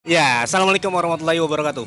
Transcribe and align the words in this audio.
Ya, 0.00 0.48
assalamualaikum 0.48 0.88
warahmatullahi 0.96 1.44
wabarakatuh. 1.44 1.84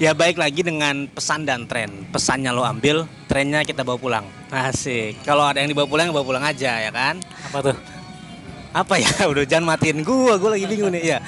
Ya 0.00 0.16
baik 0.16 0.40
lagi 0.40 0.64
dengan 0.64 1.04
pesan 1.12 1.44
dan 1.44 1.68
tren. 1.68 2.08
Pesannya 2.08 2.56
lo 2.56 2.64
ambil, 2.64 3.04
trennya 3.28 3.60
kita 3.60 3.84
bawa 3.84 4.00
pulang. 4.00 4.24
Asik. 4.48 5.20
Kalau 5.20 5.44
ada 5.44 5.60
yang 5.60 5.68
dibawa 5.68 5.84
pulang, 5.84 6.08
bawa 6.08 6.24
pulang 6.24 6.44
aja 6.48 6.80
ya 6.80 6.88
kan. 6.88 7.20
Apa 7.52 7.60
tuh? 7.60 7.76
Apa 8.72 8.96
ya? 8.96 9.12
Udah 9.28 9.44
jangan 9.44 9.76
matiin 9.76 10.00
gua, 10.00 10.40
gua 10.40 10.56
lagi 10.56 10.64
bingung 10.64 10.96
nih 10.96 11.12
ya. 11.12 11.18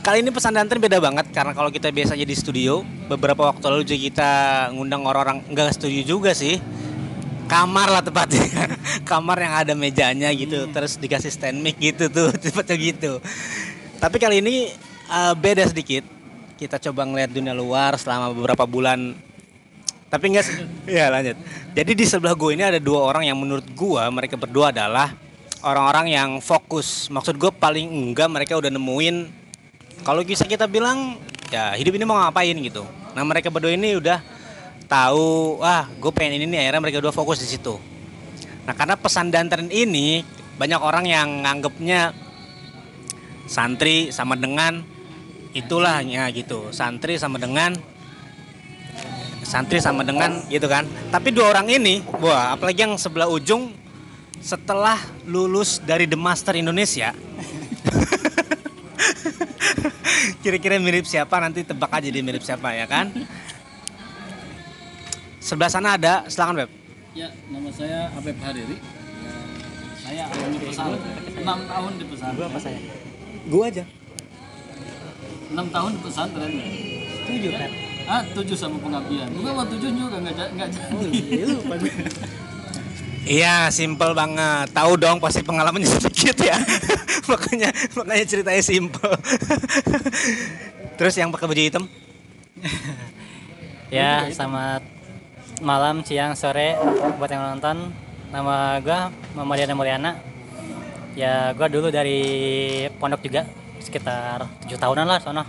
Kali 0.00 0.24
ini 0.24 0.32
pesan 0.32 0.56
dan 0.56 0.72
tren 0.72 0.80
beda 0.80 1.04
banget 1.04 1.28
karena 1.36 1.52
kalau 1.52 1.68
kita 1.68 1.92
biasanya 1.92 2.24
di 2.24 2.32
studio, 2.32 2.80
beberapa 3.12 3.52
waktu 3.52 3.68
lalu 3.68 3.84
juga 3.84 4.00
kita 4.08 4.30
ngundang 4.72 5.04
orang-orang 5.04 5.44
enggak 5.52 5.76
studio 5.76 6.16
juga 6.16 6.32
sih. 6.32 6.56
Kamar 7.50 7.88
lah 7.90 8.02
tepatnya. 8.04 8.44
Kamar 9.10 9.38
yang 9.38 9.54
ada 9.54 9.72
mejanya 9.76 10.28
gitu, 10.32 10.68
terus 10.70 10.96
dikasih 10.96 11.30
stand 11.30 11.58
mic 11.60 11.76
gitu 11.78 12.08
tuh, 12.08 12.30
tepatnya 12.42 12.76
gitu. 12.78 13.12
Tapi 13.98 14.16
kali 14.18 14.42
ini 14.42 14.70
uh, 15.10 15.34
beda 15.36 15.66
sedikit. 15.68 16.06
Kita 16.58 16.78
coba 16.78 17.02
ngeliat 17.06 17.30
dunia 17.34 17.50
luar 17.50 17.98
selama 17.98 18.30
beberapa 18.30 18.62
bulan 18.66 19.18
tapi 20.12 20.28
enggak 20.28 20.44
ya 21.00 21.08
lanjut 21.08 21.40
jadi 21.72 21.92
di 21.96 22.04
sebelah 22.04 22.36
gue 22.36 22.52
ini 22.52 22.60
ada 22.60 22.76
dua 22.76 23.00
orang 23.00 23.24
yang 23.24 23.40
menurut 23.40 23.64
gue 23.64 24.02
mereka 24.12 24.36
berdua 24.36 24.68
adalah 24.68 25.16
orang-orang 25.64 26.12
yang 26.12 26.30
fokus 26.44 27.08
maksud 27.08 27.40
gue 27.40 27.48
paling 27.48 27.88
enggak 27.88 28.28
mereka 28.28 28.60
udah 28.60 28.68
nemuin 28.68 29.32
kalau 30.04 30.20
bisa 30.20 30.44
kita 30.44 30.68
bilang 30.68 31.16
ya 31.48 31.72
hidup 31.80 31.96
ini 31.96 32.04
mau 32.04 32.20
ngapain 32.20 32.52
gitu 32.60 32.84
nah 33.16 33.24
mereka 33.24 33.48
berdua 33.48 33.72
ini 33.72 33.96
udah 33.96 34.20
tahu 34.92 35.56
wah 35.56 35.88
gue 35.88 36.12
pengen 36.12 36.44
ini 36.44 36.52
nih. 36.52 36.68
Akhirnya 36.68 36.84
mereka 36.84 37.00
udah 37.00 37.16
fokus 37.16 37.40
di 37.40 37.48
situ. 37.48 37.80
Nah 38.68 38.76
karena 38.76 39.00
pesan 39.00 39.32
dan 39.32 39.48
tren 39.48 39.72
ini 39.72 40.20
banyak 40.60 40.80
orang 40.84 41.08
yang 41.08 41.40
nganggepnya 41.40 42.12
santri 43.48 44.12
sama 44.12 44.36
dengan 44.36 44.84
itulah 45.56 46.04
ya 46.04 46.28
gitu. 46.28 46.68
Santri 46.76 47.16
sama 47.16 47.40
dengan 47.40 47.72
santri 49.40 49.80
sama 49.80 50.04
dengan 50.04 50.44
gitu 50.52 50.68
kan. 50.68 50.84
Tapi 51.08 51.32
dua 51.32 51.56
orang 51.56 51.72
ini 51.72 52.04
wah 52.20 52.52
apalagi 52.52 52.84
yang 52.84 53.00
sebelah 53.00 53.32
ujung 53.32 53.72
setelah 54.44 55.00
lulus 55.24 55.80
dari 55.80 56.04
The 56.04 56.18
Master 56.18 56.58
Indonesia 56.58 57.14
kira-kira 60.42 60.82
mirip 60.82 61.06
siapa? 61.06 61.38
Nanti 61.38 61.62
tebak 61.62 61.94
aja 61.94 62.10
dia 62.10 62.22
mirip 62.26 62.42
siapa 62.42 62.74
ya 62.74 62.90
kan 62.90 63.14
sebelah 65.52 65.68
sana 65.68 66.00
ada 66.00 66.24
silakan 66.32 66.64
Beb 66.64 66.70
Ya, 67.12 67.28
nama 67.52 67.68
saya 67.68 68.08
Habib 68.16 68.40
Hariri. 68.40 68.80
Saya 70.00 70.24
alumni 70.32 70.64
pesan. 70.64 70.96
6 70.96 71.44
tahun 71.44 71.92
di 72.00 72.04
pesantren. 72.08 72.40
Gua 72.40 72.46
apa 72.48 72.56
saya? 72.56 72.78
gua 73.52 73.64
aja 73.68 73.84
6 75.52 75.60
tahun 75.68 75.90
di 75.92 76.00
pesantren. 76.00 76.52
Setuju 77.12 77.48
kan? 77.52 77.70
Ah, 78.08 78.22
tujuh 78.32 78.56
sama 78.56 78.80
pengabdian. 78.80 79.28
Gua 79.36 79.52
mau 79.52 79.68
tujuh 79.68 79.92
juga 79.92 80.16
nggak 80.24 80.34
ja- 80.40 80.52
nggak 80.56 80.68
jadi. 80.72 81.20
Iya, 83.28 83.68
simple 83.68 84.16
banget. 84.16 84.72
Tahu 84.72 84.92
dong 84.96 85.20
pasti 85.20 85.44
pengalamannya 85.44 85.92
sedikit 86.00 86.48
ya. 86.48 86.56
makanya 87.28 87.76
makanya 87.92 88.24
ceritanya 88.24 88.64
simple. 88.64 89.12
Terus 90.96 91.12
yang 91.20 91.28
pakai 91.28 91.44
baju 91.44 91.60
hitam? 91.60 91.84
Ya, 93.92 94.32
selamat 94.32 95.01
malam, 95.60 96.00
siang, 96.00 96.32
sore 96.32 96.78
buat 97.20 97.28
yang 97.28 97.58
nonton. 97.58 97.92
Nama 98.32 98.80
gua 98.80 99.12
Muhammad 99.36 99.66
Yana 99.66 99.74
Mulyana. 99.76 100.12
Ya, 101.12 101.52
gua 101.52 101.68
dulu 101.68 101.92
dari 101.92 102.22
pondok 102.96 103.20
juga 103.26 103.44
sekitar 103.82 104.48
tujuh 104.64 104.80
tahunan 104.80 105.04
lah 105.04 105.20
sono. 105.20 105.44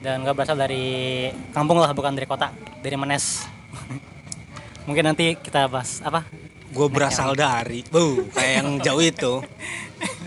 Dan 0.00 0.24
gua 0.24 0.32
berasal 0.32 0.56
dari 0.56 1.28
kampung 1.52 1.82
lah, 1.82 1.92
bukan 1.92 2.16
dari 2.16 2.24
kota, 2.24 2.48
dari 2.80 2.96
Menes. 2.96 3.44
Mungkin 4.88 5.04
nanti 5.04 5.36
kita 5.36 5.68
bahas 5.68 6.00
apa? 6.00 6.24
Gue 6.68 6.88
berasal 6.88 7.32
dari, 7.32 7.80
bu, 7.84 8.28
kayak 8.32 8.52
yang 8.60 8.68
jauh 8.80 9.00
itu, 9.00 9.32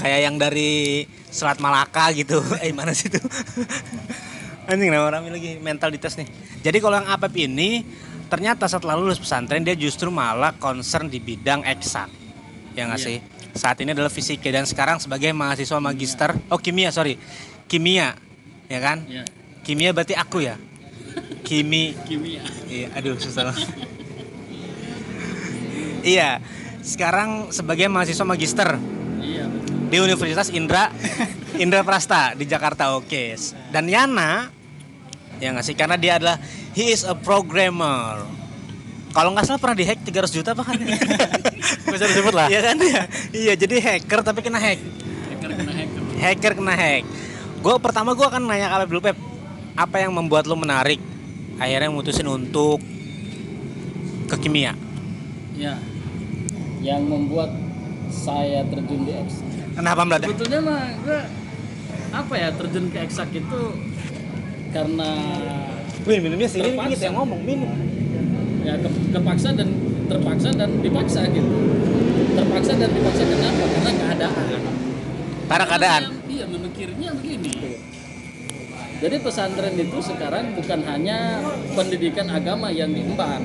kayak 0.02 0.20
yang 0.26 0.36
dari 0.42 1.06
Selat 1.30 1.58
Malaka 1.64 2.10
gitu. 2.14 2.42
Eh 2.66 2.74
mana 2.74 2.94
sih 2.94 3.10
itu? 3.10 3.22
Anjing 4.70 4.94
nama 4.94 5.10
rame 5.18 5.34
lagi 5.34 5.58
mental 5.58 5.90
dites 5.90 6.14
nih. 6.14 6.30
Jadi 6.62 6.78
kalau 6.78 7.02
yang 7.02 7.10
Apep 7.10 7.34
ini 7.42 7.82
ternyata 8.32 8.64
setelah 8.64 8.96
lulus 8.96 9.20
pesantren 9.20 9.60
dia 9.60 9.76
justru 9.76 10.08
malah 10.08 10.56
concern 10.56 11.12
di 11.12 11.20
bidang 11.20 11.68
eksak. 11.68 12.08
Ya 12.72 12.88
nggak 12.88 13.02
Iya. 13.04 13.08
sih? 13.12 13.18
Saat 13.52 13.84
ini 13.84 13.92
adalah 13.92 14.08
fisika 14.08 14.48
dan 14.48 14.64
sekarang 14.64 15.04
sebagai 15.04 15.36
mahasiswa 15.36 15.84
magister, 15.84 16.32
oh 16.48 16.56
kimia 16.56 16.88
sorry, 16.96 17.20
kimia, 17.68 18.16
ya 18.72 18.80
kan? 18.80 19.04
Ya, 19.12 19.28
Kimia 19.62 19.94
berarti 19.94 20.16
aku 20.18 20.42
ya. 20.42 20.56
Kimi, 21.46 21.94
kimia. 22.08 22.42
iya, 22.66 22.88
aduh 22.96 23.20
susah 23.20 23.52
iya, 26.02 26.40
sekarang 26.82 27.52
sebagai 27.52 27.92
mahasiswa 27.92 28.26
magister 28.26 28.80
Iya. 29.22 29.46
di 29.92 29.98
Universitas 30.02 30.50
Indra 30.50 30.90
Indra 31.62 31.84
Prasta 31.86 32.34
di 32.34 32.48
Jakarta 32.48 32.96
oke 32.98 33.36
dan 33.70 33.86
Yana 33.86 34.50
ya 35.38 35.52
nggak 35.54 35.66
sih 35.66 35.76
karena 35.78 36.00
dia 36.00 36.18
adalah 36.18 36.40
he 36.72 36.90
is 36.90 37.04
a 37.04 37.14
programmer 37.14 38.24
kalau 39.12 39.32
nggak 39.32 39.44
salah 39.44 39.60
pernah 39.60 39.76
dihack 39.76 40.00
300 40.02 40.32
juta 40.32 40.52
bahkan 40.52 40.80
Bisa 41.92 42.06
disebut 42.06 42.32
lah. 42.32 42.48
iya 42.48 42.62
kan 42.64 42.78
ya 42.78 43.02
iya 43.32 43.54
jadi 43.54 43.76
hacker 43.78 44.20
tapi 44.22 44.40
kena 44.40 44.58
hack 44.58 44.80
Hacker 45.30 45.52
kena 45.54 45.74
hacker. 45.74 46.02
hacker 46.18 46.52
kena 46.56 46.74
hack 46.74 47.04
gue 47.58 47.76
pertama 47.78 48.12
gue 48.12 48.24
akan 48.24 48.42
nanya 48.46 48.68
kalau 48.70 48.86
dulu 48.88 49.02
Pep 49.04 49.18
apa 49.74 49.96
yang 49.98 50.12
membuat 50.12 50.46
lo 50.46 50.56
menarik 50.56 51.00
akhirnya 51.58 51.90
mutusin 51.90 52.26
untuk 52.26 52.80
ke 54.26 54.38
kimia 54.40 54.74
Ya. 55.54 55.78
Yang 56.82 57.02
membuat 57.06 57.52
saya 58.10 58.66
terjun 58.66 59.06
di 59.06 59.14
eksak. 59.14 59.46
kenapa 59.72 60.02
Mbak? 60.02 60.20
Sebetulnya 60.26 60.60
mah 60.60 60.84
gua 61.00 61.22
apa 62.12 62.34
ya 62.34 62.50
terjun 62.52 62.90
ke 62.90 62.98
eksak 62.98 63.30
itu 63.32 63.62
karena 64.72 65.12
Wih 66.02 66.18
minumnya 66.18 66.50
sini 66.50 66.74
Terpaksa. 66.74 66.92
kita 66.92 67.04
yang 67.08 67.16
ngomong 67.22 67.42
minum. 67.46 67.72
Ya 68.62 68.74
ke- 68.78 69.10
kepaksa 69.12 69.50
dan 69.54 69.70
terpaksa 70.06 70.50
dan 70.54 70.70
dipaksa 70.82 71.22
gitu. 71.30 71.50
Terpaksa 72.34 72.72
dan 72.76 72.90
dipaksa 72.90 73.24
kenapa? 73.24 73.64
Karena 73.70 73.92
keadaan. 73.94 74.46
Karena 75.46 75.66
keadaan. 75.68 76.04
Iya 76.26 76.46
memikirnya 76.48 77.10
begini. 77.14 77.52
Jadi 79.02 79.16
pesantren 79.18 79.74
itu 79.76 79.98
sekarang 79.98 80.54
bukan 80.54 80.80
hanya 80.86 81.42
pendidikan 81.74 82.30
agama 82.30 82.70
yang 82.70 82.94
diemban 82.94 83.42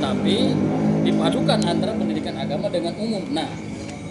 tapi 0.00 0.48
dipadukan 1.04 1.60
antara 1.60 1.92
pendidikan 1.92 2.32
agama 2.36 2.72
dengan 2.72 2.96
umum. 2.96 3.20
Nah 3.28 3.48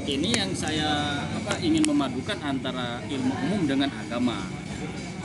ini 0.05 0.38
yang 0.38 0.53
saya 0.53 1.17
apa 1.25 1.57
ingin 1.59 1.81
memadukan 1.81 2.38
antara 2.41 3.01
ilmu 3.09 3.33
umum 3.49 3.61
dengan 3.65 3.89
agama 3.91 4.45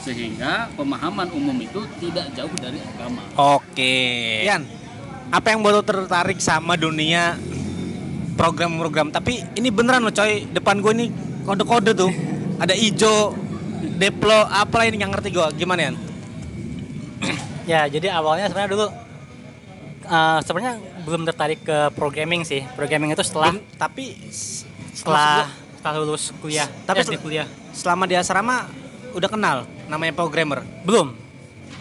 sehingga 0.02 0.66
pemahaman 0.74 1.30
umum 1.30 1.54
itu 1.56 1.78
tidak 1.98 2.26
jauh 2.32 2.50
dari 2.58 2.82
agama 2.82 3.22
Oke. 3.56 4.42
Yan, 4.42 4.66
apa 5.30 5.46
yang 5.48 5.62
lo 5.62 5.80
tertarik 5.80 6.36
sama 6.36 6.74
dunia 6.74 7.38
program-program? 8.34 9.08
Tapi 9.08 9.46
ini 9.54 9.70
beneran 9.70 10.02
loh 10.02 10.10
coy, 10.10 10.44
depan 10.46 10.78
gue 10.78 10.92
ini 10.92 11.06
kode-kode 11.42 11.94
tuh. 11.94 12.10
Ada 12.58 12.74
ijo, 12.74 13.34
deplo, 13.96 14.34
apalah 14.44 14.84
ini 14.84 14.98
nggak 14.98 15.12
ngerti 15.12 15.28
gue. 15.30 15.46
Gimana 15.56 15.80
Yan? 15.86 15.96
Ya, 17.62 17.86
jadi 17.86 18.10
awalnya 18.10 18.50
sebenarnya 18.50 18.74
dulu 18.74 18.86
eh, 20.02 20.38
sebenarnya 20.42 20.74
belum 21.00 21.22
tertarik 21.24 21.62
ke 21.62 21.94
programming 21.94 22.42
sih. 22.42 22.66
Programming 22.74 23.14
itu 23.14 23.22
setelah 23.22 23.54
Belum- 23.54 23.70
tapi 23.78 24.18
setelah 24.92 25.46
setelah 25.72 25.94
lulus 25.98 26.34
kuliah, 26.36 26.66
Tapi 26.82 27.00
SD 27.00 27.14
sel- 27.14 27.22
kuliah. 27.22 27.46
selama 27.70 28.04
di 28.04 28.14
asrama 28.14 28.66
udah 29.12 29.26
kenal 29.26 29.56
namanya 29.92 30.16
programmer. 30.16 30.64
Belum. 30.82 31.12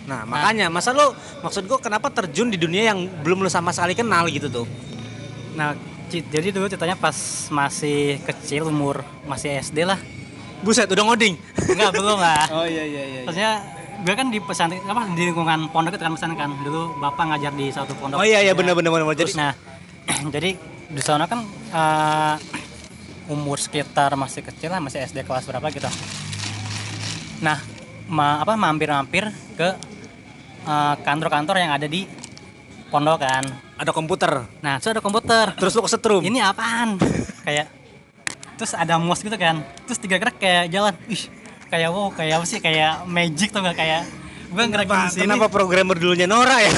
Nah, 0.02 0.28
makanya 0.28 0.68
masa 0.68 0.92
lo 0.92 1.16
maksud 1.40 1.64
gue 1.64 1.80
kenapa 1.80 2.12
terjun 2.12 2.52
di 2.52 2.60
dunia 2.60 2.92
yang 2.92 3.08
belum 3.24 3.40
lo 3.40 3.48
sama 3.48 3.72
sekali 3.72 3.96
kenal 3.96 4.28
gitu 4.28 4.52
tuh? 4.52 4.68
Nah, 5.56 5.72
jadi 6.12 6.52
dulu 6.52 6.68
ceritanya 6.68 7.00
pas 7.00 7.16
masih 7.48 8.20
kecil 8.22 8.68
umur 8.68 9.00
masih 9.24 9.56
SD 9.64 9.88
lah. 9.88 9.96
Buset, 10.62 10.86
udah 10.86 11.08
ngoding. 11.08 11.40
Enggak, 11.58 11.96
belum 11.96 12.20
lah. 12.20 12.46
Oh 12.60 12.66
iya 12.68 12.84
iya 12.84 13.04
iya. 13.08 13.22
Maksudnya 13.24 13.54
gue 14.02 14.14
kan 14.14 14.28
di 14.30 14.40
pesantren 14.42 14.82
apa 14.84 15.10
di 15.14 15.24
lingkungan 15.26 15.70
pondok 15.72 15.96
itu 15.96 16.04
kan 16.04 16.14
pesantren 16.14 16.38
kan. 16.38 16.50
Dulu 16.60 17.00
bapak 17.00 17.24
ngajar 17.32 17.54
di 17.56 17.72
satu 17.72 17.96
pondok. 17.96 18.20
Oh 18.20 18.26
iya 18.28 18.44
iya 18.44 18.52
Ya. 18.52 18.54
bener 18.54 18.76
bener 18.76 18.92
bener. 18.92 19.08
Terus 19.16 19.34
Jadi 19.34 19.42
nah, 19.42 19.54
jadi 20.36 20.50
di 20.92 21.02
sana 21.02 21.26
kan 21.26 21.42
eh, 21.48 22.36
umur 23.32 23.58
sekitar 23.58 24.12
masih 24.14 24.44
kecil 24.44 24.70
lah, 24.70 24.84
masih 24.84 25.02
SD 25.02 25.24
kelas 25.24 25.48
berapa 25.48 25.66
gitu. 25.72 25.88
Nah, 27.42 27.58
ma 28.12 28.44
apa 28.44 28.60
mampir-mampir 28.60 29.32
ke 29.56 29.70
eh, 30.68 30.96
kantor-kantor 31.02 31.56
yang 31.58 31.72
ada 31.72 31.88
di 31.88 32.04
pondok 32.92 33.24
kan. 33.24 33.46
ada 33.82 33.90
komputer. 33.98 34.46
Nah, 34.62 34.78
terus 34.78 34.94
ada 34.94 35.02
komputer. 35.02 35.58
Terus 35.58 35.74
lo 35.74 35.82
kesetrum. 35.90 36.22
Ini 36.22 36.38
apaan? 36.46 37.02
Kayak 37.48 37.82
terus 38.62 38.78
ada 38.78 39.02
mos 39.02 39.18
gitu 39.26 39.34
kan 39.42 39.58
terus 39.90 39.98
tiga 39.98 40.22
gerak 40.22 40.38
kayak 40.38 40.70
jalan 40.70 40.94
ih 41.10 41.26
kayak 41.66 41.90
wow 41.90 42.14
kayak 42.14 42.38
apa 42.38 42.46
sih 42.46 42.62
kayak 42.62 43.10
magic 43.10 43.50
tuh 43.50 43.66
gak 43.66 43.74
kayak 43.74 44.06
gue 44.54 44.64
gerak 44.70 44.86
Kenapa, 44.86 45.10
di 45.10 45.18
sini 45.18 45.26
kenapa 45.26 45.48
programmer 45.50 45.98
dulunya 45.98 46.30
Nora 46.30 46.62
ya? 46.62 46.70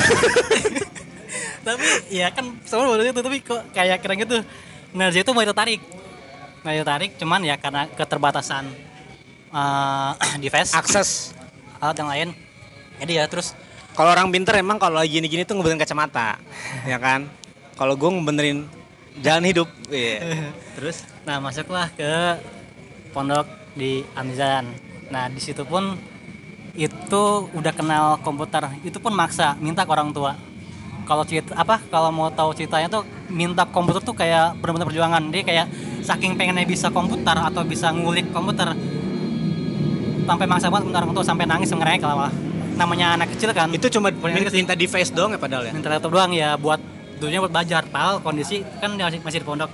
tapi 1.68 1.88
ya 2.08 2.32
kan 2.32 2.56
semua 2.64 2.88
baru 2.88 3.04
itu 3.04 3.20
tapi 3.20 3.44
kok 3.44 3.76
kayak 3.76 4.00
keren 4.00 4.16
gitu 4.16 4.40
nah 4.96 5.12
dari 5.12 5.20
situ 5.20 5.36
mulai 5.36 5.52
tertarik 5.52 5.82
mulai 6.64 6.80
tertarik 6.80 7.12
cuman 7.20 7.40
ya 7.44 7.56
karena 7.60 7.84
keterbatasan 7.92 8.64
eh, 9.54 10.12
device. 10.44 10.74
Akses. 10.74 11.32
alat 11.84 12.00
yang 12.00 12.10
lain. 12.10 12.30
Jadi 13.00 13.12
ya 13.20 13.28
terus. 13.28 13.54
Kalau 13.94 14.10
orang 14.10 14.34
pinter 14.34 14.58
emang 14.58 14.82
kalau 14.82 14.98
lagi 14.98 15.22
gini-gini 15.22 15.46
tuh 15.46 15.54
ngebenerin 15.54 15.78
kacamata, 15.78 16.42
ya 16.92 16.98
kan? 16.98 17.30
Kalau 17.78 17.94
gue 17.94 18.10
ngebenerin 18.10 18.66
jalan 19.22 19.46
hidup, 19.46 19.70
iya. 19.94 20.50
terus 20.80 21.06
nah 21.22 21.38
masuklah 21.38 21.94
ke 21.94 22.42
pondok 23.14 23.46
di 23.78 24.02
Amizan. 24.18 24.74
Nah 25.14 25.30
di 25.30 25.38
situ 25.38 25.62
pun 25.62 25.94
itu 26.74 27.24
udah 27.54 27.74
kenal 27.74 28.18
komputer. 28.26 28.66
Itu 28.82 28.98
pun 28.98 29.14
maksa 29.14 29.54
minta 29.62 29.86
ke 29.86 29.92
orang 29.94 30.10
tua. 30.10 30.34
Kalau 31.04 31.22
cerita 31.28 31.54
apa 31.54 31.78
kalau 31.92 32.10
mau 32.10 32.34
tahu 32.34 32.56
ceritanya 32.58 32.90
tuh 32.90 33.04
minta 33.30 33.68
komputer 33.70 34.02
tuh 34.02 34.18
kayak 34.18 34.58
benar-benar 34.58 34.90
perjuangan. 34.90 35.24
Dia 35.30 35.44
kayak 35.46 35.68
saking 36.02 36.34
pengennya 36.34 36.66
bisa 36.66 36.90
komputer 36.90 37.38
atau 37.38 37.62
bisa 37.62 37.94
ngulik 37.94 38.34
komputer 38.34 38.74
sampai 40.24 40.46
maksa 40.46 40.68
banget 40.68 40.84
minta 40.88 41.00
orang 41.00 41.14
tua 41.14 41.25
sampai 41.25 41.46
nangis 41.46 41.70
ngerengek 41.70 42.02
kalau 42.02 42.28
namanya 42.74 43.08
anak 43.16 43.28
kecil 43.36 43.50
kan. 43.52 43.68
Itu 43.70 43.88
cuma 43.90 44.10
Punya 44.10 44.34
minta, 44.34 44.50
minta 44.50 44.74
device 44.74 45.12
doang 45.12 45.31
ya 45.31 45.40
padahal 45.40 45.64
ya? 45.68 45.72
minta 45.72 45.88
laptop 45.88 46.12
doang 46.12 46.31
ya 46.31 46.56
buat 46.56 46.80
dulunya 47.18 47.40
buat 47.40 47.52
belajar. 47.52 47.86
Padahal 47.86 48.18
kondisi 48.20 48.66
kan 48.80 48.96
dia 48.96 49.06
masih, 49.06 49.20
masih 49.22 49.40
di 49.40 49.48
pondok. 49.48 49.70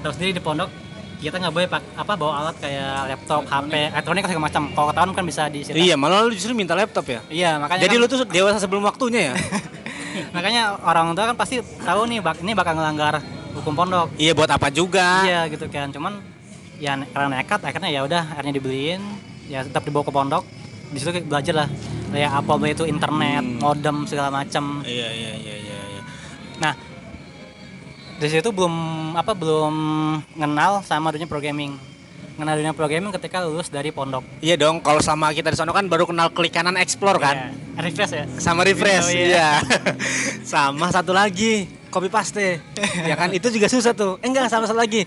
Terus 0.00 0.14
sendiri 0.16 0.32
di 0.32 0.42
pondok 0.42 0.68
kita 1.14 1.40
nggak 1.40 1.54
boleh 1.54 1.64
pak 1.64 1.80
apa 1.96 2.12
bawa 2.14 2.32
alat 2.38 2.56
kayak 2.58 3.08
laptop 3.08 3.42
HP 3.46 3.72
elektronik. 3.88 4.22
segala 4.26 4.42
macam. 4.42 4.62
Kalau 4.68 4.86
ketahuan 4.90 5.12
kan 5.14 5.24
bisa 5.24 5.42
di 5.48 5.60
Iya, 5.64 5.94
malah 5.96 6.20
lu 6.22 6.34
justru 6.34 6.52
minta 6.52 6.74
laptop 6.74 7.06
ya? 7.06 7.20
iya 7.30 7.56
makanya 7.56 7.80
Jadi 7.80 7.94
kan- 7.96 8.02
lu 8.02 8.06
tuh 8.06 8.18
dewasa 8.26 8.58
sebelum 8.58 8.82
waktunya 8.82 9.32
ya? 9.32 9.34
makanya 10.36 10.76
orang 10.80 11.14
tua 11.14 11.32
kan 11.32 11.36
pasti 11.36 11.56
tahu 11.80 12.06
nih 12.06 12.18
bak 12.20 12.38
ini 12.38 12.52
bakal 12.52 12.74
ngelanggar 12.74 13.22
hukum 13.54 13.72
pondok. 13.72 14.08
Iya, 14.18 14.34
buat 14.34 14.50
apa 14.50 14.68
juga? 14.68 15.24
iya 15.24 15.46
gitu 15.48 15.64
kan. 15.66 15.88
Cuman 15.88 16.20
ya 16.76 16.98
karena 17.00 17.28
nekat 17.32 17.60
akhirnya 17.62 17.88
ya 17.88 18.00
udah 18.02 18.22
akhirnya 18.34 18.58
dibeliin 18.58 19.00
ya 19.46 19.60
tetap 19.60 19.82
dibawa 19.82 20.02
ke 20.02 20.10
pondok 20.10 20.44
di 20.86 20.98
situ 20.98 21.10
belajar 21.22 21.54
lah 21.56 21.68
kayak 22.08 22.30
apa 22.32 22.52
itu 22.64 22.84
internet 22.84 23.42
Hmm. 23.42 23.58
modem 23.58 23.96
segala 24.04 24.30
macam 24.30 24.80
Iya, 24.82 25.08
iya, 25.10 25.32
iya, 25.34 25.54
iya. 25.56 25.78
iya. 25.90 26.02
Nah, 26.56 26.74
di 28.14 28.28
situ 28.30 28.46
belum 28.48 28.74
apa 29.12 29.34
belum 29.34 29.74
kenal 30.32 30.80
sama 30.80 31.10
dunia 31.10 31.26
programming. 31.26 31.74
Kenal 32.34 32.54
dunia 32.54 32.70
programming 32.70 33.10
ketika 33.12 33.42
lulus 33.42 33.66
dari 33.66 33.90
pondok. 33.90 34.22
Iya 34.38 34.54
dong, 34.54 34.78
kalau 34.78 34.98
sama 34.98 35.30
kita 35.30 35.50
di 35.50 35.58
sana 35.58 35.70
kan 35.70 35.86
baru 35.86 36.02
kenal 36.04 36.30
klik 36.30 36.50
kanan 36.50 36.74
explore 36.74 37.18
kan? 37.18 37.50
Iya. 37.50 37.80
Refresh 37.80 38.12
ya. 38.12 38.24
Sama 38.38 38.62
refresh, 38.62 39.06
Oh, 39.06 39.10
iya. 39.10 39.26
iya. 39.26 39.48
sama 40.46 40.90
satu 40.90 41.10
lagi, 41.10 41.66
copy 41.88 42.06
paste. 42.06 42.62
ya 43.10 43.14
kan 43.14 43.30
itu 43.30 43.50
juga 43.50 43.66
susah 43.66 43.90
tuh. 43.90 44.18
Eh 44.18 44.30
enggak, 44.30 44.46
sama 44.46 44.66
satu 44.66 44.78
lagi. 44.78 45.02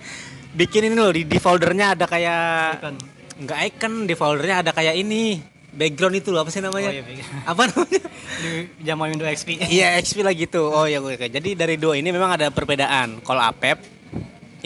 Bikin 0.51 0.87
ini 0.87 0.95
loh 0.95 1.11
di, 1.11 1.23
di 1.23 1.37
foldernya 1.37 1.95
ada 1.95 2.03
kayak 2.03 2.79
Icon. 2.79 2.95
Enggak 3.37 3.59
icon, 3.73 4.09
di 4.09 4.13
foldernya 4.17 4.65
ada 4.65 4.71
kayak 4.73 4.97
ini. 4.97 5.39
Background 5.77 6.17
itu 6.17 6.33
loh, 6.33 6.41
apa 6.41 6.49
sih 6.49 6.57
namanya? 6.57 6.89
Oh, 6.89 6.95
iya, 6.95 7.25
apa 7.53 7.69
namanya? 7.69 8.01
Di 8.41 8.51
zaman 8.81 9.05
Windows 9.13 9.29
XP. 9.29 9.49
Iya 9.69 9.93
XP 10.01 10.25
lah 10.25 10.33
gitu. 10.33 10.73
Oh 10.73 10.89
ya 10.89 10.97
oke. 10.97 11.29
Jadi 11.29 11.53
dari 11.53 11.77
dua 11.77 12.01
ini 12.01 12.09
memang 12.09 12.33
ada 12.33 12.49
perbedaan. 12.49 13.21
Kalau 13.21 13.41
Apep, 13.45 13.77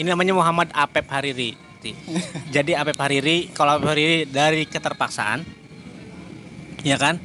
ini 0.00 0.08
namanya 0.08 0.32
Muhammad 0.32 0.72
Apep 0.72 1.04
Hariri. 1.12 1.52
Jadi 2.54 2.72
Apep 2.72 2.96
Hariri, 2.96 3.52
kalau 3.52 3.76
Apep 3.76 3.92
Hariri 3.92 4.24
dari 4.24 4.64
keterpaksaan, 4.64 5.44
ya 6.86 6.96
kan? 6.96 7.18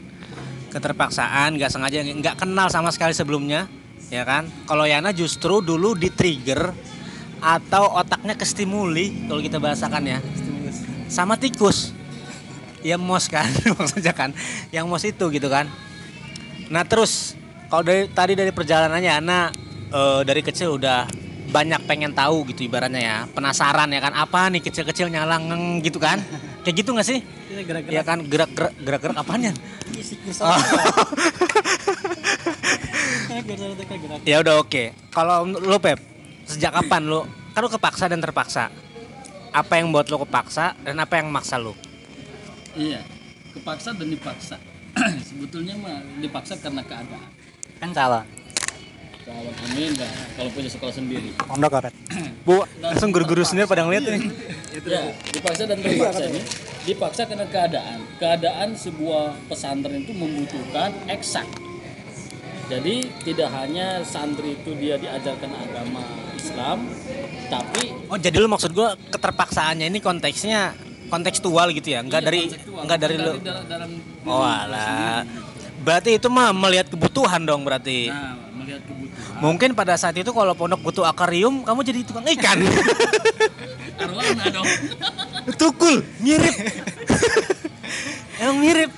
Keterpaksaan, 0.73 1.55
nggak 1.55 1.71
sengaja, 1.71 2.03
nggak 2.03 2.35
kenal 2.43 2.67
sama 2.67 2.91
sekali 2.91 3.15
sebelumnya, 3.15 3.71
ya 4.11 4.27
kan? 4.27 4.49
Kalau 4.67 4.83
Yana 4.83 5.15
justru 5.15 5.63
dulu 5.63 5.95
di 5.95 6.11
trigger 6.11 6.73
atau 7.37 7.93
otaknya 8.01 8.33
kestimuli 8.33 9.29
kalau 9.29 9.41
kita 9.45 9.61
bahasakan 9.61 10.03
ya, 10.09 10.19
sama 11.07 11.39
tikus. 11.39 11.95
Ya 12.85 12.95
mos 12.95 13.25
kan, 13.27 13.49
maksudnya 13.79 14.13
kan, 14.13 14.31
yang 14.69 14.85
mos 14.87 15.03
itu 15.03 15.27
gitu 15.33 15.49
kan. 15.49 15.67
Nah 16.69 16.85
terus 16.85 17.33
kalau 17.67 17.83
dari 17.83 18.07
tadi 18.11 18.37
dari 18.37 18.51
perjalanannya 18.53 19.11
Ana 19.11 19.51
eh, 19.91 20.21
dari 20.23 20.39
kecil 20.45 20.77
udah 20.77 21.09
banyak 21.47 21.87
pengen 21.87 22.11
tahu 22.11 22.43
gitu 22.53 22.67
ibaratnya 22.67 23.01
ya. 23.01 23.17
Penasaran 23.31 23.91
ya 23.91 23.99
kan 24.03 24.13
apa 24.13 24.51
nih 24.51 24.61
kecil-kecil 24.61 25.09
nyala 25.09 25.39
ngeng 25.41 25.81
gitu 25.83 25.97
kan. 25.99 26.21
Kayak 26.63 26.75
gitu 26.83 26.91
nggak 26.95 27.07
sih? 27.07 27.19
Ya 27.87 28.03
kan 28.03 28.23
gerak-gerak 28.27 28.75
gerak-gerak 28.83 29.17
apanya? 29.17 29.51
Oh. 30.43 30.59
ya 34.29 34.43
udah 34.43 34.59
oke. 34.59 34.91
Kalau 35.11 35.47
lu 35.47 35.77
Pep 35.79 35.99
sejak 36.45 36.75
kapan 36.75 37.07
lu? 37.07 37.23
Kan 37.55 37.65
lu 37.65 37.69
kepaksa 37.71 38.05
dan 38.11 38.21
terpaksa 38.21 38.69
apa 39.57 39.73
yang 39.81 39.89
buat 39.89 40.05
lu 40.05 40.21
kepaksa 40.21 40.77
dan 40.85 41.01
apa 41.01 41.17
yang 41.17 41.33
maksa 41.33 41.57
lu 41.57 41.73
Iya, 42.77 43.01
kepaksa 43.57 43.89
dan 43.97 44.05
dipaksa. 44.05 44.61
Sebetulnya 45.33 45.73
mah 45.73 45.97
dipaksa 46.21 46.53
karena 46.61 46.85
keadaan. 46.85 47.25
kan 47.81 47.89
calon. 47.89 48.21
Kalau 49.25 49.49
amin 49.65 49.97
dah, 49.97 50.13
kalau 50.37 50.49
punya 50.53 50.69
sekolah 50.69 50.93
sendiri. 50.93 51.33
Pondok 51.49 51.73
apa? 51.73 51.89
bu 52.45 52.61
langsung 52.79 53.09
guru-guru 53.09 53.41
sendiri 53.41 53.65
pada 53.65 53.83
ngeliat 53.83 54.05
nih 54.07 54.21
Ya, 54.87 55.09
dipaksa 55.33 55.65
dan 55.65 55.81
terpaksa 55.81 56.23
ini. 56.29 56.41
Dipaksa 56.85 57.21
karena 57.25 57.49
keadaan. 57.49 57.99
Keadaan 58.21 58.77
sebuah 58.77 59.33
pesantren 59.49 60.05
itu 60.05 60.13
membutuhkan 60.13 60.93
eksak. 61.09 61.49
Jadi 62.67 62.95
tidak 63.23 63.49
hanya 63.55 64.03
santri 64.03 64.59
itu 64.59 64.75
dia 64.75 64.99
diajarkan 64.99 65.51
agama 65.55 66.03
Islam, 66.35 66.83
tapi 67.47 67.95
Oh 68.11 68.19
jadi 68.19 68.43
lu 68.43 68.51
maksud 68.51 68.75
gua 68.75 68.99
keterpaksaannya 69.07 69.87
ini 69.87 70.03
konteksnya 70.03 70.75
kontekstual 71.07 71.71
gitu 71.71 71.95
ya, 71.95 72.03
enggak 72.03 72.23
iya, 72.23 72.27
dari 72.27 72.41
enggak 72.51 72.99
dari 72.99 73.15
lu. 73.15 73.39
dalam, 73.39 73.63
dalam 73.71 73.89
Oh 74.27 74.43
alah. 74.43 75.23
Berarti 75.79 76.19
itu 76.19 76.27
mah 76.27 76.51
melihat 76.51 76.91
kebutuhan 76.91 77.47
dong 77.47 77.63
berarti. 77.63 78.11
Nah, 78.11 78.35
melihat 78.59 78.83
kebutuhan. 78.83 79.39
Mungkin 79.39 79.69
pada 79.71 79.95
saat 79.95 80.19
itu 80.19 80.27
kalau 80.35 80.51
pondok 80.51 80.83
butuh 80.83 81.07
akuarium, 81.07 81.63
kamu 81.63 81.79
jadi 81.87 81.99
tukang 82.03 82.27
ikan. 82.27 82.59
Arwana 84.03 84.45
dong. 84.51 84.67
Tukul, 85.55 86.03
mirip. 86.19 86.55
Emang 88.43 88.59
mirip. 88.59 88.91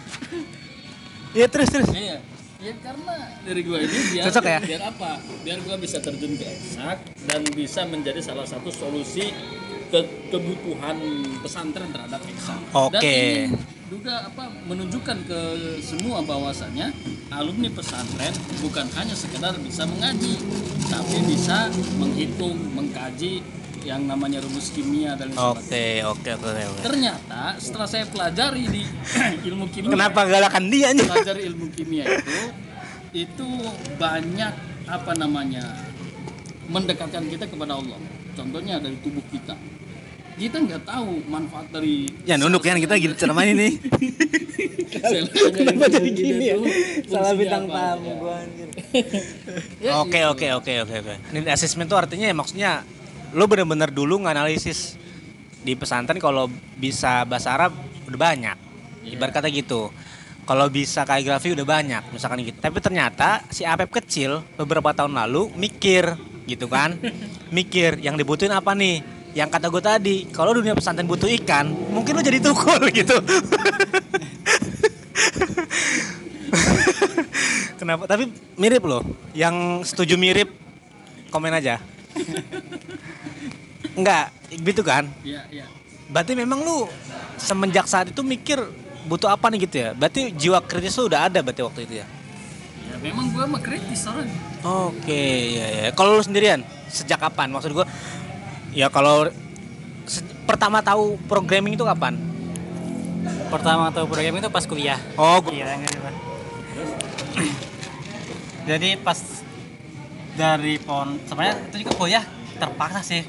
Ya 1.37 1.45
terus 1.45 1.69
terus. 1.69 1.89
Iya. 1.93 2.17
Ya 2.59 2.75
karena 2.83 3.15
dari 3.47 3.63
gua 3.63 3.79
ini 3.79 3.97
biar 4.11 4.27
Cocok 4.27 4.43
ya? 4.43 4.59
biar 4.59 4.83
apa? 4.91 5.11
Biar 5.47 5.59
gua 5.63 5.79
bisa 5.79 6.03
terjun 6.03 6.35
ke 6.35 6.43
eksak 6.43 6.97
dan 7.23 7.47
bisa 7.55 7.87
menjadi 7.87 8.19
salah 8.19 8.43
satu 8.43 8.67
solusi 8.67 9.31
ke 9.87 9.99
kebutuhan 10.27 10.99
pesantren 11.39 11.87
terhadap 11.95 12.19
eksak. 12.19 12.59
Dan 12.59 12.99
Oke. 12.99 12.99
ingin 12.99 13.55
juga 13.87 14.27
apa 14.27 14.51
menunjukkan 14.67 15.17
ke 15.23 15.39
semua 15.79 16.19
bahwasannya 16.19 16.91
alumni 17.31 17.71
pesantren 17.71 18.35
bukan 18.59 18.91
hanya 18.91 19.15
sekedar 19.15 19.55
bisa 19.63 19.87
mengaji, 19.87 20.35
tapi 20.91 21.15
bisa 21.31 21.71
menghitung, 21.95 22.59
mengkaji 22.75 23.39
yang 23.85 24.03
namanya 24.03 24.43
rumus 24.43 24.69
kimia 24.71 25.15
dan 25.15 25.31
sebagainya. 25.31 26.03
Oke, 26.05 26.29
oke, 26.29 26.29
oke, 26.35 26.63
oke. 26.75 26.81
Ternyata 26.83 27.55
setelah 27.57 27.87
saya 27.87 28.05
pelajari 28.07 28.63
di 28.67 28.83
ilmu 29.47 29.65
kimia 29.71 29.89
Kenapa 29.91 30.27
galakan 30.27 30.65
dia 30.67 30.91
nih? 30.91 31.07
belajar 31.07 31.37
ilmu 31.39 31.65
kimia 31.71 32.03
itu 32.05 32.39
itu 33.09 33.47
banyak 33.97 34.53
apa 34.85 35.11
namanya 35.17 35.65
mendekatkan 36.69 37.25
kita 37.25 37.49
kepada 37.49 37.81
Allah 37.81 37.97
contohnya 38.33 38.77
dari 38.77 38.97
tubuh 39.01 39.25
kita 39.33 39.57
kita 40.37 40.55
nggak 40.55 40.87
tahu 40.87 41.19
manfaat 41.27 41.67
dari 41.67 42.07
Ya 42.23 42.39
nunduk 42.39 42.63
kan 42.63 42.79
kita 42.79 42.95
gitu 42.95 43.11
ceramah 43.11 43.43
ini. 43.43 43.75
Kenapa 45.51 45.85
jadi 45.91 46.09
gini 46.15 46.45
ya? 46.47 46.55
Salah 47.11 47.35
bintang 47.35 47.67
tamu 47.67 48.09
gua 48.23 48.39
anjir. 48.39 48.71
Oke 49.99 50.19
oke 50.23 50.47
oke 50.55 50.73
oke 50.87 50.95
oke. 51.03 51.13
Ini 51.35 51.39
assessment 51.51 51.91
tuh 51.91 51.99
artinya 51.99 52.31
ya 52.31 52.35
maksudnya 52.35 52.71
lo 53.33 53.45
bener-bener 53.45 53.89
dulu 53.93 54.21
nganalisis 54.25 54.97
di 55.59 55.75
pesantren 55.75 56.17
kalau 56.17 56.47
bisa 56.79 57.25
bahasa 57.27 57.53
Arab 57.53 57.75
udah 58.07 58.19
banyak. 58.19 58.57
Ibarat 59.05 59.33
kata 59.41 59.49
gitu. 59.51 59.91
Kalau 60.47 60.65
bisa 60.65 61.05
kaligrafi 61.05 61.53
udah 61.53 61.65
banyak 61.67 62.03
misalkan 62.09 62.41
gitu. 62.41 62.57
Tapi 62.57 62.81
ternyata 62.81 63.45
si 63.53 63.61
Apep 63.67 63.93
kecil 64.01 64.41
beberapa 64.57 64.89
tahun 64.95 65.13
lalu 65.13 65.53
mikir 65.53 66.17
gitu 66.49 66.65
kan. 66.65 66.97
mikir 67.57 68.01
yang 68.01 68.17
dibutuhin 68.17 68.53
apa 68.53 68.73
nih? 68.73 69.03
Yang 69.37 69.49
kata 69.53 69.69
gue 69.69 69.83
tadi, 69.85 70.25
kalau 70.33 70.57
dunia 70.57 70.73
pesantren 70.73 71.05
butuh 71.05 71.29
ikan, 71.37 71.69
mungkin 71.93 72.17
lo 72.17 72.21
jadi 72.25 72.41
tukul 72.41 72.81
gitu. 72.97 73.13
Kenapa? 77.79 78.09
Tapi 78.09 78.25
mirip 78.57 78.81
loh. 78.89 79.05
Yang 79.37 79.85
setuju 79.93 80.17
mirip 80.17 80.49
komen 81.29 81.53
aja. 81.53 81.77
Enggak. 83.99 84.31
gitu 84.49 84.81
kan 84.81 85.05
Iya, 85.21 85.45
iya. 85.49 85.65
berarti 86.07 86.33
memang 86.33 86.59
lu 86.59 86.89
semenjak 87.37 87.85
saat 87.85 88.07
itu 88.07 88.19
mikir 88.19 88.57
butuh 89.05 89.27
apa 89.27 89.45
nih 89.47 89.59
gitu 89.61 89.75
ya 89.79 89.89
berarti 89.91 90.31
jiwa 90.31 90.57
kritis 90.59 90.95
lu 90.95 91.05
udah 91.05 91.27
ada 91.27 91.39
berarti 91.39 91.61
waktu 91.61 91.81
itu 91.83 91.95
ya 91.97 92.07
Ya 92.81 92.95
memang 92.97 93.29
gua 93.29 93.45
mah 93.45 93.59
kritis 93.59 94.01
orang. 94.03 94.25
oke 94.59 95.21
ya 95.51 95.67
ya 95.69 95.89
kalau 95.91 96.15
lu 96.15 96.23
sendirian 96.23 96.59
sejak 96.87 97.19
kapan 97.19 97.47
maksud 97.47 97.69
gua 97.71 97.85
ya 98.71 98.89
kalau 98.89 99.29
se- 100.03 100.25
pertama 100.43 100.81
tahu 100.81 101.21
programming 101.23 101.75
itu 101.75 101.83
kapan 101.83 102.17
Pertama 103.49 103.89
tahu 103.89 104.05
programming 104.05 104.39
itu 104.39 104.49
pas 104.49 104.61
kuliah. 104.63 104.97
oh 105.15 105.37
gua- 105.39 105.51
Iya, 105.51 105.73
enggak 105.75 105.89
sih, 105.89 105.99
Pak. 105.99 106.13
Jadi 108.65 108.89
pas 108.97 109.17
dari 110.35 110.77
pon 110.77 111.17
sebenarnya 111.19 111.55
itu 111.67 111.75
juga 111.81 111.93
kuliah 111.95 112.23
terpaksa 112.55 113.01
sih. 113.01 113.25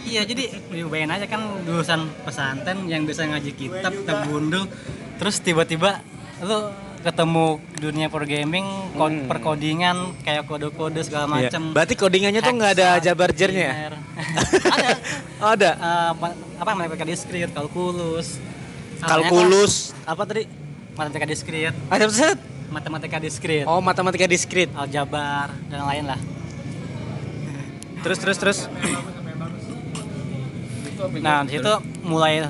Iya, 0.00 0.22
jadi 0.24 0.44
bayangin 0.84 1.12
aja 1.12 1.26
kan 1.26 1.40
lulusan 1.62 2.08
pesantren 2.22 2.84
yang 2.84 3.04
bisa 3.04 3.22
ngaji 3.22 3.52
kitab, 3.52 3.92
tebundul, 4.00 4.64
terus 5.16 5.38
tiba-tiba 5.38 6.00
lu 6.40 6.72
ketemu 7.00 7.46
dunia 7.76 8.06
programming, 8.08 8.64
kod 8.92 9.08
Hmm. 9.08 9.24
perkodingan 9.24 9.96
kayak 10.20 10.44
kode-kode 10.44 11.00
segala 11.00 11.24
Iya. 11.26 11.48
macam. 11.48 11.62
berarti 11.72 11.94
codingannya 11.94 12.40
tuh 12.40 12.52
nggak 12.54 12.72
ada 12.74 12.88
Hexas, 12.90 13.04
jabarjernya 13.06 13.62
ya? 13.62 13.74
Ada. 14.76 14.88
oh, 15.40 15.50
ada? 15.50 15.70
Eh, 15.72 16.10
ma- 16.14 16.36
apa 16.58 16.70
matematika 16.74 17.06
diskrit, 17.06 17.48
kalkulus. 17.50 18.36
kalkulus 19.00 19.96
apa 20.04 20.22
tadi? 20.24 20.44
Matematika 20.92 21.24
diskrit, 21.24 21.72
ada 21.88 22.04
set 22.10 22.36
matematika 22.68 23.16
diskrit, 23.16 23.64
oh 23.64 23.80
matematika 23.80 24.28
diskrit 24.28 24.68
aljabar 24.74 25.48
dan 25.66 25.80
lain 25.82 26.04
lah. 26.04 26.20
terus 28.00 28.16
terus 28.16 28.36
terus 28.36 28.58
Itu 31.00 31.08
apa 31.08 31.16
Nah, 31.24 31.38
di 31.48 31.56
situ 31.56 31.72
mulai 32.04 32.44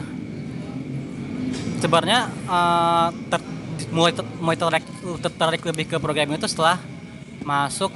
sebenarnya 1.79 2.21
eh, 2.51 3.09
ter- 3.31 3.51
mulai 3.95 4.11
ter- 4.11 4.33
mulai 4.43 4.57
tertarik, 4.59 4.85
tertarik 5.23 5.63
lebih 5.63 5.85
ke 5.87 5.97
programming 6.03 6.35
itu 6.35 6.51
setelah 6.51 6.83
masuk 7.47 7.95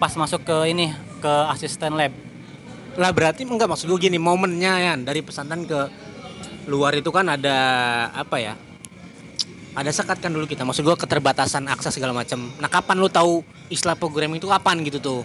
pas 0.00 0.10
masuk 0.16 0.40
ke 0.42 0.56
ini 0.72 0.88
ke 1.20 1.32
asisten 1.52 1.94
lab. 1.94 2.12
lah 2.94 3.10
berarti 3.10 3.42
enggak 3.42 3.66
maksud 3.66 3.90
gue 3.90 4.06
gini 4.06 4.22
momennya 4.22 4.72
ya 4.78 4.94
dari 4.94 5.18
pesantren 5.18 5.66
ke 5.66 5.90
luar 6.70 6.94
itu 6.94 7.10
kan 7.10 7.26
ada 7.26 7.58
apa 8.14 8.38
ya 8.38 8.54
ada 9.74 9.90
sekat 9.90 10.22
kan 10.22 10.30
dulu 10.30 10.46
kita. 10.46 10.62
Maksud 10.62 10.86
gue 10.86 10.94
keterbatasan 10.94 11.66
akses 11.66 11.90
segala 11.98 12.14
macam 12.14 12.54
nah 12.62 12.70
kapan 12.70 12.96
lu 13.02 13.10
tahu 13.10 13.42
istilah 13.66 13.98
programming 13.98 14.38
itu 14.38 14.46
kapan 14.46 14.80
gitu 14.86 15.02
tuh? 15.02 15.20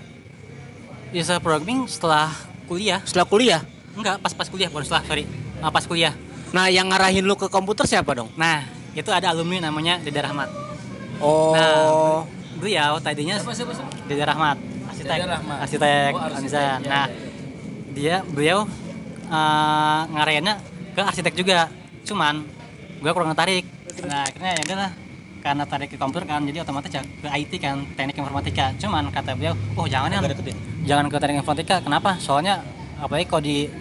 Bisa 1.14 1.38
programming 1.38 1.86
setelah 1.86 2.34
kuliah. 2.66 3.06
setelah 3.06 3.26
kuliah 3.30 3.62
Enggak, 4.00 4.16
pas 4.24 4.32
pas 4.32 4.48
kuliah, 4.48 4.72
bukan 4.72 4.88
setelah, 4.88 5.04
sorry. 5.04 5.28
Ah, 5.60 5.68
pas 5.68 5.84
kuliah. 5.84 6.16
nah 6.50 6.66
yang 6.66 6.90
ngarahin 6.90 7.22
lu 7.22 7.38
ke 7.38 7.46
komputer 7.46 7.86
siapa 7.86 8.18
dong 8.18 8.34
Nah, 8.34 8.66
itu 8.98 9.06
ada 9.14 9.30
alumni 9.30 9.70
namanya 9.70 10.02
Dede 10.02 10.18
Rahmat. 10.18 10.50
oh 11.22 11.54
Nah, 11.54 12.26
beliau 12.58 12.98
tadinya 12.98 13.38
Siapa 13.38 13.54
siapa 13.54 13.70
siapa? 13.76 13.92
Dede 14.10 14.24
Rahmat, 14.26 14.58
arsitek. 14.90 15.18
Dede 15.20 15.30
Rahmat. 15.30 15.58
Arsitek, 15.62 16.12
Oh, 16.18 16.26
arsitek, 16.26 16.58
ya, 16.58 16.76
Nah, 16.82 17.08
dia 17.94 18.16
beliau 18.26 18.66
uh, 19.30 20.02
ngarahinnya 20.10 20.58
ke 20.98 21.02
arsitek 21.06 21.34
juga. 21.38 21.70
Cuman 22.08 22.42
gue 22.98 23.12
kurang 23.14 23.36
tertarik. 23.36 23.68
Nah, 24.10 24.26
akhirnya 24.26 24.52
ya 24.58 24.62
udahlah 24.66 24.92
karena 25.40 25.64
tarik 25.64 25.88
ke 25.94 25.98
komputer 26.00 26.28
kan 26.28 26.44
jadi 26.44 26.68
otomatis 26.68 26.92
ya 26.92 27.00
ke 27.00 27.28
IT 27.32 27.64
kan 27.64 27.80
teknik 27.96 28.20
informatika 28.20 28.76
cuman 28.76 29.08
kata 29.08 29.40
beliau 29.40 29.56
oh 29.80 29.88
jangan 29.88 30.12
ya 30.12 30.20
ya? 30.20 30.36
jangan 30.84 31.08
ke 31.08 31.16
teknik 31.16 31.40
informatika 31.48 31.80
kenapa 31.80 32.20
soalnya 32.20 32.60
apalagi 33.00 33.24
kalau 33.24 33.44
di 33.48 33.72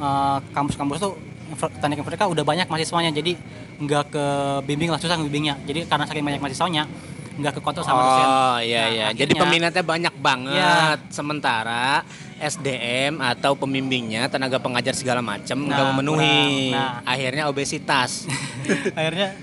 uh, 0.00 0.40
kampus-kampus 0.50 0.98
tuh 0.98 1.12
info- 1.46 1.72
teknik 1.76 2.00
informatika 2.00 2.26
udah 2.26 2.42
banyak 2.42 2.66
mahasiswanya 2.66 3.12
jadi 3.12 3.36
nggak 3.78 4.04
ke 4.08 4.24
bimbing 4.64 4.88
lah 4.88 4.96
susah 4.96 5.16
bimbingnya 5.16 5.60
jadi 5.62 5.84
karena 5.84 6.04
saking 6.04 6.20
banyak 6.22 6.40
mahasiswanya 6.40 6.84
nggak 7.32 7.56
ke 7.56 7.60
kontrol 7.60 7.80
sama 7.80 8.00
dosen 8.02 8.26
Oh 8.26 8.56
iya 8.60 8.82
Nah, 8.82 8.88
iya. 8.90 9.06
Jadi 9.14 9.32
peminatnya 9.32 9.80
banyak 9.80 10.14
banget. 10.14 10.60
Iya. 10.60 11.08
Sementara 11.08 12.04
SDM 12.36 13.16
atau 13.16 13.54
pembimbingnya 13.54 14.28
tenaga 14.28 14.56
pengajar 14.56 14.92
segala 14.92 15.20
macam 15.20 15.56
Nah, 15.58 15.68
nggak 15.70 15.86
memenuhi. 15.90 16.36
kurang. 16.68 16.76
Nah. 16.76 16.92
Akhirnya 17.02 17.48
obesitas. 17.48 18.28
akhirnya 18.98 19.40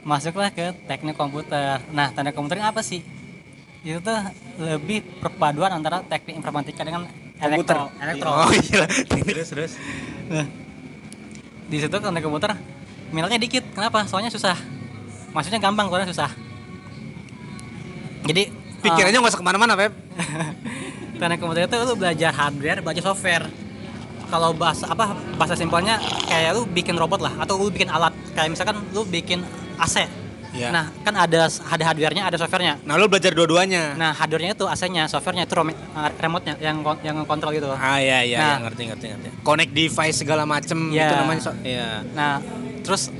masuklah 0.00 0.48
ke 0.48 0.70
teknik 0.86 1.12
komputer 1.12 1.82
nah 1.90 2.08
teknik 2.08 2.32
komputer 2.32 2.62
apa 2.62 2.78
sih 2.78 3.02
itu 3.82 3.98
tuh 3.98 4.14
lebih 4.56 5.02
perpaduan 5.18 5.74
antara 5.74 5.98
teknik 6.00 6.38
informatika 6.38 6.86
dengan 6.86 7.10
elektro. 7.40 7.92
Elektro. 8.00 8.30
Oh 8.30 8.50
iya. 8.52 8.84
terus 9.24 9.48
terus. 9.52 9.72
Nah, 10.32 10.46
di 11.66 11.76
situ 11.76 11.96
teknik 11.96 12.22
komputer 12.24 12.56
minatnya 13.12 13.40
dikit. 13.40 13.64
Kenapa? 13.74 14.06
Soalnya 14.08 14.32
susah. 14.32 14.56
Maksudnya 15.36 15.60
gampang 15.60 15.90
soalnya 15.90 16.08
susah. 16.08 16.30
Jadi 18.26 18.66
Pikirannya 18.76 19.18
nggak 19.18 19.32
usah 19.32 19.40
ke 19.40 19.46
mana-mana, 19.46 19.72
Pep. 19.74 19.92
eh, 20.20 20.48
teknik 21.16 21.38
komputer 21.40 21.66
itu 21.66 21.76
lu 21.80 21.96
belajar 21.96 22.30
hardware 22.30 22.80
belajar 22.84 23.02
software. 23.02 23.46
Kalau 24.26 24.50
bahasa 24.52 24.90
apa 24.90 25.14
bahasa 25.38 25.54
simpelnya 25.54 26.02
kayak 26.26 26.58
lu 26.58 26.66
bikin 26.66 26.98
robot 26.98 27.22
lah 27.22 27.34
atau 27.40 27.56
lu 27.58 27.72
bikin 27.72 27.88
alat. 27.88 28.12
Kayak 28.34 28.52
misalkan 28.52 28.76
lu 28.92 29.06
bikin 29.06 29.42
AC 29.78 30.25
Iya. 30.56 30.68
nah 30.70 30.84
kan 30.98 31.14
ada 31.14 31.40
ada 31.46 31.82
hardware-nya 31.84 32.22
ada 32.24 32.36
software-nya 32.36 32.80
Nah, 32.82 32.96
lu 32.96 33.06
belajar 33.06 33.30
dua-duanya. 33.30 33.92
nah 33.92 34.10
hardware-nya 34.10 34.52
itu 34.52 34.64
AC-nya 34.64 35.04
software-nya 35.04 35.44
itu 35.44 35.52
eh, 35.52 36.10
remote-nya 36.16 36.54
yang 36.58 36.76
yang 37.02 37.16
kontrol 37.22 37.52
gitu 37.52 37.68
Ah 37.70 37.96
iya 37.96 38.24
iya, 38.24 38.38
Nah. 38.38 38.48
iya, 38.48 38.56
ngerti 38.64 38.82
ngerti 38.86 39.04
ngerti. 39.12 39.28
Connect 39.42 39.70
device 39.70 40.16
segala 40.16 40.42
macem 40.42 40.78
Iya. 40.88 41.04
itu 41.04 41.14
namanya. 41.14 41.40
So 41.42 41.52
iya. 41.60 42.00
Nah, 42.10 42.40
terus 42.80 43.12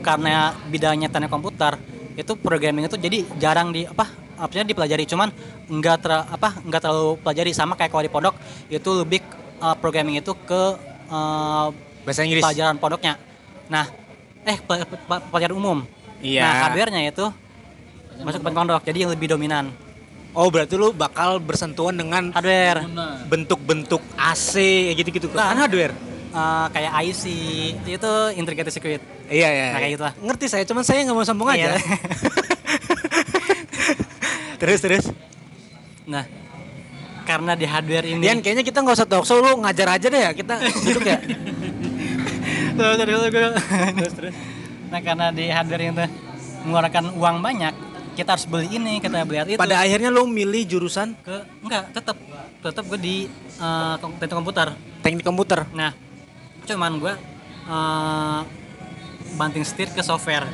karena 0.00 0.34
bidangnya 0.64 1.08
teknik 1.08 1.28
komputer 1.28 1.74
itu 2.14 2.32
programming 2.36 2.84
itu 2.84 2.94
jadi 2.94 3.18
jarang 3.36 3.68
di 3.68 3.82
apa 3.82 4.06
artinya 4.36 4.62
dipelajari 4.64 5.02
cuman 5.04 5.30
nggak 5.66 5.96
ter 5.98 6.12
apa 6.12 6.58
nggak 6.60 6.80
terlalu 6.80 7.18
pelajari 7.18 7.50
sama 7.50 7.74
kayak 7.74 7.88
kalau 7.88 8.02
di 8.02 8.12
pondok 8.12 8.34
itu 8.68 8.90
lebih 8.92 9.24
uh, 9.58 9.74
programming 9.74 10.18
itu 10.18 10.30
ke 10.36 10.62
uh, 11.08 11.72
Bahasa 12.04 12.20
Inggris. 12.20 12.44
pelajaran 12.44 12.76
pondoknya. 12.76 13.16
Nah, 13.64 13.88
eh 14.44 14.60
pe- 14.60 14.84
pe- 14.84 15.24
pelajaran 15.26 15.56
umum. 15.56 15.78
Iya. 16.24 16.40
Nah, 16.40 16.52
hardware-nya 16.66 17.12
itu 17.12 17.26
masuk 18.24 18.40
ke 18.40 18.48
pondok 18.48 18.82
jadi 18.88 19.04
yang 19.04 19.12
lebih 19.12 19.28
dominan 19.28 19.68
Oh, 20.34 20.50
berarti 20.50 20.74
lu 20.74 20.90
bakal 20.90 21.38
bersentuhan 21.38 21.94
dengan 21.94 22.34
hardware. 22.34 22.82
Bentuk-bentuk 23.30 24.02
AC 24.18 24.58
gitu-gitu 24.98 25.30
kan 25.30 25.54
hardware. 25.54 25.94
Uh, 26.34 26.66
kayak 26.74 26.90
IC 27.06 27.22
itu 27.86 28.12
integrated 28.34 28.74
circuit. 28.74 28.98
Iya 29.30 29.46
iya. 29.46 29.66
Nah, 29.70 29.78
kayak 29.78 29.86
iya. 29.86 29.94
gitu 29.94 30.02
lah. 30.02 30.14
Ngerti 30.18 30.46
saya, 30.50 30.66
cuman 30.66 30.82
saya 30.82 31.06
nggak 31.06 31.14
mau 31.14 31.22
sambung 31.22 31.46
aja. 31.46 31.70
Iya. 31.70 31.78
terus 34.60 34.82
terus. 34.82 35.06
Nah, 36.02 36.26
karena 37.22 37.54
di 37.54 37.70
hardware 37.70 38.10
ini 38.10 38.26
Dian 38.26 38.42
kayaknya 38.42 38.66
kita 38.66 38.82
nggak 38.82 38.98
usah 38.98 39.06
talk 39.06 39.22
show, 39.22 39.38
lu 39.38 39.62
ngajar 39.62 39.94
aja 39.94 40.10
deh 40.10 40.18
ya. 40.18 40.34
Kita 40.34 40.58
duduk 40.58 41.06
ya. 41.06 41.22
terus 42.74 42.96
terus 42.98 43.22
terus 43.30 44.12
terus 44.18 44.34
nah 44.94 45.02
karena 45.02 45.34
di 45.34 45.50
hardware 45.50 45.90
itu 45.90 46.06
mengeluarkan 46.62 47.04
uang 47.18 47.36
banyak 47.42 47.74
kita 48.14 48.38
harus 48.38 48.46
beli 48.46 48.78
ini 48.78 49.02
kita 49.02 49.26
beli 49.26 49.42
itu. 49.42 49.58
Pada 49.58 49.82
akhirnya 49.82 50.06
lu 50.06 50.30
milih 50.30 50.62
jurusan? 50.70 51.18
Ke 51.18 51.42
enggak 51.66 51.90
tetap 51.90 52.14
tetap 52.62 52.86
gue 52.86 53.00
di 53.02 53.16
kom- 53.98 54.14
teknik 54.22 54.38
komputer. 54.38 54.68
Teknik 55.02 55.24
komputer. 55.26 55.66
nah 55.74 55.90
cuman 56.64 56.96
gue 56.96 57.12
eh, 57.66 58.40
banting 59.34 59.66
setir 59.66 59.90
ke 59.90 60.00
software. 60.00 60.46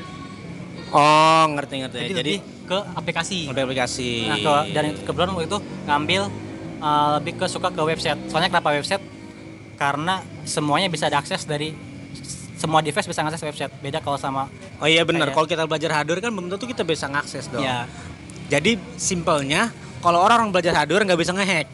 Oh, 0.90 1.44
ngerti 1.54 1.84
ngerti. 1.84 1.98
jadi, 2.10 2.16
Jadi, 2.16 2.34
ke 2.66 2.78
aplikasi. 2.96 3.46
Udah 3.46 3.62
aplikasi. 3.62 4.26
nah 4.26 4.38
ke- 4.40 4.64
dan 4.74 4.84
kebetulan 5.04 5.30
waktu 5.36 5.46
itu 5.52 5.58
ngambil 5.84 6.22
eh, 6.80 7.08
lebih 7.20 7.32
ke 7.38 7.46
suka 7.46 7.68
ke 7.68 7.82
website. 7.84 8.18
Soalnya 8.32 8.56
kenapa 8.56 8.72
website? 8.72 9.04
Karena 9.76 10.24
semuanya 10.48 10.88
bisa 10.88 11.12
diakses 11.12 11.44
dari 11.44 11.89
semua 12.60 12.78
device 12.78 13.08
bisa 13.08 13.20
ngakses 13.20 13.40
website 13.42 13.72
beda 13.80 13.98
kalau 13.98 14.14
sama 14.14 14.52
Oh 14.76 14.84
iya 14.84 15.00
benar, 15.02 15.32
kalau 15.32 15.44
kita 15.44 15.64
belajar 15.64 15.90
hardware 15.94 16.20
kan 16.20 16.28
belum 16.28 16.48
tentu 16.48 16.64
kita 16.66 16.84
bisa 16.84 17.04
ngakses 17.06 17.48
dong. 17.48 17.60
ya 17.60 17.88
Jadi 18.46 18.76
simpelnya 18.94 19.72
kalau 19.98 20.20
orang 20.20 20.50
belajar 20.50 20.74
hardware 20.74 21.04
nggak 21.04 21.16
bisa 21.18 21.32
ngehack. 21.32 21.66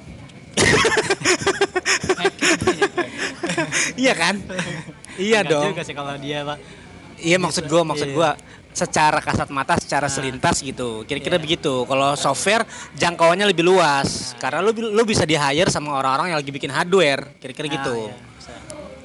iya 3.97 4.12
kan? 4.12 4.35
iya 5.19 5.40
Enggak 5.43 5.50
dong. 5.52 5.64
juga 5.73 5.83
sih 5.83 5.95
kalau 5.95 6.14
dia 6.16 6.45
pak 6.45 6.59
Iya 7.16 7.40
maksud 7.40 7.64
gua, 7.64 7.81
maksud 7.83 8.07
Iya. 8.07 8.14
gua 8.14 8.31
secara 8.71 9.25
kasat 9.25 9.49
mata, 9.49 9.81
secara 9.81 10.05
Nah. 10.05 10.12
selintas 10.12 10.61
gitu. 10.61 11.00
Kira-kira 11.09 11.40
Iya. 11.40 11.43
begitu. 11.43 11.88
Kalau 11.88 12.12
software 12.12 12.69
jangkauannya 12.93 13.49
lebih 13.49 13.64
luas. 13.64 14.37
Karena 14.37 14.61
lu 14.61 14.69
lu 14.76 15.02
bisa 15.02 15.25
di 15.25 15.33
hire 15.33 15.73
sama 15.73 15.97
orang-orang 15.97 16.31
yang 16.31 16.38
lagi 16.38 16.52
bikin 16.52 16.69
hardware. 16.69 17.40
Kira-kira 17.40 17.66
Nah, 17.66 17.75
gitu. 17.81 17.97
bisa. 18.05 18.36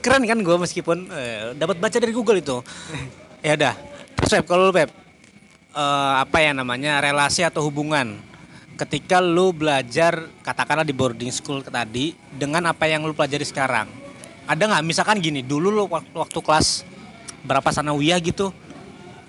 Keren 0.01 0.25
kan 0.25 0.38
gua 0.41 0.58
meskipun 0.58 1.08
eh, 1.13 1.53
dapat 1.53 1.77
baca 1.77 1.98
dari 1.98 2.13
Google 2.13 2.41
itu. 2.41 2.60
ya 3.46 3.53
udah. 3.53 3.74
Terus 4.17 4.31
Pep, 4.41 4.46
kalau 4.50 4.70
lu 4.70 4.74
Pep 4.74 4.89
eh, 5.77 6.13
apa 6.17 6.38
ya 6.41 6.51
namanya 6.58 7.00
relasi 7.00 7.46
atau 7.46 7.62
hubungan 7.65 8.17
ketika 8.81 9.22
lu 9.22 9.53
belajar 9.53 10.25
katakanlah 10.41 10.81
di 10.81 10.89
boarding 10.89 11.29
school 11.29 11.62
tadi 11.62 12.17
dengan 12.34 12.65
apa 12.74 12.89
yang 12.89 13.05
lu 13.05 13.13
pelajari 13.13 13.46
sekarang 13.46 13.86
Ada 14.50 14.67
nggak 14.67 14.84
misalkan 14.84 15.22
gini, 15.22 15.46
dulu 15.46 15.70
lo 15.70 15.86
waktu, 15.86 16.12
waktu 16.17 16.39
kelas 16.41 16.84
berapa 17.46 17.70
sanawiyah 17.70 18.17
gitu 18.20 18.50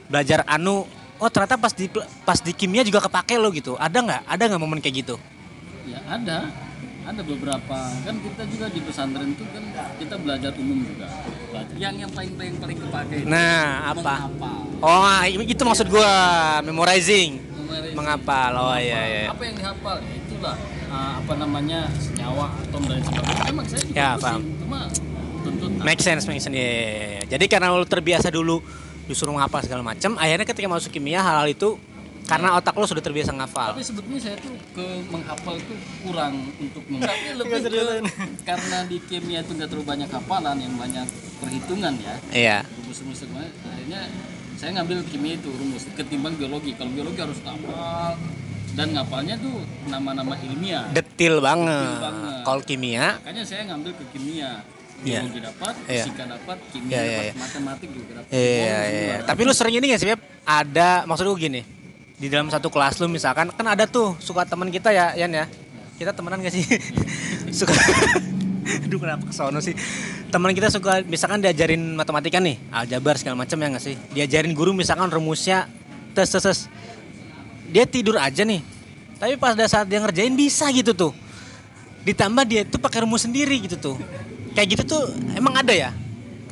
belajar 0.08 0.42
anu 0.48 0.88
oh 1.20 1.30
ternyata 1.30 1.60
pas 1.60 1.70
di 1.72 1.86
pas 2.26 2.40
di 2.40 2.52
kimia 2.56 2.82
juga 2.82 3.04
kepake 3.04 3.36
lo 3.38 3.52
gitu. 3.52 3.76
Ada 3.76 3.98
nggak? 4.02 4.22
Ada 4.26 4.42
nggak 4.50 4.60
momen 4.60 4.80
kayak 4.80 5.04
gitu? 5.04 5.14
Ya 5.86 6.00
ada, 6.08 6.48
ada 7.02 7.20
beberapa 7.26 7.78
kan 8.06 8.14
kita 8.14 8.42
juga 8.46 8.66
di 8.70 8.80
pesantren 8.80 9.34
itu 9.34 9.44
kan 9.50 9.64
kita 9.98 10.14
belajar 10.22 10.50
umum 10.54 10.86
juga. 10.86 11.10
Belajar 11.50 11.74
yang 11.76 11.94
yang 11.98 12.10
paling 12.14 12.32
paling 12.38 12.54
paling 12.62 12.78
kepake. 12.78 13.14
itu 13.22 13.26
Nah, 13.26 13.90
apa? 13.90 14.14
Oh, 14.78 15.02
itu 15.26 15.62
maksud 15.62 15.86
gua 15.90 16.12
memorizing. 16.62 17.42
Memorizing. 17.42 17.94
Menghafal. 17.98 18.52
Oh 18.54 18.78
iya 18.78 19.00
iya. 19.02 19.24
Apa 19.34 19.42
yang 19.42 19.56
dihafal? 19.58 19.98
Ya, 19.98 20.14
itulah 20.14 20.56
ah, 20.90 21.12
apa 21.18 21.32
namanya 21.38 21.80
senyawa 21.98 22.46
atom 22.62 22.82
dan 22.86 23.02
sebagainya. 23.02 23.42
Emang 23.50 23.66
saya 23.66 23.82
juga 23.82 23.98
Ya, 23.98 24.08
paham. 24.18 24.40
Cuma 24.62 24.78
tuntutan. 25.42 25.82
Make 25.82 26.00
sense, 26.00 26.22
make 26.30 26.38
sense. 26.38 26.54
Iya, 26.54 26.70
iya, 26.70 27.06
iya. 27.18 27.22
Jadi 27.26 27.44
karena 27.50 27.74
lo 27.74 27.82
terbiasa 27.82 28.30
dulu 28.30 28.62
disuruh 29.10 29.34
ngapal 29.34 29.60
segala 29.66 29.82
macam, 29.82 30.14
akhirnya 30.14 30.46
ketika 30.46 30.70
masuk 30.70 30.94
kimia 30.94 31.18
hal-hal 31.18 31.50
itu 31.50 31.74
karena 32.22 32.48
otak 32.56 32.74
lo 32.78 32.86
sudah 32.86 33.02
terbiasa 33.02 33.34
ngafal. 33.34 33.74
Tapi 33.74 33.82
sebetulnya 33.82 34.20
saya 34.22 34.36
tuh 34.38 34.54
ke 34.72 34.86
menghafal 35.10 35.54
itu 35.58 35.74
kurang 36.06 36.34
untuk 36.56 36.82
Tapi 36.86 37.28
lebih 37.34 37.58
ke, 37.66 37.84
karena 38.48 38.78
di 38.86 38.98
kimia 39.10 39.40
itu 39.42 39.52
nggak 39.58 39.68
terlalu 39.68 39.86
banyak 39.86 40.08
hafalan 40.10 40.56
yang 40.62 40.74
banyak 40.78 41.06
perhitungan 41.42 41.92
ya. 41.98 42.14
Iya. 42.30 42.58
rumus-rumus 42.78 43.18
semuanya 43.24 43.50
akhirnya 43.66 44.00
saya 44.54 44.70
ngambil 44.78 44.98
kimia 45.10 45.34
itu 45.34 45.50
rumus 45.50 45.82
ketimbang 45.98 46.34
biologi 46.38 46.70
kalau 46.78 46.94
biologi 46.94 47.18
harus 47.18 47.38
hafal 47.42 48.14
dan 48.72 48.86
ngapalnya 48.96 49.36
tuh 49.36 49.60
nama-nama 49.90 50.38
ilmiah 50.40 50.86
Detil 50.94 51.42
banget. 51.42 51.82
Detil 51.82 52.00
banget. 52.00 52.42
Kalau 52.46 52.60
kimia, 52.62 53.04
makanya 53.20 53.42
saya 53.44 53.62
ngambil 53.68 53.92
ke 53.98 54.04
kimia 54.14 54.62
Iya. 55.02 55.18
biologi 55.18 55.40
dapat 55.42 55.74
Iya. 55.90 56.04
fisika 56.06 56.24
dapat 56.30 56.58
kimia 56.70 56.94
Iya, 56.94 57.00
iya, 57.02 57.10
dapat 57.10 57.26
iya. 57.26 57.34
matematik 57.42 57.88
juga 57.90 58.10
dapat 58.22 58.30
iya, 58.30 58.78
iya. 58.86 59.16
semua. 59.18 59.26
Tapi 59.26 59.40
lu 59.42 59.52
sering 59.52 59.74
ini 59.82 59.86
gak 59.90 60.00
sih, 60.00 60.08
Beb? 60.14 60.20
Ada, 60.46 60.90
maksud 61.10 61.24
gue 61.26 61.38
gini, 61.42 61.60
di 62.22 62.30
dalam 62.30 62.46
satu 62.46 62.70
kelas 62.70 63.02
lu 63.02 63.10
misalkan, 63.10 63.50
kan 63.50 63.66
ada 63.66 63.82
tuh 63.82 64.14
suka 64.22 64.46
teman 64.46 64.70
kita 64.70 64.94
ya, 64.94 65.10
Yan 65.18 65.34
ya. 65.34 65.50
Kita 65.98 66.14
temenan 66.14 66.38
gak 66.38 66.54
sih? 66.54 66.62
suka, 67.58 67.74
aduh 68.86 69.02
kenapa 69.02 69.26
kesono 69.26 69.58
sih? 69.58 69.74
Teman 70.30 70.54
kita 70.54 70.70
suka, 70.70 71.02
misalkan 71.02 71.42
diajarin 71.42 71.98
matematika 71.98 72.38
nih, 72.38 72.62
aljabar 72.70 73.18
segala 73.18 73.42
macam 73.42 73.58
ya 73.58 73.74
gak 73.74 73.82
sih? 73.82 73.98
Diajarin 74.14 74.54
guru 74.54 74.70
misalkan 74.70 75.10
rumusnya, 75.10 75.66
tes 76.14 76.30
tes 76.30 76.38
tes. 76.38 76.58
Dia 77.74 77.90
tidur 77.90 78.14
aja 78.14 78.46
nih, 78.46 78.62
tapi 79.18 79.34
pas 79.34 79.58
ada 79.58 79.66
saat 79.66 79.90
dia 79.90 79.98
ngerjain 79.98 80.30
bisa 80.38 80.70
gitu 80.70 80.94
tuh. 80.94 81.12
Ditambah 82.06 82.46
dia 82.46 82.62
tuh 82.62 82.78
pakai 82.78 83.02
rumus 83.02 83.26
sendiri 83.26 83.58
gitu 83.66 83.74
tuh. 83.74 83.96
Kayak 84.54 84.78
gitu 84.78 84.82
tuh 84.94 85.02
emang 85.34 85.58
ada 85.58 85.74
ya? 85.74 85.90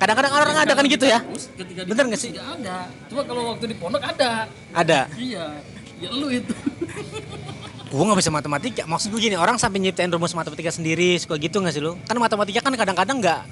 Kadang-kadang 0.01 0.33
orang 0.33 0.57
ada 0.57 0.73
kan 0.73 0.85
gitu 0.89 1.05
ya? 1.05 1.21
Ketika 1.29 1.81
di 1.85 1.89
Bener 1.93 2.05
nggak 2.09 2.17
kampus 2.17 2.25
sih? 2.25 2.33
nggak 2.33 2.49
ada 2.65 2.79
cuma 3.13 3.23
kalau 3.29 3.43
waktu 3.53 3.65
di 3.69 3.77
pondok 3.77 4.01
ada 4.01 4.49
Ada. 4.73 5.01
iya 5.21 5.61
ya 6.01 6.09
lu 6.11 6.33
itu 6.33 6.55
Gue 7.91 8.07
gak 8.07 8.23
bisa 8.23 8.31
matematika. 8.31 8.87
Maksud 8.87 9.11
gue 9.11 9.19
gini, 9.19 9.35
orang 9.35 9.59
sampai 9.59 9.83
nyiptain 9.83 10.07
rumus 10.15 10.31
matematika 10.31 10.71
sendiri, 10.71 11.19
suka 11.19 11.35
gitu 11.43 11.59
gak 11.59 11.75
sih 11.75 11.83
lu? 11.83 11.99
Kan 12.07 12.23
matematika 12.23 12.63
kan 12.63 12.71
kadang-kadang 12.79 13.19
nggak 13.19 13.43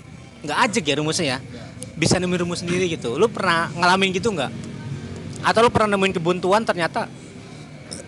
nggak 0.46 0.58
ajak 0.62 0.84
ya 0.86 0.94
rumusnya 1.02 1.26
ya. 1.26 1.38
Bisa 1.98 2.22
nemuin 2.22 2.46
rumus 2.46 2.62
sendiri 2.62 2.86
gitu. 2.86 3.18
Lu 3.18 3.26
pernah 3.26 3.66
ngalamin 3.74 4.14
gitu 4.14 4.30
nggak? 4.30 4.54
Atau 5.42 5.66
lu 5.66 5.74
pernah 5.74 5.98
nemuin 5.98 6.14
kebuntuan 6.22 6.62
ternyata 6.62 7.10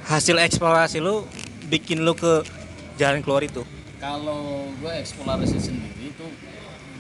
hasil 0.07 0.39
eksplorasi 0.39 1.03
lu 1.03 1.27
bikin 1.67 2.07
lu 2.07 2.15
ke 2.15 2.47
jalan 2.95 3.27
keluar 3.27 3.43
itu? 3.43 3.67
kalau 4.01 4.65
gue 4.81 4.93
eksplorasi 4.97 5.61
sendiri 5.61 6.09
itu 6.09 6.27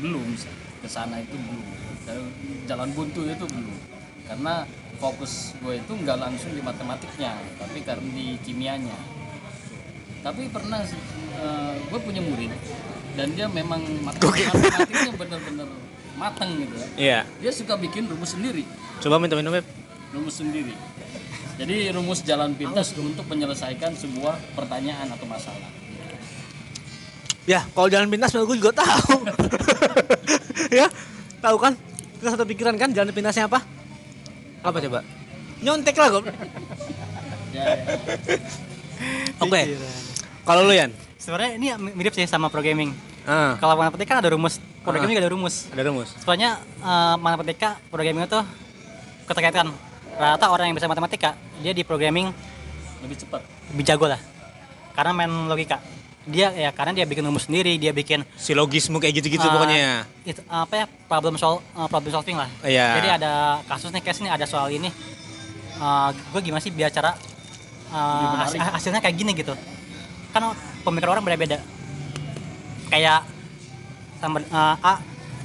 belum 0.04 0.36
sih 0.36 0.52
ke 0.80 0.88
sana 0.88 1.20
itu 1.20 1.36
belum. 1.36 1.64
Jalan 2.66 2.90
buntu 2.90 3.22
itu 3.24 3.44
belum. 3.44 3.76
Karena 4.26 4.64
fokus 4.96 5.56
gue 5.58 5.80
itu 5.80 5.92
nggak 5.96 6.18
langsung 6.18 6.52
di 6.52 6.60
matematiknya 6.60 7.32
tapi 7.56 7.80
karena 7.80 8.08
di 8.10 8.36
kimianya. 8.40 8.96
Tapi 10.20 10.52
pernah 10.52 10.84
sih 10.84 10.98
eh, 11.36 11.74
gue 11.80 12.00
punya 12.00 12.20
murid 12.20 12.52
dan 13.16 13.32
dia 13.32 13.48
memang 13.48 13.80
mat- 14.06 14.20
matematiknya 14.20 15.12
bener-bener 15.16 15.68
mateng 16.20 16.50
gitu 16.60 16.74
ya. 16.76 16.88
Iya. 16.96 17.20
dia 17.40 17.52
suka 17.52 17.74
bikin 17.74 18.04
rumus 18.06 18.36
sendiri. 18.36 18.64
Coba 19.00 19.16
minta 19.16 19.34
minum 19.34 19.52
Beb. 19.52 19.64
rumus 20.12 20.36
sendiri. 20.36 20.74
Jadi 21.56 21.92
rumus 21.92 22.24
jalan 22.24 22.56
pintas 22.56 22.92
untuk 22.96 23.24
menyelesaikan 23.28 23.92
sebuah 23.92 24.36
pertanyaan 24.52 25.08
atau 25.12 25.28
masalah 25.28 25.68
Ya, 27.48 27.64
kalau 27.72 27.88
jalan 27.88 28.08
pintas 28.12 28.32
gue 28.36 28.56
juga 28.56 28.72
tahu. 28.72 29.24
ya, 30.78 30.86
tahu 31.40 31.56
kan? 31.56 31.72
Kita 32.20 32.36
satu 32.36 32.44
pikiran 32.44 32.76
kan 32.76 32.92
jalan 32.92 33.10
pintasnya 33.16 33.48
apa? 33.48 33.64
Apa 34.60 34.76
coba? 34.76 35.00
Nyontek 35.64 35.96
lah 35.96 36.08
gue. 36.12 36.22
ya, 37.56 37.64
ya. 37.64 38.36
Oke. 39.40 39.60
Kalau 40.44 40.62
lu 40.68 40.72
Yan? 40.76 40.92
Sebenarnya 41.20 41.50
ini 41.56 41.66
mirip 41.96 42.12
sih 42.12 42.24
sama 42.28 42.48
programming. 42.52 42.92
Ah, 43.28 43.56
Kalau 43.60 43.76
matematika 43.76 44.16
kan 44.16 44.24
ada 44.24 44.32
rumus, 44.32 44.56
programming 44.80 45.12
juga 45.12 45.22
ada 45.28 45.32
rumus. 45.32 45.54
ada 45.68 45.82
rumus. 45.84 46.08
Soalnya 46.24 46.56
eh, 46.80 47.14
matematika, 47.20 47.76
programming 47.92 48.24
itu 48.24 48.40
keterkaitan. 49.28 49.68
Rata 50.16 50.52
orang 50.52 50.72
yang 50.72 50.76
bisa 50.76 50.88
matematika, 50.88 51.36
dia 51.60 51.72
di 51.72 51.84
programming 51.84 52.32
lebih 53.04 53.16
cepat 53.20 53.40
lebih 53.72 53.84
jago 53.84 54.08
lah. 54.08 54.20
Karena 54.96 55.12
main 55.16 55.32
logika. 55.48 55.80
Dia 56.28 56.52
ya 56.52 56.70
karena 56.70 56.92
dia 56.92 57.06
bikin 57.08 57.24
rumus 57.24 57.48
sendiri, 57.48 57.80
dia 57.80 57.96
bikin 57.96 58.22
Silogisme 58.36 59.00
kayak 59.00 59.24
gitu-gitu 59.24 59.40
eh, 59.40 59.50
pokoknya 59.50 59.78
ya. 59.78 59.94
Itu 60.28 60.40
apa 60.46 60.74
ya? 60.76 60.86
Problem 61.08 61.40
sol 61.40 61.64
eh, 61.64 61.88
problem 61.88 62.12
solving 62.12 62.36
lah. 62.36 62.48
Iya. 62.60 63.00
Jadi 63.00 63.08
ada 63.20 63.32
kasus 63.64 63.88
nih, 63.88 64.02
case 64.04 64.20
nih 64.20 64.32
ada 64.32 64.44
soal 64.44 64.68
ini. 64.68 64.92
gue 66.12 66.40
gimana 66.44 66.60
sih 66.60 66.68
biar 66.68 66.92
cara 66.92 67.16
eh, 67.88 68.26
menarik. 68.36 68.60
has- 68.60 68.74
hasilnya 68.76 69.00
kayak 69.00 69.16
gini 69.16 69.32
gitu. 69.32 69.56
Kan 70.30 70.52
pemikiran 70.84 71.16
orang 71.16 71.24
beda-beda. 71.24 71.56
Kayak 72.92 73.24
tambah 74.20 74.44
eh, 74.44 74.76
A 74.84 74.94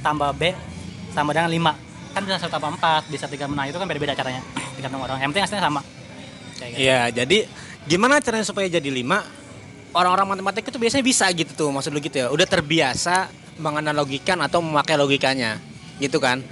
tambah 0.04 0.30
B 0.36 0.52
sama 1.10 1.32
dengan 1.32 1.48
5 1.48 1.72
kan 2.12 2.24
bisa 2.24 2.36
satu 2.40 2.56
tambah 2.56 2.76
4 2.76 3.12
bisa 3.12 3.24
tiga 3.28 3.44
menang 3.44 3.68
itu 3.68 3.76
kan 3.76 3.84
beda-beda 3.84 4.16
caranya 4.16 4.40
tergantung 4.76 5.04
orang 5.04 5.20
yang 5.20 5.28
penting 5.32 5.44
hasilnya 5.44 5.64
sama 5.64 5.80
gitu. 6.56 6.80
Iya, 6.80 7.12
jadi 7.12 7.44
gimana 7.84 8.20
caranya 8.24 8.44
supaya 8.44 8.64
jadi 8.66 8.88
lima? 8.88 9.20
Orang-orang 9.96 10.36
matematik 10.36 10.68
itu 10.68 10.76
biasanya 10.76 11.00
bisa 11.00 11.24
gitu 11.32 11.56
tuh, 11.56 11.72
maksud 11.72 11.88
lu 11.88 12.04
gitu 12.04 12.20
ya. 12.20 12.28
Udah 12.28 12.44
terbiasa 12.44 13.32
menganalogikan 13.56 14.36
atau 14.44 14.60
memakai 14.60 15.00
logikanya, 15.00 15.56
gitu 15.96 16.20
kan? 16.20 16.44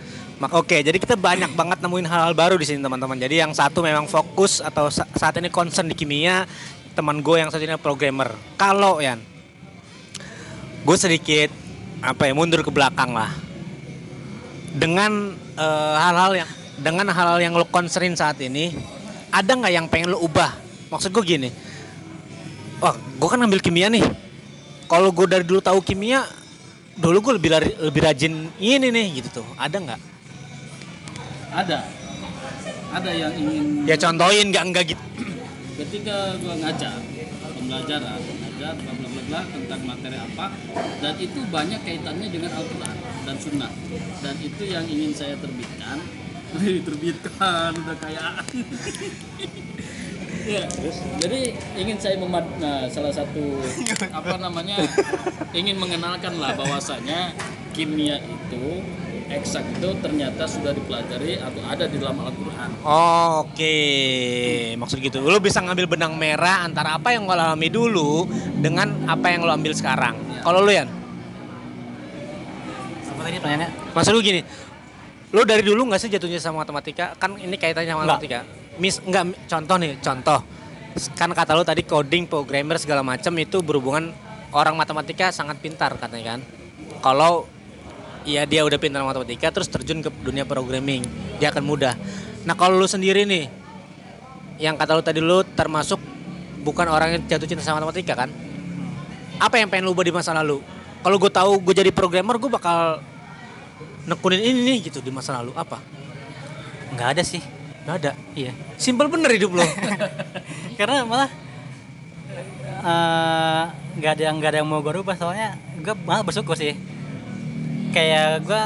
Oke, 0.56 0.80
jadi 0.80 0.96
kita 0.96 1.12
banyak 1.20 1.52
banget 1.52 1.84
nemuin 1.84 2.08
hal-hal 2.08 2.32
baru 2.32 2.56
di 2.56 2.64
sini 2.64 2.80
teman-teman. 2.80 3.20
Jadi 3.20 3.44
yang 3.44 3.52
satu 3.52 3.84
memang 3.84 4.08
fokus 4.08 4.64
atau 4.64 4.88
sa- 4.88 5.04
saat 5.12 5.36
ini 5.36 5.52
concern 5.52 5.92
di 5.92 5.96
kimia, 5.96 6.48
teman 6.96 7.20
gue 7.20 7.36
yang 7.36 7.52
satunya 7.52 7.76
programmer. 7.76 8.32
Kalau 8.56 9.04
Yan, 9.04 9.20
gue 10.84 10.96
sedikit 10.96 11.52
apa 12.00 12.24
ya 12.24 12.32
mundur 12.32 12.64
ke 12.64 12.72
belakang 12.72 13.12
lah. 13.12 13.28
Dengan 14.72 15.36
eh, 15.36 15.96
hal-hal 16.00 16.32
yang 16.44 16.50
dengan 16.80 17.06
hal-hal 17.12 17.38
yang 17.38 17.54
lo 17.54 17.68
concern 17.68 18.16
saat 18.16 18.40
ini, 18.40 18.74
ada 19.30 19.52
nggak 19.52 19.72
yang 19.72 19.86
pengen 19.92 20.16
lo 20.16 20.18
ubah? 20.24 20.50
Maksud 20.90 21.14
gue 21.14 21.24
gini, 21.24 21.48
wah 22.78 22.94
gue 22.94 23.28
kan 23.28 23.40
ambil 23.40 23.58
kimia 23.58 23.86
nih. 23.88 24.04
Kalau 24.84 25.10
gue 25.10 25.26
dari 25.26 25.42
dulu 25.42 25.58
tahu 25.58 25.80
kimia, 25.80 26.22
dulu 26.94 27.18
gue 27.20 27.32
lebih 27.36 27.50
lari- 27.50 27.76
lebih 27.80 28.00
rajin 28.00 28.32
ini 28.56 28.88
nih 28.88 29.20
gitu 29.20 29.40
tuh. 29.40 29.46
Ada 29.56 29.76
nggak? 29.76 30.00
ada 31.54 31.86
ada 32.90 33.10
yang 33.14 33.30
ingin 33.30 33.86
Ya 33.86 33.94
contohin 33.94 34.50
nggak 34.50 34.64
nggak 34.70 34.84
gitu. 34.90 35.04
ketika 35.74 36.34
gua 36.38 36.54
ngajar 36.58 36.98
pembelajaran 37.54 38.18
ngajar 38.18 38.74
bla 38.74 38.92
bla 38.94 39.06
bla 39.06 39.22
bla 39.26 39.40
tentang 39.46 39.80
materi 39.82 40.18
apa 40.18 40.50
dan 40.98 41.14
itu 41.18 41.38
banyak 41.50 41.78
kaitannya 41.82 42.26
dengan 42.26 42.50
Al-Quran 42.54 42.96
dan 43.22 43.36
Sunnah 43.38 43.70
dan 44.18 44.34
itu 44.38 44.62
yang 44.66 44.82
ingin 44.86 45.14
saya 45.14 45.38
terbitkan 45.38 45.98
terbitkan 46.86 47.70
udah 47.74 47.96
kayak 47.98 48.34
ya 50.44 50.64
jadi 51.16 51.40
ingin 51.74 51.96
saya 51.96 52.16
memad 52.16 52.44
nah 52.60 52.84
salah 52.86 53.08
satu 53.10 53.40
apa 54.18 54.36
namanya 54.36 54.76
ingin 55.50 55.76
mengenalkan 55.76 56.36
lah 56.36 56.52
bahwasanya 56.52 57.32
kimia 57.72 58.20
itu 58.20 58.84
eksak 59.24 59.64
itu 59.72 59.88
ternyata 59.98 60.44
sudah 60.44 60.70
dipelajari 60.70 61.40
atau 61.40 61.64
ada 61.64 61.88
di 61.88 61.96
dalam 61.96 62.20
Al-Quran 62.20 62.70
Oh, 62.84 63.48
Oke, 63.48 63.76
maksud 64.76 65.00
gitu. 65.00 65.24
Lo 65.24 65.40
bisa 65.40 65.64
ngambil 65.64 65.88
benang 65.88 66.12
merah 66.12 66.60
antara 66.60 66.92
apa 66.92 67.08
yang 67.10 67.24
lo 67.24 67.32
alami 67.32 67.72
dulu 67.72 68.28
dengan 68.54 68.92
apa 69.08 69.32
yang 69.32 69.42
lo 69.42 69.50
ambil 69.50 69.72
sekarang. 69.72 70.12
Kalau 70.44 70.60
lo 70.60 70.68
Yan, 70.68 70.84
apa 73.02 73.20
tadi 73.22 73.40
pertanyaannya 73.40 73.70
maksud 73.96 74.12
lu 74.12 74.20
gini, 74.20 74.44
lo 75.32 75.42
dari 75.42 75.64
dulu 75.64 75.88
nggak 75.88 76.00
sih 76.04 76.12
jatuhnya 76.12 76.36
sama 76.36 76.60
matematika? 76.60 77.16
Kan 77.16 77.40
ini 77.40 77.56
kaitannya 77.56 77.90
sama 77.90 78.04
Nggak. 78.04 78.20
matematika. 78.20 78.40
Mis, 78.74 78.98
nggak, 78.98 79.46
contoh 79.46 79.76
nih, 79.78 79.98
contoh. 80.02 80.40
Kan 81.14 81.30
kata 81.34 81.54
lo 81.54 81.62
tadi 81.66 81.82
coding, 81.82 82.26
programmer 82.26 82.78
segala 82.78 83.02
macam 83.02 83.34
itu 83.38 83.58
berhubungan 83.62 84.14
orang 84.54 84.78
matematika 84.78 85.34
sangat 85.34 85.58
pintar 85.58 85.94
katanya 85.98 86.38
kan. 86.38 86.40
Kalau 87.02 87.50
ya 88.24 88.46
dia 88.46 88.62
udah 88.62 88.78
pintar 88.78 89.02
matematika 89.02 89.50
terus 89.50 89.66
terjun 89.68 90.00
ke 90.00 90.08
dunia 90.22 90.46
programming 90.46 91.02
dia 91.42 91.50
akan 91.50 91.66
mudah. 91.66 91.98
Nah 92.46 92.54
kalau 92.54 92.78
lu 92.78 92.86
sendiri 92.86 93.26
nih 93.26 93.50
yang 94.62 94.78
kata 94.78 94.94
lu 94.94 95.02
tadi 95.02 95.18
lu 95.18 95.42
termasuk 95.42 95.98
bukan 96.62 96.86
orang 96.86 97.18
yang 97.18 97.22
jatuh 97.26 97.46
cinta 97.50 97.66
sama 97.66 97.82
matematika 97.82 98.14
kan? 98.14 98.30
Apa 99.42 99.58
yang 99.58 99.66
pengen 99.66 99.90
lu 99.90 99.98
ubah 99.98 100.06
di 100.06 100.14
masa 100.14 100.30
lalu? 100.30 100.62
Kalau 101.02 101.16
gue 101.18 101.30
tahu 101.30 101.58
gue 101.58 101.74
jadi 101.74 101.90
programmer 101.90 102.38
gue 102.38 102.48
bakal 102.48 103.02
nekunin 104.06 104.40
ini 104.40 104.60
nih 104.62 104.78
gitu 104.88 105.02
di 105.02 105.10
masa 105.10 105.42
lalu. 105.42 105.50
Apa? 105.58 105.82
Nggak 106.94 107.08
ada 107.18 107.22
sih 107.26 107.42
nggak 107.84 107.96
ada 108.00 108.12
iya. 108.32 108.52
Simpel 108.80 109.12
bener 109.12 109.28
hidup 109.36 109.60
lo. 109.60 109.64
Karena 110.80 111.04
malah 111.04 111.30
eh, 112.64 113.64
nggak 114.00 114.12
ada 114.18 114.24
nggak 114.32 114.50
ada 114.50 114.58
yang 114.64 114.68
mau 114.68 114.80
gue 114.80 114.92
rubah 114.96 115.14
soalnya 115.20 115.60
gue 115.78 115.94
malah 116.08 116.24
bersyukur 116.24 116.56
sih. 116.56 116.72
Kayak 117.92 118.40
gue 118.48 118.62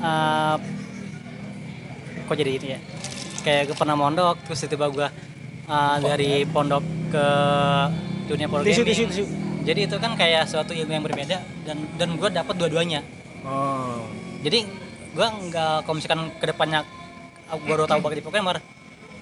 eh, 0.00 0.56
kok 2.24 2.36
jadi 2.38 2.50
ini 2.54 2.66
ya? 2.78 2.80
Kayak 3.42 3.74
gue 3.74 3.76
pernah 3.76 3.98
mondok 3.98 4.38
terus 4.46 4.62
tiba 4.70 4.86
gue 4.86 5.08
eh, 5.66 5.96
dari 5.98 6.46
pondok 6.46 6.84
ke 7.10 7.26
dunia 8.30 8.48
tisu 8.48 8.82
tisu 8.86 9.24
jadi 9.64 9.88
itu 9.88 9.96
kan 9.96 10.12
kayak 10.14 10.44
suatu 10.44 10.76
ilmu 10.76 10.92
yang 10.92 11.04
berbeda 11.04 11.40
dan 11.64 11.76
dan 11.96 12.08
gue 12.20 12.28
dapat 12.28 12.54
dua-duanya. 12.54 13.00
Oh. 13.48 14.04
Jadi 14.44 14.68
gue 15.16 15.28
nggak 15.48 15.88
kalau 15.88 15.96
misalkan 15.96 16.28
ke 16.36 16.44
depannya 16.44 16.84
gue 17.56 17.74
udah 17.74 17.86
tahu 17.86 18.00
bakal 18.00 18.16
di 18.16 18.22
programmer 18.22 18.56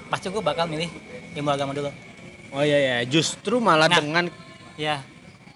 pasti 0.06 0.26
gue 0.28 0.40
bakal 0.40 0.64
milih 0.66 0.88
ilmu 1.32 1.48
agama 1.48 1.72
dulu 1.72 1.90
oh 2.50 2.62
iya 2.62 2.78
ya 2.78 2.96
justru 3.04 3.58
malah 3.58 3.86
Nah. 3.86 3.98
dengan 3.98 4.26
Ya, 4.72 5.04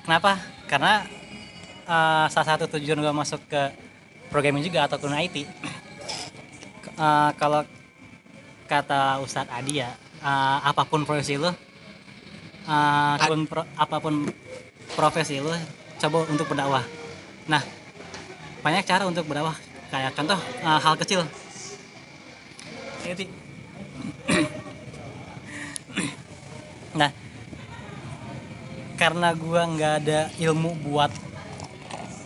kenapa? 0.03 0.37
Karena 0.67 1.09
eh, 1.83 2.27
salah 2.29 2.49
satu 2.53 2.69
tujuan 2.69 2.99
gue 2.99 3.15
masuk 3.15 3.41
ke 3.47 3.73
programming 4.29 4.61
juga 4.61 4.85
ataupun 4.85 5.09
IT. 5.17 5.37
Eh, 6.97 7.31
kalau 7.37 7.61
kata 8.65 9.21
Ustadz 9.21 9.49
Adi 9.51 9.81
ya, 9.81 9.93
eh, 10.17 10.59
apa 10.63 10.85
pun 10.85 11.05
profesi 11.05 11.37
lu, 11.37 11.49
eh, 11.49 11.53
apa 12.67 13.25
pun, 13.27 13.45
pro- 13.45 13.69
apa 13.71 13.97
pun 13.97 14.15
profesi 14.93 15.37
lu, 15.37 15.53
coba 15.97 16.25
untuk 16.27 16.45
berdakwah. 16.47 16.85
Nah, 17.47 17.61
banyak 18.61 18.85
cara 18.85 19.05
untuk 19.05 19.25
berdakwah. 19.25 19.57
Kayak 19.87 20.13
contoh 20.13 20.37
eh, 20.41 20.79
hal 20.79 20.95
kecil. 20.97 21.21
Ti. 23.15 23.27
nah, 26.99 27.11
karena 28.99 29.29
gua 29.37 29.69
nggak 29.69 29.93
ada 30.03 30.21
ilmu 30.41 30.75
buat 30.83 31.13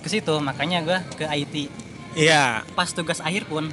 ke 0.00 0.08
situ 0.08 0.32
makanya 0.40 0.80
gua 0.80 0.98
ke 1.12 1.28
IT 1.28 1.68
iya. 2.16 2.64
Pas 2.72 2.88
tugas 2.94 3.20
akhir 3.20 3.44
pun 3.44 3.68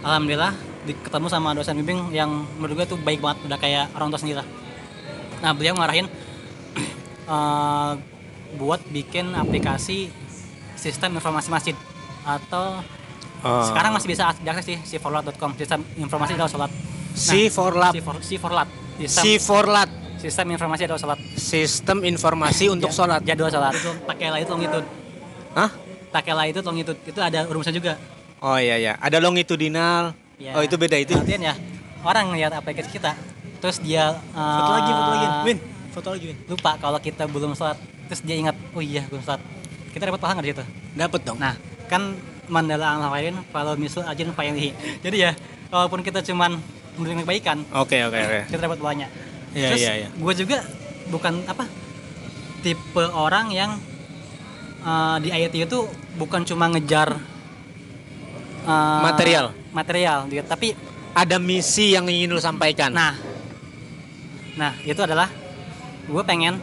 alhamdulillah 0.00 0.56
ketemu 0.88 1.28
sama 1.28 1.52
dosen 1.52 1.76
bimbing 1.76 2.08
yang 2.16 2.48
menurut 2.56 2.80
gue 2.80 2.96
tuh 2.96 3.00
baik 3.00 3.20
banget 3.20 3.44
udah 3.44 3.58
kayak 3.60 3.92
orang 3.92 4.08
tua 4.08 4.20
sendiri 4.20 4.40
lah. 4.40 4.48
Nah 5.44 5.52
beliau 5.52 5.76
ngarahin 5.76 6.08
eh, 7.34 7.92
buat 8.56 8.80
bikin 8.88 9.36
aplikasi 9.36 10.08
sistem 10.78 11.20
informasi 11.20 11.52
masjid 11.52 11.76
atau 12.24 12.80
Oh. 13.40 13.62
sekarang 13.64 13.90
masih 13.92 14.08
bisa 14.08 14.34
diakses 14.36 14.66
di 14.66 14.76
siforlat.com 14.82 15.54
sistem 15.54 15.80
informasi 15.94 16.34
adalah 16.34 16.50
sholat 16.50 16.70
C 17.12 17.46
for 17.46 17.72
lab 17.72 17.92
Sifor- 17.92 18.18
Siforlat 18.20 19.88
sistem, 20.18 20.46
informasi 20.50 20.82
adalah 20.84 20.98
sholat 20.98 21.18
sistem 21.34 22.02
informasi 22.02 22.66
untuk 22.74 22.90
Ja- 22.90 22.96
sholat 22.96 23.20
jadwal 23.22 23.46
sholat 23.46 23.72
itu 23.72 23.90
takela 24.04 24.36
itu 24.36 24.50
longitude 24.50 24.86
Hah? 25.52 25.70
takela 26.10 26.42
itu 26.44 26.58
longitude 26.60 26.98
itu 27.04 27.18
ada 27.18 27.44
rumusnya 27.44 27.70
juga 27.72 27.94
Oh 28.38 28.54
iya 28.54 28.78
ya, 28.78 28.94
ada 28.96 29.18
longitudinal. 29.18 30.14
Ya. 30.38 30.54
Oh 30.54 30.62
itu 30.62 30.74
beda 30.74 30.94
itu. 30.94 31.10
Artinya 31.10 31.50
ya 31.50 31.54
orang 32.00 32.30
ngeliat 32.30 32.54
aplikasi 32.54 32.86
kita 32.92 33.10
terus 33.58 33.78
dia 33.78 34.14
eh, 34.14 34.54
Foto 34.54 34.70
lagi, 34.72 34.90
foto 34.92 35.10
lagi. 35.10 35.26
Win, 35.42 35.58
foto 35.90 36.08
lagi 36.08 36.24
Win. 36.28 36.38
lupa 36.46 36.70
kalau 36.76 36.98
kita 36.98 37.26
belum 37.26 37.50
sholat 37.52 37.74
terus 38.06 38.22
dia 38.22 38.34
ingat 38.34 38.54
oh 38.70 38.78
iya 38.78 39.02
belum 39.04 39.18
sholat 39.20 39.42
kita 39.90 40.06
dapat 40.06 40.18
pahala 40.18 40.34
nggak 40.34 40.44
di 40.44 40.52
situ 40.52 40.64
Dapat 40.94 41.20
dong. 41.22 41.36
nah 41.36 41.54
kan 41.86 42.14
mandala 42.48 42.96
al 42.98 43.02
khairin 43.12 43.36
kalau 43.52 43.76
misal 43.76 44.04
ajin 44.08 44.32
faylihi 44.32 44.72
jadi 45.04 45.16
ya 45.16 45.30
walaupun 45.68 46.00
kita 46.00 46.24
cuman 46.24 46.56
menerima 46.98 47.22
kebaikan 47.22 47.62
Oke 47.76 48.02
oke 48.02 48.18
oke. 48.18 48.40
kita 48.50 48.60
dapat 48.64 48.80
banyak 48.80 49.10
Iya 49.54 49.68
terus 49.72 49.80
iya 49.80 49.92
iya. 50.04 50.08
gue 50.12 50.32
juga 50.36 50.60
bukan 51.08 51.40
apa 51.48 51.64
tipe 52.60 53.04
orang 53.14 53.48
yang 53.48 53.70
eh, 54.82 55.16
di 55.22 55.28
IT 55.30 55.54
itu 55.70 55.88
bukan 56.18 56.42
cuma 56.44 56.68
ngejar 56.68 57.16
eh, 58.66 59.00
Material. 59.04 59.54
material 59.72 60.26
gitu 60.28 60.44
tapi 60.44 60.74
Ada 61.18 61.34
misi 61.40 61.98
yang 61.98 62.06
ingin 62.06 62.30
lu 62.30 62.38
sampaikan. 62.38 62.94
Nah, 62.94 63.10
nah 64.54 64.70
itu 64.86 65.02
adalah 65.02 65.26
gue 66.06 66.22
pengen, 66.22 66.62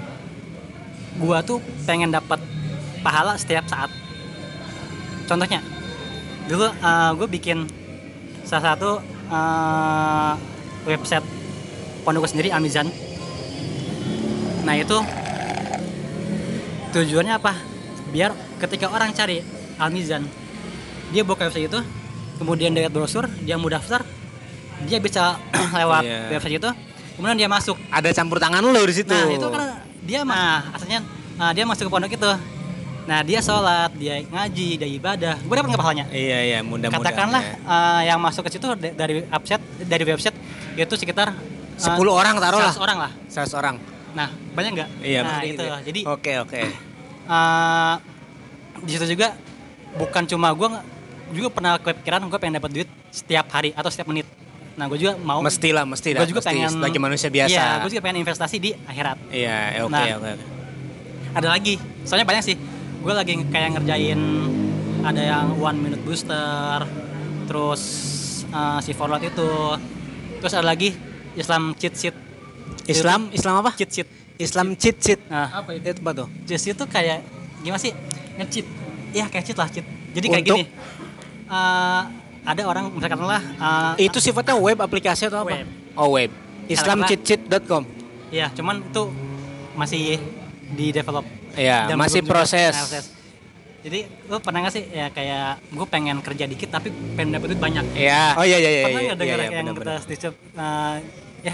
gue 1.20 1.38
tuh 1.44 1.60
pengen 1.84 2.08
dapat 2.08 2.40
pahala 3.04 3.36
setiap 3.36 3.68
saat. 3.68 3.92
Contohnya, 5.28 5.60
dulu 6.46 6.68
gue 7.18 7.28
bikin 7.30 7.66
salah 8.46 8.78
satu 8.78 9.02
eh, 9.30 10.34
website 10.86 11.26
pondok 12.06 12.30
gue 12.30 12.32
sendiri 12.38 12.50
Amizan. 12.54 12.88
Nah 14.66 14.78
itu 14.78 14.98
tujuannya 16.94 17.34
apa? 17.36 17.54
Biar 18.14 18.32
ketika 18.62 18.88
orang 18.94 19.12
cari 19.12 19.42
Almizan, 19.76 20.24
dia 21.12 21.26
buka 21.28 21.50
website 21.50 21.68
itu, 21.68 21.80
kemudian 22.40 22.72
dia 22.72 22.88
lihat 22.88 22.94
brosur, 22.96 23.28
dia 23.44 23.60
mau 23.60 23.68
daftar, 23.68 24.06
dia 24.88 25.02
bisa 25.04 25.36
lewat 25.82 26.02
Iya. 26.06 26.20
website 26.38 26.56
itu, 26.62 26.70
kemudian 27.20 27.38
dia 27.38 27.50
masuk. 27.52 27.76
Ada 27.92 28.16
campur 28.16 28.40
tangan 28.40 28.64
lu 28.64 28.72
di 28.86 28.96
situ. 28.96 29.12
Nah 29.12 29.28
itu 29.28 29.48
karena 29.50 29.70
dia 30.06 30.22
nah 30.22 30.62
asalnya 30.72 31.02
nah, 31.36 31.52
dia 31.52 31.66
masuk 31.68 31.90
ke 31.90 31.92
pondok 31.92 32.14
itu. 32.14 32.32
Nah 33.06 33.22
dia 33.22 33.38
sholat, 33.38 33.94
dia 33.94 34.18
ngaji, 34.24 34.68
dia 34.76 34.90
ibadah. 34.90 35.38
Gue 35.38 35.56
dapat 35.56 35.70
nggak 35.70 35.78
pahalanya? 35.80 36.06
Iya 36.10 36.40
iya 36.44 36.60
mudah-mudahan. 36.62 37.06
Katakanlah 37.06 37.44
ya. 37.44 37.54
eh, 37.64 38.02
yang 38.10 38.18
masuk 38.18 38.42
ke 38.42 38.52
situ 38.52 38.66
da- 38.68 38.96
dari 38.98 39.22
website 39.22 39.64
dari 39.80 40.04
website 40.04 40.38
itu 40.76 40.94
sekitar 40.96 41.30
eh, 41.32 41.80
10 41.80 42.02
orang 42.10 42.34
taruh 42.36 42.58
lah. 42.60 42.74
100 42.74 42.82
orang 42.82 42.98
lah. 43.00 43.12
100 43.30 43.54
orang. 43.54 43.76
Nah 44.12 44.28
banyak 44.52 44.72
nggak? 44.74 44.90
Iya 45.00 45.20
nah 45.22 45.38
itu. 45.40 45.54
gitu 45.54 45.64
ya. 45.64 45.78
Jadi 45.80 46.00
Oke 46.04 46.34
oke. 46.40 46.62
eh, 47.30 47.96
di 48.80 48.90
situ 48.90 49.06
juga 49.08 49.38
bukan 49.96 50.24
cuma 50.26 50.50
gue 50.52 50.68
juga 51.32 51.48
pernah 51.52 51.78
kepikiran 51.78 52.26
gue 52.26 52.40
pengen 52.42 52.58
dapat 52.58 52.72
duit 52.74 52.90
setiap 53.10 53.46
hari 53.50 53.70
atau 53.72 53.88
setiap 53.88 54.10
menit. 54.10 54.26
Nah 54.76 54.90
gue 54.90 54.98
juga 54.98 55.14
mau 55.16 55.40
Mesti 55.40 55.70
lah 55.70 55.86
mesti 55.86 56.10
lah. 56.12 56.26
gue 56.26 56.34
juga 56.34 56.42
mesti 56.42 56.50
pengen 56.52 56.70
sebagai 56.74 56.98
manusia 56.98 57.30
biasa. 57.30 57.54
Iya, 57.54 57.66
gue 57.80 57.90
juga 57.94 58.02
pengen 58.02 58.18
investasi 58.20 58.58
di 58.58 58.74
akhirat. 58.74 59.18
Iya 59.30 59.58
oke 59.80 59.94
Nah. 59.94 60.06
oke. 60.12 60.32
oke. 60.32 60.46
Ada 61.36 61.48
lagi, 61.52 61.76
soalnya 62.02 62.24
banyak 62.24 62.44
sih. 62.44 62.56
Gue 63.06 63.14
lagi 63.14 63.38
kayak 63.54 63.78
ngerjain 63.78 64.18
ada 65.06 65.22
yang 65.22 65.62
one 65.62 65.78
minute 65.78 66.02
booster, 66.02 66.82
terus 67.46 67.82
eh, 68.50 68.80
si 68.82 68.98
forward 68.98 69.22
itu, 69.22 69.78
terus 70.42 70.54
ada 70.58 70.66
lagi 70.66 70.90
Islam 71.38 71.78
cheat 71.78 71.94
sheet. 71.94 72.16
Islam 72.90 73.30
Islam 73.30 73.62
apa? 73.62 73.78
Cheat 73.78 73.92
sheet. 73.94 74.10
Islam 74.42 74.74
cheat 74.74 74.98
sheet. 74.98 75.22
Nah, 75.30 75.62
Apa 75.62 75.78
itu? 75.78 75.86
Itu 75.86 76.02
apa 76.02 76.12
tuh? 76.18 76.28
cheat 76.50 76.58
sheet 76.60 76.76
tuh 76.76 76.90
kayak 76.90 77.22
gimana 77.62 77.78
sih? 77.78 77.94
Nge-cheat. 78.42 78.66
Iya 79.14 79.26
kayak 79.30 79.44
cheat 79.46 79.58
lah 79.62 79.70
cheat. 79.70 79.86
Jadi 80.18 80.26
kayak 80.26 80.44
Untuk? 80.50 80.58
gini. 80.58 80.66
eh, 81.46 82.02
ada 82.46 82.62
orang 82.66 82.90
misalkan 82.90 83.22
lah 83.22 83.42
eh, 83.98 84.10
Itu 84.10 84.18
sifatnya 84.18 84.58
web 84.58 84.82
aplikasi 84.82 85.30
atau 85.30 85.46
apa? 85.46 85.62
Web. 85.62 85.68
Oh 85.94 86.10
web. 86.18 86.34
Islamcheatsheet.com. 86.66 87.86
Iya, 88.34 88.50
cuman 88.58 88.82
itu 88.82 89.04
masih 89.78 90.18
di 90.74 90.90
develop. 90.90 91.22
Iya, 91.56 91.80
Dan 91.90 91.96
masih 91.98 92.20
belum 92.22 92.28
juga 92.28 92.34
proses. 92.46 92.74
proses. 92.76 93.06
Jadi 93.86 94.00
lu 94.26 94.38
pernah 94.42 94.60
gak 94.66 94.74
sih 94.74 94.84
ya 94.90 95.14
kayak 95.14 95.62
gue 95.70 95.86
pengen 95.86 96.18
kerja 96.26 96.50
dikit 96.50 96.74
tapi 96.74 96.90
pengen 97.14 97.38
dapet 97.38 97.54
duit 97.54 97.62
banyak. 97.62 97.86
Iya. 97.94 98.34
Oh 98.34 98.42
iya 98.42 98.58
iya 98.58 98.72
iya. 98.72 98.84
pernah 98.90 98.98
iya, 98.98 99.08
nggak 99.08 99.20
dengar 99.22 99.38
iya, 99.38 99.46
yang 99.46 99.54
benar-benar. 99.62 99.98
kata 100.02 100.04
Steve 100.10 100.34
eh, 100.34 100.96
ya 101.46 101.54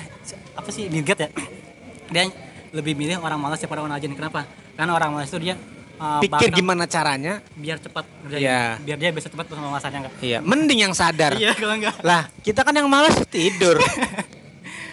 apa 0.55 0.69
sih 0.71 0.83
Bill 0.87 1.03
Gates 1.03 1.21
ya? 1.27 1.29
Dia 2.15 2.23
lebih 2.71 2.93
milih 2.95 3.19
orang 3.19 3.35
malas 3.35 3.59
daripada 3.59 3.83
orang 3.83 3.99
rajin. 3.99 4.15
Kenapa? 4.15 4.47
Karena 4.79 4.91
orang 4.95 5.11
malas 5.11 5.27
itu 5.27 5.43
dia 5.43 5.59
eh, 5.99 6.19
Pikir 6.23 6.31
bakal 6.31 6.55
gimana 6.55 6.83
caranya? 6.87 7.33
biar 7.51 7.77
cepat 7.83 8.07
kerjanya. 8.23 8.39
Iya. 8.39 8.61
Biar 8.79 8.97
dia 9.03 9.09
bisa 9.11 9.27
cepat 9.27 9.45
sama 9.51 9.67
masanya 9.67 9.97
enggak. 10.07 10.13
Iya, 10.23 10.39
mending 10.39 10.79
yang 10.87 10.93
sadar. 10.95 11.35
Iya, 11.35 11.51
kalau 11.59 11.75
enggak. 11.75 11.99
Lah, 11.99 12.31
kita 12.39 12.63
kan 12.63 12.71
yang 12.71 12.87
malas 12.87 13.19
tidur. 13.27 13.75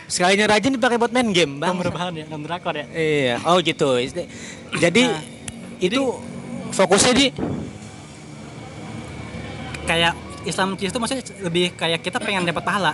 Sekalinya 0.09 0.49
rajin 0.49 0.73
dipakai 0.73 0.97
buat 0.97 1.13
main 1.13 1.31
game, 1.31 1.61
Bang. 1.61 1.77
Nomor 1.77 1.93
bahan 1.93 2.17
ya, 2.17 2.25
nomor 2.27 2.49
drakor 2.49 2.75
ya. 2.75 2.87
Iya. 2.89 3.37
Oh 3.45 3.61
gitu. 3.61 4.01
Jadi 4.75 5.03
Nah, 5.05 5.21
itu 5.79 6.03
fokusnya 6.73 7.13
di 7.13 7.27
kayak 9.85 10.13
Islam 10.45 10.77
itu 10.77 10.93
maksudnya 10.93 11.25
lebih 11.41 11.73
kayak 11.75 12.01
kita 12.01 12.21
pengen 12.21 12.45
dapat 12.45 12.61
pahala 12.61 12.93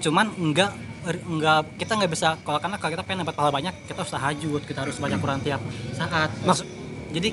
cuman 0.00 0.32
enggak 0.34 0.72
enggak 1.04 1.60
kita 1.76 1.92
nggak 1.94 2.10
bisa 2.10 2.28
kalau 2.40 2.58
karena 2.58 2.76
kalau 2.76 2.92
kita 2.92 3.04
pengen 3.04 3.20
dapat 3.22 3.36
pahala 3.36 3.52
banyak 3.52 3.74
kita 3.84 4.00
harus 4.00 4.12
tahajud 4.12 4.62
kita 4.64 4.78
harus 4.82 4.96
baca 4.96 5.16
Quran 5.16 5.40
tiap 5.40 5.60
saat 5.92 6.30
Maksud- 6.42 6.68
jadi 7.12 7.28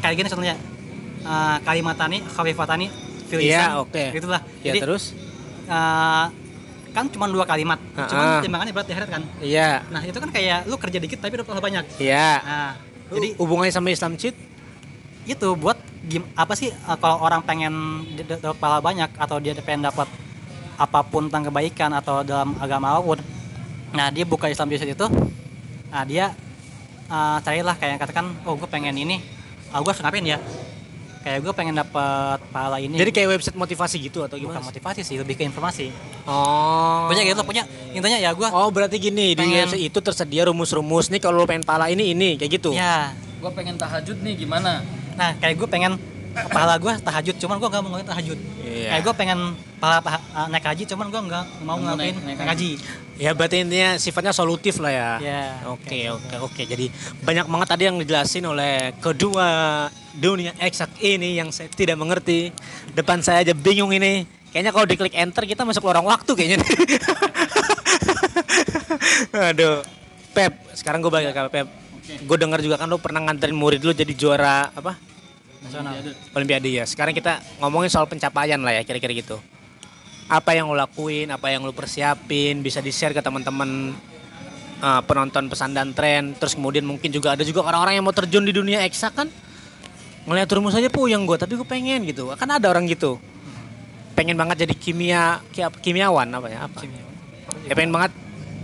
kayak 0.00 0.14
gini 0.16 0.28
contohnya 0.28 0.56
eh, 1.20 1.56
kalimatani 1.60 2.24
khafifatani 2.24 2.86
fil 3.28 3.38
Iya, 3.38 3.78
oke. 3.78 4.04
Itulah. 4.10 4.40
Ya 4.64 4.72
Jadi 4.72 4.78
terus? 4.82 5.12
eh, 5.68 6.26
kan 6.90 7.06
cuma 7.08 7.30
dua 7.30 7.46
kalimat. 7.46 7.78
Ha-ha. 7.96 8.08
Cuman 8.10 8.24
timbangannya 8.42 8.72
berat 8.74 8.86
di 8.86 8.92
akhirat 8.94 9.10
kan. 9.10 9.22
Iya. 9.40 9.70
Nah, 9.88 10.02
itu 10.02 10.18
kan 10.18 10.30
kayak 10.30 10.66
lu 10.66 10.76
kerja 10.76 10.98
dikit 10.98 11.18
tapi 11.22 11.38
dapat 11.38 11.48
pahala 11.48 11.62
banyak. 11.62 11.84
Iya. 11.98 12.28
Nah, 12.42 12.72
Jadi 13.10 13.28
hubungannya 13.42 13.74
sama 13.74 13.90
Islam 13.90 14.14
cheat? 14.14 14.50
itu 15.28 15.48
buat 15.52 15.76
gim, 16.08 16.24
apa 16.32 16.56
sih 16.56 16.72
eh, 16.72 16.96
kalau 16.98 17.20
orang 17.20 17.44
pengen 17.44 18.04
dapat 18.18 18.56
pahala 18.56 18.80
banyak 18.80 19.10
atau 19.20 19.36
dia 19.38 19.52
pengen 19.60 19.86
dapat 19.86 20.08
apa 20.80 21.00
pun 21.04 21.28
tentang 21.28 21.52
kebaikan 21.52 21.92
atau 21.92 22.24
dalam 22.24 22.56
agama 22.56 22.96
apa 22.96 23.00
pun 23.04 23.18
nah 23.92 24.08
dia 24.08 24.24
buka 24.24 24.48
Islam 24.48 24.70
Juice 24.72 24.88
itu 24.88 25.06
nah 25.92 26.02
dia 26.08 26.32
eh, 27.10 27.38
carilah 27.44 27.76
kayak 27.76 28.00
katakan 28.00 28.32
oh 28.48 28.56
gue 28.56 28.68
pengen 28.70 28.96
ini 28.96 29.20
ah 29.70 29.78
gue 29.84 29.90
harus 29.92 30.00
ngapain 30.00 30.24
ya 30.24 30.38
kayak 31.20 31.38
gue 31.38 31.52
pengen 31.52 31.74
dapat 31.74 32.40
pahala 32.48 32.76
ini 32.76 32.96
Jadi 32.96 33.10
kayak 33.10 33.28
website 33.30 33.52
motivasi 33.54 33.96
gitu 34.00 34.20
atau 34.20 34.34
bukan 34.34 34.56
gimana? 34.56 34.64
motivasi 34.64 35.00
sih 35.00 35.16
lebih 35.16 35.34
ke 35.34 35.44
informasi 35.44 35.92
Oh. 36.24 37.06
punya 37.06 37.22
gitu 37.22 37.40
punya 37.42 37.62
intinya 37.90 38.16
ya 38.16 38.30
gue 38.30 38.48
Oh 38.48 38.68
berarti 38.68 38.96
gini 38.96 39.32
di 39.32 39.38
Pengen- 39.38 39.66
website 39.66 39.84
itu 39.84 39.98
tersedia 39.98 40.42
rumus-rumus 40.44 41.08
nih 41.08 41.18
kalau 41.18 41.38
lo 41.38 41.44
pengen 41.44 41.62
pala 41.62 41.86
ini 41.86 42.12
ini 42.12 42.34
kayak 42.34 42.50
gitu. 42.56 42.72
ya 42.72 43.12
Gue 43.36 43.50
pengen 43.50 43.76
tahajud 43.76 44.16
nih 44.18 44.36
gimana? 44.38 44.80
nah 45.12 45.36
kayak 45.36 45.56
gue 45.56 45.68
pengen 45.68 46.00
pahala 46.30 46.74
gue 46.76 46.92
tahajud 47.00 47.36
cuman 47.36 47.56
gue 47.56 47.68
gak 47.68 47.80
mau 47.80 47.90
ngelakuin 47.90 48.08
tahajud 48.08 48.38
Iya. 48.60 48.88
kayak 48.88 49.02
gue 49.02 49.14
pengen 49.14 49.38
pahala 49.76 49.98
paha- 49.98 50.24
uh, 50.32 50.46
naik 50.46 50.62
haji 50.62 50.84
cuman 50.86 51.06
gue 51.08 51.20
nggak 51.22 51.44
mau 51.60 51.76
ngelakuin 51.76 52.14
naik- 52.14 52.24
naik 52.24 52.38
naik 52.38 52.50
haji 52.50 52.70
Ya 53.20 53.36
berarti 53.36 53.60
intinya 53.60 54.00
sifatnya 54.00 54.32
solutif 54.32 54.80
lah 54.80 54.88
ya. 54.88 55.10
ya 55.20 55.44
Oke 55.68 56.08
oke 56.08 56.40
oke. 56.40 56.62
Jadi 56.64 56.88
banyak 57.20 57.44
banget 57.44 57.68
tadi 57.68 57.84
yang 57.84 58.00
dijelasin 58.00 58.48
oleh 58.48 58.96
kedua 58.96 59.84
dunia 60.16 60.56
eksak 60.56 60.96
ini 60.98 61.36
yang 61.36 61.52
saya 61.52 61.68
tidak 61.68 62.00
mengerti. 62.00 62.48
Depan 62.90 63.20
saya 63.20 63.44
aja 63.44 63.52
bingung 63.52 63.92
ini. 63.92 64.24
Kayaknya 64.48 64.72
kalau 64.72 64.88
diklik 64.88 65.12
enter 65.12 65.44
kita 65.44 65.68
masuk 65.68 65.84
lorong 65.84 66.08
waktu 66.08 66.32
kayaknya. 66.32 66.64
Aduh. 69.52 69.84
Pep, 70.30 70.56
sekarang 70.72 71.02
gue 71.02 71.12
balik 71.12 71.36
ke 71.36 71.42
Pep. 71.52 71.66
Oke. 71.68 72.12
Gue 72.22 72.36
dengar 72.38 72.62
juga 72.62 72.78
kan 72.78 72.88
lo 72.88 72.96
pernah 72.96 73.20
nganterin 73.20 73.52
murid 73.52 73.84
lo 73.84 73.92
jadi 73.92 74.16
juara 74.16 74.72
apa? 74.72 74.96
Nasional 75.70 75.94
Olimpiade 76.34 76.68
ya. 76.74 76.82
Sekarang 76.82 77.14
kita 77.14 77.38
ngomongin 77.62 77.86
soal 77.86 78.10
pencapaian 78.10 78.58
lah 78.58 78.74
ya 78.74 78.82
kira-kira 78.82 79.14
gitu. 79.14 79.38
Apa 80.26 80.54
yang 80.54 80.66
lo 80.70 80.74
lakuin, 80.74 81.30
apa 81.30 81.50
yang 81.50 81.62
lo 81.62 81.70
persiapin, 81.70 82.62
bisa 82.62 82.82
di-share 82.82 83.14
ke 83.14 83.22
teman-teman 83.22 83.94
uh, 84.82 85.02
penonton 85.06 85.46
pesan 85.46 85.74
dan 85.74 85.94
tren. 85.94 86.34
Terus 86.34 86.58
kemudian 86.58 86.82
mungkin 86.82 87.10
juga 87.14 87.38
ada 87.38 87.46
juga 87.46 87.62
orang-orang 87.66 87.98
yang 87.98 88.04
mau 88.06 88.14
terjun 88.14 88.42
di 88.42 88.54
dunia 88.54 88.82
eksak 88.86 89.14
kan. 89.14 89.30
Ngeliat 90.26 90.50
rumus 90.52 90.76
aja 90.76 90.86
puyeng 90.92 91.24
gue, 91.26 91.38
tapi 91.38 91.56
gue 91.58 91.66
pengen 91.66 92.06
gitu. 92.06 92.30
Kan 92.34 92.50
ada 92.50 92.66
orang 92.70 92.86
gitu. 92.86 93.18
Pengen 94.14 94.36
banget 94.36 94.68
jadi 94.68 94.74
kimia 94.76 95.40
ki- 95.50 95.80
kimiawan 95.80 96.28
apa 96.30 96.46
ya? 96.46 96.66
Apa? 96.68 96.84
Ya 97.66 97.74
pengen 97.74 97.90
banget 97.90 98.12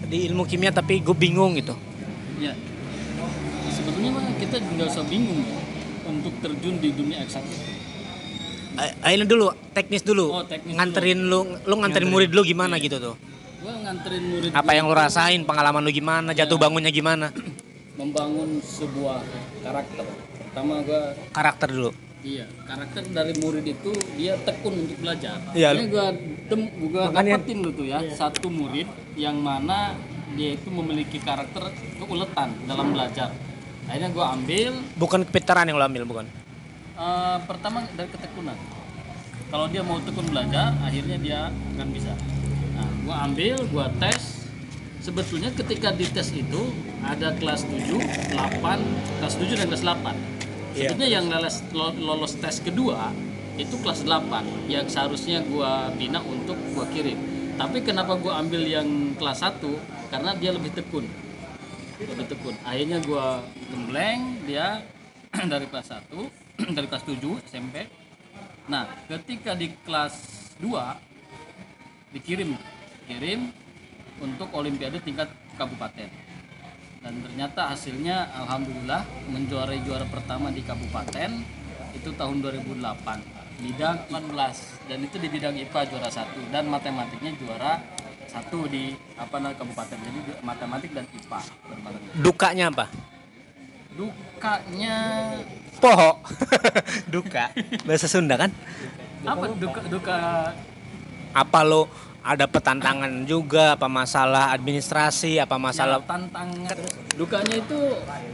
di 0.07 0.31
ilmu 0.31 0.47
kimia 0.47 0.71
tapi 0.71 1.03
gue 1.03 1.17
bingung 1.19 1.59
gitu. 1.59 1.75
Ya. 2.39 2.55
Sebetulnya 3.75 4.15
mah 4.15 4.23
kita 4.39 4.63
nggak 4.63 4.87
usah 4.87 5.03
bingung 5.11 5.43
ya 5.43 5.66
untuk 6.07 6.33
terjun 6.41 6.79
di 6.79 6.91
dunia 6.95 7.23
eksak 7.27 7.43
itu. 7.43 7.67
Eh, 8.77 9.13
ini 9.17 9.25
dulu 9.25 9.49
teknis 9.73 10.05
dulu. 10.05 10.37
Oh, 10.37 10.45
teknis 10.45 10.77
nganterin 10.77 11.21
lu 11.27 11.49
lu 11.65 11.75
nganterin 11.81 12.09
murid 12.13 12.31
lu 12.37 12.45
gimana 12.45 12.77
gitu 12.77 13.01
tuh? 13.01 13.15
Gue 13.65 13.73
nganterin 13.73 14.25
murid 14.29 14.51
Apa 14.53 14.69
gua 14.69 14.77
yang 14.77 14.87
lu 14.87 14.95
rasain? 14.95 15.41
Pengalaman 15.49 15.81
lu 15.81 15.91
gimana? 15.91 16.37
Jatuh 16.37 16.61
bangunnya 16.61 16.93
gimana? 16.93 17.33
Membangun 18.01 18.61
sebuah 18.61 19.25
karakter. 19.65 20.05
Pertama 20.37 20.85
gue 20.85 21.03
Karakter 21.33 21.69
dulu. 21.73 21.91
Iya, 22.27 22.47
karakter 22.67 23.07
dari 23.15 23.33
murid 23.39 23.65
itu 23.65 23.91
dia 24.19 24.35
tekun 24.43 24.83
untuk 24.85 24.99
belajar. 24.99 25.39
Iya. 25.55 25.73
Ini 25.79 25.85
gua 25.89 26.07
tem 26.51 26.61
gua 26.91 27.03
Makanya- 27.09 27.39
dapetin 27.39 27.59
lu 27.63 27.71
tuh 27.71 27.87
ya, 27.87 28.03
satu 28.13 28.51
murid 28.51 28.89
yang 29.15 29.39
mana 29.41 29.95
dia 30.37 30.53
itu 30.53 30.69
memiliki 30.69 31.17
karakter 31.23 31.71
keuletan 31.97 32.51
dalam 32.69 32.93
belajar. 32.93 33.31
Akhirnya 33.87 34.11
gua 34.11 34.35
ambil 34.35 34.73
Bukan 34.95 35.21
kepintaran 35.23 35.65
yang 35.65 35.77
lu 35.77 35.85
ambil 35.85 36.05
bukan? 36.05 36.27
eh, 36.97 37.39
pertama 37.43 37.85
dari 37.93 38.09
ketekunan. 38.09 38.57
Kalau 39.47 39.67
dia 39.69 39.79
mau 39.81 40.01
tekun 40.01 40.27
belajar, 40.27 40.75
akhirnya 40.81 41.17
dia 41.17 41.41
akan 41.77 41.89
bisa. 41.91 42.13
Nah, 42.73 42.89
gua 43.03 43.17
ambil, 43.23 43.57
gua 43.69 43.87
tes. 43.97 44.49
Sebetulnya 44.99 45.55
ketika 45.55 45.93
di 45.93 46.03
tes 46.05 46.33
itu 46.33 46.75
ada 47.01 47.31
kelas 47.33 47.63
7, 47.63 47.95
8, 48.35 48.83
kelas 49.23 49.35
7 49.37 49.55
dan 49.55 49.67
kelas 49.69 49.85
8. 49.85 50.17
Iya. 50.75 50.91
Sebetulnya 50.91 51.09
yang 51.09 51.25
lolos, 51.27 51.57
lo- 51.71 51.95
lolos 51.95 52.35
tes 52.35 52.59
kedua 52.59 53.15
itu 53.55 53.77
kelas 53.79 54.03
8 54.03 54.43
yang 54.67 54.83
seharusnya 54.85 55.47
gua 55.47 55.95
bina 55.95 56.19
untuk 56.21 56.59
gua 56.75 56.89
kirim. 56.89 57.15
Tapi 57.55 57.81
kenapa 57.81 58.17
gua 58.17 58.43
ambil 58.43 58.67
yang 58.67 58.89
kelas 59.15 59.47
1? 59.47 59.79
Karena 60.09 60.35
dia 60.35 60.51
lebih 60.51 60.75
tekun. 60.75 61.07
Lebih 61.97 62.29
tekun. 62.29 62.57
Akhirnya 62.65 62.99
gua 63.05 63.41
gembleng 63.73 64.45
dia 64.45 64.85
dari 65.53 65.67
kelas 65.69 65.89
1, 65.97 66.13
dari 66.77 66.87
kelas 66.89 67.05
7 67.09 67.49
SMP. 67.49 67.89
Nah, 68.69 68.85
ketika 69.09 69.57
di 69.57 69.73
kelas 69.87 70.15
2 70.61 72.17
dikirim 72.17 72.57
kirim 73.07 73.53
untuk 74.21 74.49
olimpiade 74.57 74.99
tingkat 75.05 75.29
kabupaten 75.55 76.09
dan 77.05 77.15
ternyata 77.23 77.71
hasilnya 77.71 78.35
alhamdulillah 78.35 79.05
menjuarai 79.31 79.79
juara 79.87 80.09
pertama 80.09 80.51
di 80.51 80.65
kabupaten 80.65 81.31
itu 81.95 82.11
tahun 82.17 82.37
2008 82.43 82.83
bidang 83.63 83.97
18 84.11 84.91
dan 84.91 84.99
itu 85.01 85.17
di 85.17 85.29
bidang 85.31 85.55
IPA 85.55 85.81
juara 85.93 86.11
satu 86.11 86.41
dan 86.51 86.67
matematiknya 86.67 87.33
juara 87.39 87.79
satu 88.37 88.69
di 88.69 88.93
apa 89.17 89.41
namanya 89.41 89.57
kabupaten 89.65 89.97
jadi 89.97 90.21
matematik 90.45 90.91
dan 90.93 91.09
IPA 91.09 91.41
berbarengan 91.73 92.11
Dukanya 92.21 92.65
apa? 92.69 92.87
dukanya 93.97 94.97
Poho. 95.77 96.21
Duka. 97.13 97.53
Bahasa 97.89 98.09
Sunda 98.09 98.37
kan? 98.37 98.53
apa 99.27 99.45
duka 99.59 99.81
duka 99.89 100.19
Apa 101.37 101.61
lo 101.65 101.89
ada 102.25 102.45
petantangan 102.49 103.25
juga? 103.29 103.77
Apa 103.77 103.89
masalah 103.89 104.53
administrasi? 104.57 105.41
Apa 105.41 105.57
masalah? 105.61 106.01
Ya, 106.01 106.09
tantangan 106.09 106.77
dukanya 107.17 107.55
itu 107.57 107.81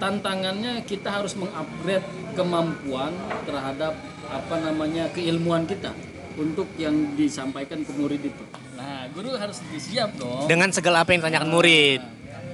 tantangannya 0.02 0.72
kita 0.86 1.08
harus 1.14 1.34
mengupgrade 1.38 2.06
kemampuan 2.34 3.14
terhadap 3.46 3.94
apa 4.30 4.54
namanya 4.62 5.10
keilmuan 5.14 5.66
kita 5.66 5.94
untuk 6.38 6.66
yang 6.78 7.14
disampaikan 7.14 7.82
ke 7.86 7.90
murid 7.94 8.22
itu. 8.22 8.61
Nah, 8.72 9.04
guru 9.12 9.36
harus 9.36 9.58
disiap 9.68 10.16
dong. 10.16 10.48
Dengan 10.48 10.72
segala 10.72 11.04
apa 11.04 11.12
yang 11.12 11.20
ditanyakan 11.20 11.50
murid. 11.52 12.00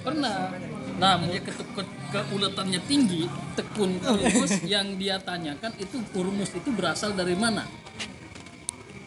Pernah. 0.02 0.50
Nah, 0.98 1.14
dia 1.30 1.38
ke, 1.38 1.52
ke- 1.54 1.96
keuletannya 2.10 2.80
tinggi, 2.90 3.30
tekun 3.54 4.02
rumus 4.02 4.52
yang 4.74 4.98
dia 4.98 5.22
tanyakan 5.22 5.70
itu 5.78 6.02
rumus 6.10 6.50
itu 6.50 6.68
berasal 6.74 7.14
dari 7.14 7.38
mana? 7.38 7.62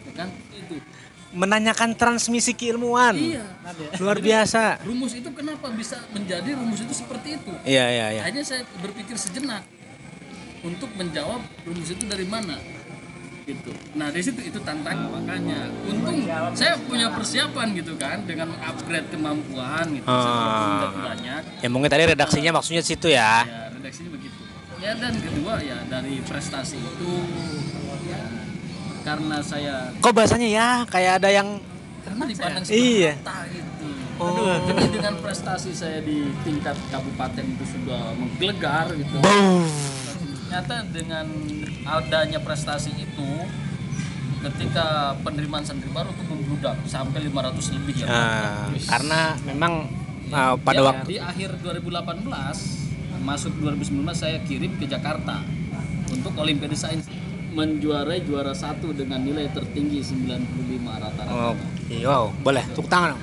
Ya 0.07 0.11
kan? 0.23 0.29
Itu. 0.55 0.79
Menanyakan 1.31 1.95
transmisi 1.95 2.55
keilmuan. 2.55 3.15
Iya. 3.15 3.43
Luar 3.99 4.19
biasa. 4.19 4.83
Rumus 4.83 5.15
itu 5.15 5.31
kenapa 5.31 5.67
bisa 5.71 5.99
menjadi 6.11 6.55
rumus 6.55 6.79
itu 6.83 6.91
seperti 6.95 7.39
itu? 7.39 7.51
Iya, 7.67 7.85
iya, 7.87 8.05
iya. 8.19 8.21
Akhirnya 8.23 8.43
saya 8.43 8.63
berpikir 8.79 9.15
sejenak 9.15 9.63
untuk 10.63 10.91
menjawab 10.95 11.43
rumus 11.67 11.91
itu 11.91 12.03
dari 12.07 12.27
mana 12.27 12.55
gitu. 13.45 13.71
Nah 13.97 14.07
dari 14.13 14.23
situ 14.23 14.41
itu 14.41 14.59
tantangan 14.61 15.07
makanya. 15.09 15.69
Untung 15.89 16.25
saya 16.53 16.77
punya 16.81 17.09
persiapan 17.11 17.67
gitu 17.75 17.93
kan 17.97 18.23
dengan 18.25 18.53
mengupgrade 18.53 19.07
kemampuan 19.09 19.85
gitu. 19.95 20.05
Setelah 20.07 20.93
banyak. 20.93 21.41
Ya 21.61 21.67
mungkin 21.69 21.89
tadi 21.89 22.03
redaksinya 22.09 22.51
maksudnya 22.55 22.83
situ 22.85 23.07
ya. 23.11 23.45
Ya 23.45 23.69
redaksinya 23.73 24.09
begitu. 24.13 24.41
Ya 24.81 24.91
dan 24.97 25.13
kedua 25.21 25.61
ya 25.61 25.77
dari 25.85 26.25
prestasi 26.25 26.81
itu 26.81 27.11
ya, 28.09 28.21
karena 29.05 29.37
saya 29.45 29.93
Kok 30.01 30.09
bahasanya 30.09 30.49
ya 30.49 30.67
kayak 30.89 31.21
ada 31.21 31.29
yang 31.29 31.61
karena 32.01 32.23
dipandang 32.25 32.63
Iya. 32.65 33.13
sebelah 33.13 33.21
mata 33.21 33.37
gitu. 33.53 33.87
Oh. 34.21 34.57
Jadi 34.69 34.85
dengan 34.89 35.13
prestasi 35.21 35.69
saya 35.73 36.01
di 36.01 36.29
tingkat 36.41 36.77
kabupaten 36.89 37.45
itu 37.45 37.65
sudah 37.65 38.13
menggelegar 38.17 38.89
gitu. 38.97 39.17
Boom. 39.21 39.69
ternyata 40.51 40.83
dengan 40.91 41.25
adanya 41.91 42.39
prestasi 42.39 42.95
itu 42.95 43.31
ketika 44.41 45.13
penerimaan 45.21 45.61
santri 45.61 45.91
baru 45.93 46.09
tuh 46.17 46.25
membludak 46.25 46.73
sampai 46.89 47.29
500 47.29 47.77
lebih 47.77 47.95
ya. 48.01 48.05
Nah, 48.09 48.73
Wis. 48.73 48.89
karena 48.89 49.37
memang 49.45 49.85
uh, 50.33 50.55
pada 50.57 50.81
Ya, 50.81 50.87
waktu 50.87 51.05
di 51.13 51.17
akhir 51.21 51.61
2018 51.61 52.25
masuk 53.21 53.53
2019 53.61 54.01
saya 54.17 54.41
kirim 54.41 54.73
ke 54.81 54.89
Jakarta 54.89 55.45
untuk 56.09 56.33
Olimpiade 56.41 56.73
Sains 56.73 57.05
menjuarai 57.51 58.23
juara 58.25 58.55
satu 58.55 58.95
dengan 58.95 59.21
nilai 59.21 59.51
tertinggi 59.51 60.01
95 60.01 60.87
rata-rata. 60.87 61.53
Oke, 61.53 61.95
wow, 62.07 62.31
boleh. 62.41 62.63
Tepuk 62.71 62.87
tangan. 62.87 63.19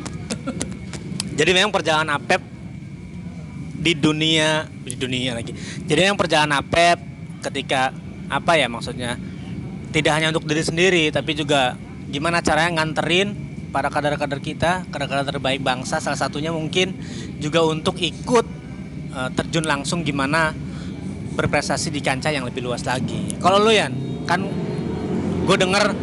Jadi 1.38 1.50
memang 1.56 1.72
perjalanan 1.72 2.20
Apep 2.20 2.42
di 3.78 3.92
dunia 3.96 4.68
di 4.84 4.94
dunia 4.94 5.38
lagi. 5.38 5.56
Jadi 5.86 5.98
memang 6.04 6.20
perjalanan 6.20 6.60
Apep 6.60 6.98
ketika 7.48 7.94
apa 8.28 8.60
ya 8.60 8.68
maksudnya 8.68 9.16
tidak 9.92 10.12
hanya 10.20 10.28
untuk 10.30 10.44
diri 10.44 10.60
sendiri 10.60 11.04
tapi 11.08 11.32
juga 11.32 11.76
gimana 12.08 12.44
caranya 12.44 12.80
nganterin 12.80 13.48
para 13.68 13.92
kader-kader 13.92 14.40
kita, 14.40 14.88
kader-kader 14.88 15.28
terbaik 15.28 15.60
bangsa 15.60 16.00
salah 16.00 16.16
satunya 16.16 16.48
mungkin 16.48 16.96
juga 17.36 17.60
untuk 17.64 18.00
ikut 18.00 18.46
eh, 19.12 19.30
terjun 19.36 19.68
langsung 19.68 20.00
gimana 20.00 20.56
berprestasi 21.36 21.92
di 21.92 22.00
kancah 22.00 22.32
yang 22.32 22.48
lebih 22.48 22.64
luas 22.64 22.82
lagi. 22.82 23.36
Kalau 23.38 23.62
lu 23.62 23.70
Yan, 23.70 23.92
kan 24.24 24.42
gue 25.44 25.56
denger 25.56 25.94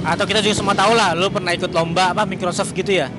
atau 0.00 0.24
kita 0.24 0.40
juga 0.40 0.56
semua 0.56 0.72
tahu 0.72 0.96
lah, 0.96 1.12
lu 1.12 1.28
pernah 1.28 1.52
ikut 1.52 1.70
lomba 1.70 2.16
apa 2.16 2.24
Microsoft 2.24 2.72
gitu 2.72 3.04
ya? 3.04 3.12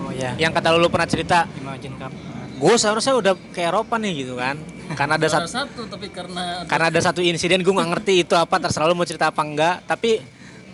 oh 0.00 0.10
ya 0.10 0.32
Yang 0.40 0.52
kata 0.56 0.72
lu, 0.72 0.82
lu 0.82 0.88
pernah 0.88 1.08
cerita, 1.08 1.44
Imagine 1.60 1.94
Cup 2.00 2.12
gue 2.54 2.74
seharusnya 2.78 3.14
udah 3.18 3.34
ke 3.52 3.60
Eropa 3.60 3.98
nih 3.98 4.24
gitu 4.24 4.38
kan? 4.38 4.56
Karena 4.92 5.16
ada 5.16 5.28
satu 5.32 5.48
satu 5.48 5.82
tapi 5.88 6.12
karena 6.12 6.68
karena 6.68 6.86
ada 6.92 7.00
satu 7.00 7.24
insiden 7.24 7.64
gue 7.64 7.72
nggak 7.72 7.90
ngerti 7.96 8.28
itu 8.28 8.36
apa 8.36 8.60
terserah 8.60 8.84
lu 8.84 8.92
mau 8.92 9.08
cerita 9.08 9.32
apa 9.32 9.40
enggak. 9.40 9.80
Tapi 9.88 10.20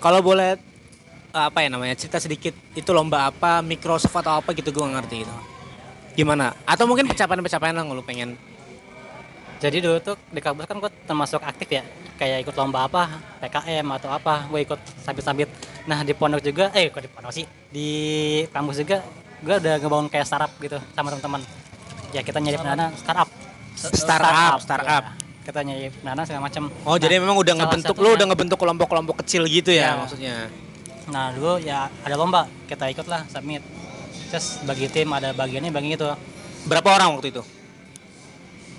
kalau 0.02 0.18
boleh 0.18 0.58
apa 1.30 1.62
ya 1.62 1.70
namanya 1.70 1.94
cerita 1.94 2.18
sedikit 2.18 2.50
itu 2.74 2.90
lomba 2.90 3.30
apa 3.30 3.62
Microsoft 3.62 4.18
atau 4.18 4.42
apa 4.42 4.50
gitu 4.50 4.74
gue 4.74 4.82
nggak 4.82 4.96
ngerti 4.98 5.16
itu. 5.22 5.36
Gimana? 6.18 6.50
Atau 6.66 6.90
mungkin 6.90 7.06
pencapaian-pencapaian 7.06 7.76
yang 7.78 7.94
lu 7.94 8.02
pengen. 8.02 8.34
Jadi 9.60 9.78
dulu 9.78 10.00
tuh 10.02 10.16
di 10.32 10.40
kampus 10.42 10.66
kan 10.66 10.76
gue 10.80 10.90
termasuk 11.04 11.40
aktif 11.44 11.68
ya 11.68 11.84
kayak 12.16 12.48
ikut 12.48 12.54
lomba 12.56 12.88
apa 12.88 13.20
PKM 13.44 13.86
atau 14.00 14.10
apa 14.10 14.48
gue 14.50 14.60
ikut 14.66 14.80
sabit-sabit. 15.06 15.46
Nah 15.86 16.02
di 16.02 16.16
pondok 16.16 16.42
juga 16.42 16.74
eh 16.74 16.90
kok 16.90 17.04
di 17.04 17.10
pondok 17.12 17.30
sih? 17.30 17.46
Di 17.70 17.88
kampus 18.50 18.82
juga 18.82 19.04
gue 19.40 19.54
udah 19.54 19.78
ngebangun 19.78 20.08
kayak 20.10 20.26
startup 20.26 20.52
gitu 20.58 20.82
sama 20.96 21.14
teman-teman. 21.14 21.40
Ya 22.10 22.26
kita 22.26 22.42
nyari 22.42 22.58
dana 22.58 22.90
startup 22.98 23.49
startup 23.80 24.60
startup 24.60 25.04
Ya. 25.40 25.48
kita 25.48 25.60
nyari 25.64 25.88
dana 26.00 26.22
segala 26.22 26.42
macam 26.46 26.68
oh 26.68 26.96
jadi 26.96 27.16
memang 27.16 27.34
udah 27.34 27.54
ngebentuk 27.56 27.96
lu 27.96 28.12
udah 28.12 28.26
ngebentuk 28.28 28.54
kelompok-kelompok 28.56 29.24
kecil 29.24 29.42
gitu 29.44 29.72
ya, 29.72 29.92
Ya. 29.92 29.92
maksudnya? 29.96 30.36
Nah 31.08 31.32
dulu 31.32 31.58
ya 31.58 31.88
ada 32.00 32.14
lomba 32.14 32.46
kita 32.66 32.86
ikut 32.86 33.08
lah 33.08 33.24
submit. 33.26 33.64
Terus 34.30 34.62
bagi 34.62 34.86
tim 34.86 35.10
ada 35.10 35.32
bagiannya 35.32 35.72
bagi 35.72 35.96
itu 35.96 36.06
berapa 36.64 36.86
orang 36.86 37.18
waktu 37.18 37.34
itu? 37.34 37.42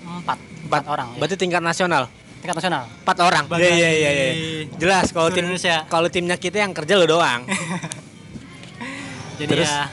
Empat. 0.02 0.38
Empat. 0.64 0.82
Orang 0.86 1.08
ya. 1.12 1.18
berarti 1.20 1.36
tingkat 1.36 1.60
nasional? 1.60 2.08
Tingkat 2.40 2.56
nasional. 2.56 2.82
Empat 2.88 3.16
orang? 3.20 3.44
Iya 3.52 3.68
iya 3.74 3.90
iya 3.92 4.10
di 4.32 4.40
jelas 4.80 5.12
kalau 5.12 5.28
tim 5.28 5.44
Indonesia. 5.44 5.84
kalau 5.86 6.08
timnya 6.08 6.40
kita 6.40 6.62
yang 6.62 6.72
kerja 6.72 6.94
lo 6.96 7.04
doang. 7.04 7.44
Jadi 9.40 9.50
Terus? 9.50 9.68
ya 9.68 9.90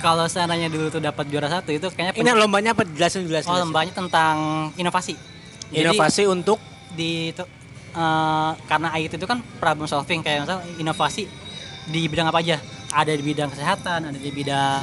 kalau 0.00 0.24
seandainya 0.26 0.72
dulu 0.72 0.88
tuh 0.88 0.98
dapat 0.98 1.28
juara 1.28 1.46
satu 1.46 1.70
itu 1.70 1.86
kayaknya 1.92 2.16
ini 2.16 2.30
lombanya 2.32 2.72
apa? 2.72 2.82
Jelasin 2.88 3.28
jelasin 3.28 3.52
oh 3.52 3.60
lombanya 3.60 3.92
tentang 3.92 4.36
inovasi. 4.80 5.14
Jadi 5.70 5.86
inovasi 5.86 6.24
untuk? 6.26 6.58
di 6.90 7.30
itu, 7.30 7.44
eh, 7.94 8.50
karena 8.66 8.88
IT 8.98 9.14
itu 9.14 9.26
kan 9.26 9.38
problem 9.62 9.86
solving 9.86 10.26
kayak 10.26 10.42
misal 10.42 10.58
inovasi 10.78 11.30
di 11.86 12.10
bidang 12.10 12.26
apa 12.30 12.42
aja. 12.42 12.58
Ada 12.90 13.14
di 13.14 13.22
bidang 13.22 13.54
kesehatan 13.54 14.10
ada 14.10 14.18
di 14.18 14.30
bidang 14.34 14.82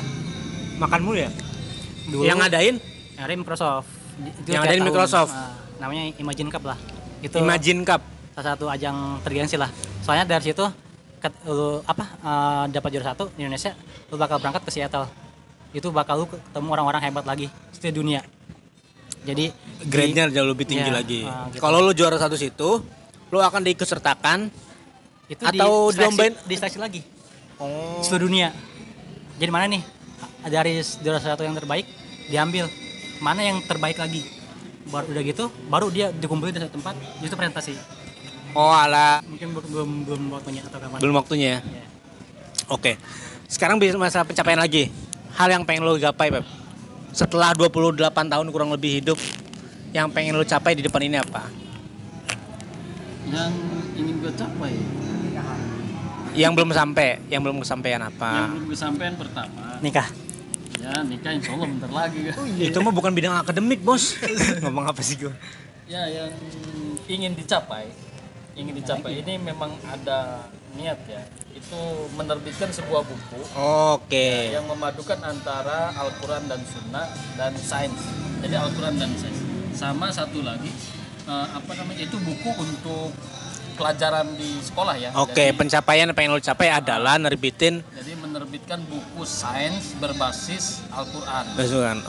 makan 0.80 0.99
mulu 1.03 1.19
ya? 1.19 1.32
Dulu 2.08 2.23
yang 2.23 2.39
ngadain? 2.39 2.80
Di 3.17 3.36
Microsoft. 3.36 3.91
Itu 4.17 4.56
Yang 4.56 4.63
tahun. 4.63 4.88
Microsoft. 4.88 5.34
Eh, 5.36 5.51
namanya 5.84 6.03
Imagine 6.15 6.49
Cup 6.49 6.63
lah. 6.63 6.77
Itu 7.19 7.36
Imagine 7.43 7.84
Cup. 7.84 8.01
salah 8.38 8.53
satu 8.53 8.69
ajang 8.69 9.17
tergengsi 9.25 9.58
lah. 9.58 9.73
Soalnya 10.06 10.30
dari 10.30 10.53
situ 10.53 10.62
ket- 11.17 11.41
lu 11.43 11.82
apa 11.84 12.06
eh, 12.17 12.63
dapat 12.71 12.89
juara 12.89 13.06
satu 13.12 13.30
di 13.34 13.43
Indonesia 13.43 13.73
lu 14.08 14.15
bakal 14.15 14.38
berangkat 14.38 14.63
ke 14.63 14.71
Seattle. 14.71 15.08
Itu 15.71 15.91
bakal 15.91 16.23
lu 16.23 16.25
ketemu 16.25 16.67
orang-orang 16.71 17.01
hebat 17.03 17.25
lagi 17.25 17.47
di 17.73 17.91
dunia. 17.91 18.21
Jadi 19.21 19.51
di- 19.51 19.86
grade-nya 19.86 20.32
jauh 20.32 20.47
lebih 20.47 20.63
tinggi 20.63 20.88
Iya, 20.88 20.95
lagi. 20.95 21.21
ah, 21.27 21.51
gitu. 21.51 21.60
Kalau 21.60 21.84
lu 21.84 21.91
juara 21.91 22.15
satu 22.15 22.39
situ, 22.39 22.80
lu 23.27 23.38
akan 23.38 23.62
diikutsertakan 23.62 24.47
itu 25.27 25.43
atau 25.43 25.91
di 26.47 26.56
seleksi 26.56 26.80
lagi. 26.80 27.01
Oh. 27.58 27.99
seluruh 28.06 28.30
dunia. 28.30 28.53
Jadi 29.41 29.49
mana 29.49 29.65
nih? 29.65 29.82
Dari 30.45 30.77
juara 31.01 31.17
satu 31.17 31.41
yang 31.41 31.58
terbaik 31.58 31.89
diambil. 32.30 32.69
Mana 33.17 33.41
yang 33.41 33.58
terbaik 33.65 33.97
lagi? 33.97 34.21
Baru 34.88 35.10
udah 35.12 35.23
gitu 35.25 35.51
baru 35.67 35.91
dia 35.91 36.15
dikumpulin 36.15 36.53
di 36.56 36.62
satu 36.63 36.80
tempat 36.80 36.95
itu 37.19 37.34
presentasi 37.36 37.75
Oh, 38.58 38.74
ala 38.74 39.22
mungkin 39.22 39.54
belum 39.54 39.89
belum, 40.10 40.22
waktunya 40.34 40.65
atau 40.65 40.82
kapan 40.82 40.98
belum 40.98 41.13
waktunya 41.13 41.48
ya. 41.48 41.60
Ya. 41.62 41.86
Oke. 42.74 42.98
Sekarang 43.46 43.78
bisa 43.78 43.93
masalah 44.02 44.26
pencapaian 44.26 44.58
lagi. 44.58 44.89
Hal 45.38 45.54
yang 45.54 45.62
pengen 45.62 45.86
lu 45.86 46.02
gapai, 46.02 46.34
Pep. 46.34 46.43
Setelah 47.13 47.54
28 47.54 48.02
tahun 48.10 48.48
kurang 48.50 48.74
lebih 48.74 49.00
hidup, 49.00 49.20
yang 49.93 50.10
pengen 50.10 50.36
lu 50.36 50.43
capai 50.43 50.74
di 50.74 50.82
depan 50.82 51.06
ini 51.06 51.22
apa? 51.22 51.48
yang 53.28 53.52
ingin 54.00 54.15
gue 54.24 54.34
capai 54.39 54.72
Yang 56.38 56.52
belum 56.54 56.70
sampai, 56.70 57.10
yang 57.28 57.41
belum 57.43 57.58
kesampaian 57.60 58.00
yang 58.00 58.12
apa? 58.13 58.32
belum 58.56 58.67
kesampaian 58.72 59.13
pertama 59.17 59.82
nikah 59.84 60.08
ya 60.78 61.02
nikah 61.04 61.32
insya 61.34 61.52
Allah 61.58 61.67
bentar 61.67 61.91
lagi 61.91 62.20
Itu 62.62 62.78
mah 62.80 62.93
bukan 62.93 63.12
bidang 63.12 63.36
akademik, 63.41 63.82
Bos. 63.82 64.15
Ngomong 64.63 64.86
apa 64.88 65.02
sih 65.02 65.20
gua? 65.20 65.34
ya 65.88 66.04
yang 66.08 66.32
ingin 67.08 67.32
dicapai 67.32 67.88
ingin 68.58 68.74
dicapai 68.74 69.22
ini 69.22 69.38
memang 69.38 69.70
ada 69.86 70.50
niat 70.74 70.98
ya 71.06 71.22
itu 71.54 71.82
menerbitkan 72.13 72.70
sebuah 72.70 73.02
buku 73.06 73.41
Oke. 73.98 74.54
yang 74.54 74.65
memadukan 74.65 75.17
antara 75.22 75.93
Al-Quran 75.93 76.46
dan 76.50 76.62
Sunnah 76.65 77.08
dan 77.38 77.54
sains 77.58 78.02
jadi 78.41 78.62
Al-Quran 78.62 78.98
dan 78.98 79.10
sains 79.17 79.41
sama 79.74 80.10
satu 80.10 80.41
lagi 80.41 80.70
eh, 81.26 81.48
apa 81.54 81.72
namanya 81.78 82.02
itu 82.02 82.17
buku 82.17 82.52
untuk 82.58 83.13
pelajaran 83.78 84.26
di 84.34 84.58
sekolah 84.58 84.96
ya 84.98 85.10
Oke, 85.22 85.54
jadi, 85.54 85.54
pencapaian 85.54 86.10
yang 86.10 86.17
pengen 86.17 86.34
lu 86.34 86.41
capai 86.41 86.74
adalah 86.74 87.22
nerbitin 87.22 87.86
jadi 87.93 88.13
menerbitkan 88.17 88.82
buku 88.89 89.22
sains 89.26 89.93
berbasis 90.02 90.82
Al-Quran. 90.89 91.46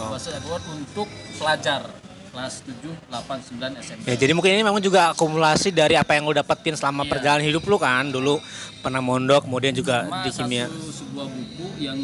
Oh. 0.00 0.12
berbasis 0.12 0.32
Al-Quran 0.40 0.64
untuk 0.80 1.08
pelajar 1.36 1.97
kelas 2.38 2.54
7, 2.62 2.94
8, 3.10 3.50
9 3.50 3.82
SMP 3.82 4.02
Ya, 4.04 4.14
jadi 4.16 4.30
mungkin 4.30 4.50
ini 4.52 4.62
memang 4.62 4.78
juga 4.78 5.10
akumulasi 5.10 5.68
dari 5.70 5.94
apa 5.94 6.14
yang 6.14 6.22
lu 6.22 6.32
dapetin 6.32 6.72
selama 6.72 7.02
Iya. 7.02 7.10
perjalanan 7.10 7.44
hidup 7.44 7.64
lu 7.64 7.76
kan. 7.76 8.06
Dulu 8.06 8.38
pernah 8.78 9.00
mondok, 9.00 9.42
kemudian 9.42 9.72
juga 9.72 10.06
Sama 10.06 10.22
di 10.22 10.30
kimia. 10.30 10.64
satu 10.64 10.86
sebuah 10.94 11.26
buku 11.26 11.66
yang 11.78 11.98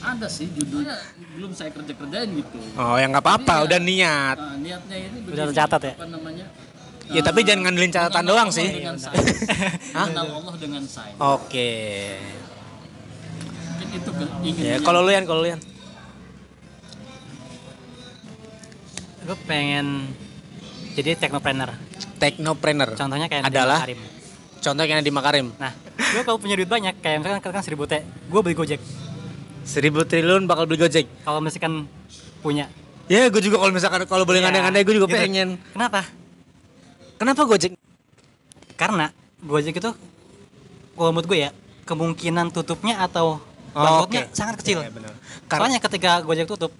ada 0.00 0.24
sih 0.26 0.48
judulnya 0.48 0.96
belum 1.30 1.52
saya 1.52 1.68
kerja 1.70 1.92
kerjain 1.92 2.32
gitu 2.34 2.56
Oh, 2.74 2.96
ya 2.96 3.04
nggak 3.06 3.20
apa-apa, 3.20 3.54
Iya. 3.54 3.64
udah 3.66 3.78
niat. 3.78 4.36
Nah, 4.38 4.56
niatnya 4.56 4.96
ini 4.98 5.16
Udah 5.22 5.28
begini, 5.36 5.48
tercatat 5.52 5.80
ya? 5.82 5.92
apa 5.94 6.06
namanya 6.08 6.46
Ya, 7.10 7.20
tapi 7.20 7.38
Eh, 7.38 7.44
jangan 7.44 7.60
ngandelin 7.66 7.90
catatan 7.90 8.22
mengenal 8.22 8.30
doang 8.30 8.48
Allah 8.48 8.56
sih. 8.56 8.68
dengan 8.70 8.96
mengenal 9.92 10.26
Allah 10.32 10.54
dengan 10.56 10.82
sains 10.86 11.18
Oke. 11.18 11.70
mungkin 13.68 13.88
itu 13.92 14.10
ke- 14.10 14.32
ingin 14.42 14.62
Ya, 14.64 14.76
kalau 14.78 15.00
lu 15.02 15.10
yang 15.10 15.24
kalau 15.24 15.42
lu 15.42 15.50
yang 15.50 15.60
gue 19.30 19.38
pengen 19.46 20.10
jadi 20.98 21.14
technopreneur 21.14 21.70
teknopreneur. 22.18 22.98
contohnya 22.98 23.30
kayak 23.30 23.46
Adalah? 23.46 23.78
Makarim. 23.78 24.00
Contoh 24.60 24.82
yang 24.82 25.00
di 25.00 25.14
Makarim. 25.14 25.46
nah 25.54 25.70
gue 25.94 26.22
kalau 26.26 26.34
punya 26.34 26.58
duit 26.58 26.66
banyak 26.66 26.98
kayak 26.98 27.22
misalkan 27.22 27.40
kan 27.46 27.62
seribu 27.62 27.86
t 27.86 28.02
gue 28.02 28.40
beli 28.42 28.58
gojek 28.58 28.82
Seribu 29.62 30.02
triliun 30.02 30.50
bakal 30.50 30.66
beli 30.66 30.82
Gojek. 30.82 31.06
kalau 31.22 31.38
misalkan 31.38 31.86
punya 32.42 32.66
Ya, 33.06 33.26
gue 33.26 33.38
juga 33.38 33.58
kalau 33.58 33.70
misalkan 33.70 34.02
kalau 34.02 34.26
boleh 34.26 34.38
Iya, 34.38 34.50
ngandai-ngandai 34.50 34.82
gue 34.82 34.94
juga 34.98 35.06
gitu. 35.06 35.18
pengen. 35.20 35.48
kenapa 35.70 36.02
Kenapa 37.14 37.42
Gojek? 37.46 37.78
karena 38.74 39.14
gojek 39.38 39.76
itu 39.76 39.90
kalau 40.90 41.10
menurut 41.14 41.28
gue 41.28 41.38
ya 41.38 41.50
kemungkinan 41.86 42.50
tutupnya 42.50 42.98
atau 42.98 43.38
Oh, 43.70 43.78
bangkrutnya 43.78 44.26
oke. 44.26 44.34
sangat 44.34 44.58
kecil 44.58 44.82
Iya, 44.82 44.90
benar. 44.90 45.14
Kar- 45.46 45.62
soalnya 45.62 45.78
ketika 45.78 46.18
gojek 46.20 46.50
tutup 46.50 46.74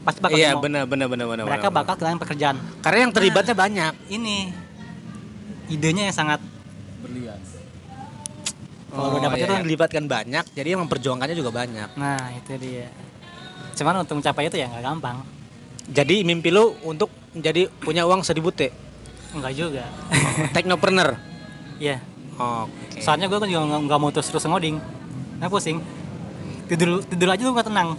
pasti 0.00 0.18
bakal 0.18 0.34
Iya, 0.34 0.56
benar 0.56 0.84
benar 0.84 1.06
benar 1.06 1.26
benar. 1.26 1.44
mereka 1.44 1.68
benar. 1.68 1.78
bakal 1.78 1.94
kehilangan 1.94 2.20
pekerjaan 2.20 2.56
Karena 2.80 2.98
yang 3.00 3.12
terlibatnya 3.12 3.54
banyak. 3.54 3.92
ini 4.08 4.36
idenya 5.68 6.02
yang 6.04 6.16
sangat 6.16 6.40
berlian 7.00 7.36
Kalau 8.90 9.06
udah 9.08 9.20
dapat 9.22 9.36
itu 9.36 9.44
itu- 9.44 9.54
yang 9.54 9.64
dilibatkan 9.64 10.04
banyak, 10.04 10.44
jadi 10.50 10.68
yang 10.68 10.82
memperjuangkannya 10.82 11.36
juga 11.36 11.50
banyak. 11.52 11.88
nah 11.94 12.18
itu 12.32 12.52
dia 12.58 12.88
cuman 13.70 14.02
untuk 14.02 14.18
mencapai 14.18 14.44
itu 14.44 14.56
ya 14.56 14.66
nggak 14.66 14.84
gampang 14.84 15.18
Jadi 15.86 16.22
mimpi 16.22 16.48
lu 16.48 16.76
untuk 16.82 17.06
menjadi 17.30 17.66
punya 17.76 18.02
uang 18.02 18.20
seribu 18.20 18.50
T. 18.50 18.70
enggak 19.30 19.52
juga 19.52 19.84
Teknopreneur. 20.54 21.14
Iya 21.76 21.98
Oke. 22.34 22.98
soalnya 22.98 23.26
gue 23.26 23.36
kan 23.36 23.46
juga 23.46 23.62
nggak- 23.78 23.98
mau 23.98 24.08
terus 24.08 24.26
terus 24.26 24.42
ngoding 24.42 24.80
nah 25.36 25.46
pusing 25.46 25.80
tidur 26.66 27.00
tidur 27.02 27.28
aja 27.28 27.40
lu 27.40 27.52
nggak 27.52 27.68
tenang 27.68 27.94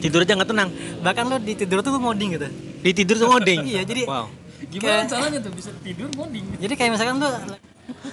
Tidur 0.00 0.20
aja 0.20 0.32
nggak 0.32 0.48
tenang. 0.48 0.68
bahkan 1.00 1.24
lu 1.24 1.36
di 1.38 1.52
tidur 1.54 1.78
tuh 1.80 1.92
ngoding 1.94 2.28
gitu 2.34 2.48
Di 2.80 2.90
tidur 2.92 3.16
tuh 3.16 3.28
ngoding. 3.28 3.60
Iya, 3.70 3.82
jadi- 3.84 4.04
wow. 4.04 4.26
gimana 4.62 4.84
Kayak- 5.02 5.08
caranya 5.08 5.38
tuh 5.40 5.52
bisa 5.52 5.70
tidur 5.80 6.08
ngoding 6.10 6.44
jadi 6.56 6.72
kayak 6.74 6.90
misalkan 6.92 7.16
lu 7.16 7.28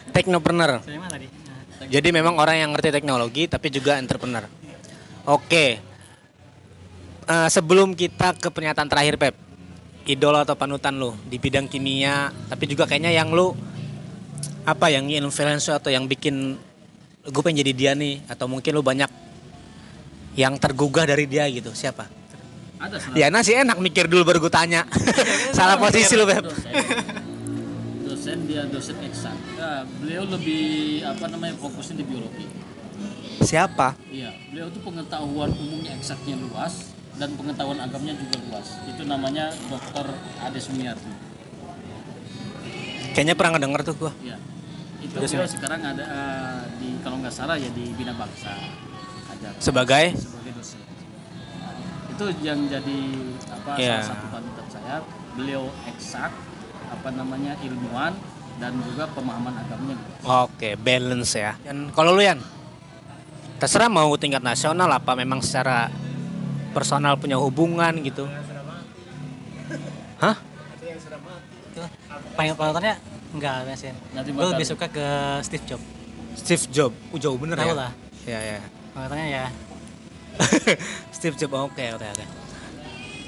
Teknopreneur. 0.10 0.80
saya 0.80 0.98
mana 0.98 1.12
tadi 1.12 1.28
Nah, 1.78 1.86
Jadi 1.86 2.10
memang 2.10 2.34
orang 2.36 2.58
yang 2.58 2.70
ngerti 2.72 2.90
teknologi 2.90 3.46
tapi 3.46 3.70
juga 3.70 3.96
entrepreneur. 3.96 4.50
Oke. 5.24 5.78
Eh, 7.24 7.50
sebelum 7.50 7.94
kita 7.94 8.34
ke 8.34 8.48
pernyataan 8.48 8.88
terakhir 8.88 9.16
Pep. 9.16 9.36
idola 10.08 10.42
atau 10.42 10.56
panutan 10.56 10.96
lu 10.96 11.12
di 11.22 11.36
bidang 11.36 11.68
kimia, 11.68 12.32
tapi 12.48 12.64
juga 12.66 12.88
kayaknya 12.88 13.12
yang 13.12 13.30
lu 13.30 13.52
apa 14.64 14.88
yang 14.88 15.04
influence 15.06 15.68
atau 15.68 15.88
yang 15.88 16.04
bikin 16.04 16.56
gue 17.24 17.42
pengen 17.42 17.60
jadi 17.60 17.72
dia 17.74 17.92
nih 17.92 18.24
atau 18.26 18.48
mungkin 18.48 18.72
lu 18.72 18.80
banyak 18.80 19.12
yang 20.38 20.54
tergugah 20.62 21.10
dari 21.10 21.26
dia 21.26 21.50
gitu. 21.50 21.74
Siapa? 21.74 22.06
Ada 22.78 23.02
salah 23.02 23.18
Ya 23.18 23.28
nasi 23.34 23.58
enak 23.58 23.82
mikir 23.82 24.06
dulu 24.06 24.22
baru 24.22 24.38
gue 24.38 24.54
tanya. 24.54 24.86
Salah 25.58 25.82
posisi 25.82 26.14
lu, 26.14 26.30
Beb. 26.30 26.46
dosen. 28.06 28.38
Dia 28.46 28.70
dosen 28.70 29.02
eksak. 29.02 29.34
Ya, 29.58 29.82
beliau 29.98 30.30
lebih 30.30 31.02
apa 31.02 31.26
namanya 31.26 31.58
fokusnya 31.58 31.98
di 31.98 32.06
biologi. 32.06 32.46
Siapa? 33.42 33.98
Iya, 34.14 34.30
beliau 34.54 34.70
tuh 34.70 34.82
pengetahuan 34.86 35.50
umumnya 35.58 35.98
eksaknya 35.98 36.38
luas 36.38 36.94
dan 37.18 37.34
pengetahuan 37.34 37.82
agamanya 37.82 38.14
juga 38.22 38.38
luas. 38.46 38.78
Itu 38.86 39.10
namanya 39.10 39.50
Dr. 39.74 40.14
Ade 40.46 40.62
Sumiarto. 40.62 41.10
Kayaknya 43.18 43.34
pernah 43.34 43.58
ngedenger 43.58 43.82
tuh 43.90 43.96
gua. 43.98 44.14
Iya. 44.22 44.38
Itu 45.02 45.18
beliau 45.18 45.50
sekarang 45.50 45.82
ada 45.82 46.06
eh, 46.06 46.62
di 46.78 46.90
kalau 47.02 47.18
nggak 47.18 47.34
salah 47.34 47.58
ya 47.58 47.74
di 47.74 47.90
Bina 47.98 48.14
Bangsa 48.14 48.54
Sebagai 49.58 50.06
sebagai 50.14 50.52
dosen. 50.56 50.80
Itu 52.14 52.26
yang 52.44 52.60
jadi 52.68 53.00
apa 53.52 53.72
Iya. 53.76 53.98
salah 54.04 54.10
satu 54.16 54.26
panutan 54.32 54.66
saya. 54.70 54.96
Beliau 55.38 55.64
eksak 55.86 56.32
apa 56.88 57.10
namanya 57.12 57.54
ilmuwan 57.62 58.16
dan 58.58 58.74
juga 58.82 59.06
pemahaman 59.14 59.54
agamanya. 59.54 59.98
Oke, 60.48 60.74
balance 60.76 61.38
ya. 61.38 61.54
Dan 61.62 61.94
kalau 61.94 62.18
lu 62.18 62.26
Yan, 62.26 62.42
terserah 63.62 63.90
mau 63.90 64.10
tingkat 64.18 64.42
nasional 64.42 64.90
apa 64.90 65.14
memang 65.14 65.42
secara 65.46 65.90
personal 66.74 67.18
punya 67.18 67.38
hubungan 67.38 67.94
gitu. 68.02 68.26
Hah? 70.18 70.36
Pengen 72.34 72.54
panutannya 72.58 72.98
enggak 73.34 73.56
mesin. 73.70 73.94
Nanti 74.14 74.30
Gue 74.34 74.46
lebih 74.50 74.66
suka 74.66 74.86
ke 74.90 75.06
Steve 75.46 75.66
Jobs. 75.70 75.86
Steve 76.38 76.66
Jobs. 76.74 76.98
Uh, 77.14 77.18
jauh 77.22 77.38
bener 77.38 77.58
Tahu 77.58 77.70
ya? 77.70 77.76
lah. 77.78 77.92
Ya, 78.26 78.40
ya. 78.42 78.60
Panutannya 78.98 79.28
ya 79.30 79.46
Steve 81.16 81.38
Jobs. 81.38 81.54
Oke, 81.54 81.86
oke, 81.94 82.02
oke. 82.02 82.26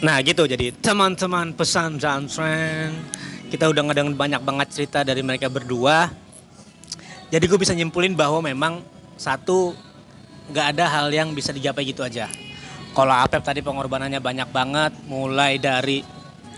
Nah, 0.02 0.18
gitu 0.26 0.50
jadi 0.50 0.74
teman-teman 0.74 1.54
pesan 1.54 2.02
tren 2.02 2.90
kita 3.54 3.70
udah 3.70 3.82
ngedengar 3.86 4.18
banyak 4.18 4.42
banget 4.42 4.68
cerita 4.74 5.06
dari 5.06 5.22
mereka 5.22 5.46
berdua. 5.46 6.10
Jadi 7.30 7.46
gue 7.46 7.60
bisa 7.62 7.78
nyimpulin 7.78 8.18
bahwa 8.18 8.42
memang 8.42 8.82
satu 9.14 9.78
nggak 10.50 10.66
ada 10.74 10.86
hal 10.90 11.14
yang 11.14 11.38
bisa 11.38 11.54
digapai 11.54 11.86
gitu 11.86 12.02
aja. 12.02 12.26
Kalau 12.98 13.14
Apep 13.14 13.46
tadi 13.46 13.62
pengorbanannya 13.62 14.18
banyak 14.18 14.50
banget, 14.50 14.98
mulai 15.06 15.62
dari 15.62 16.02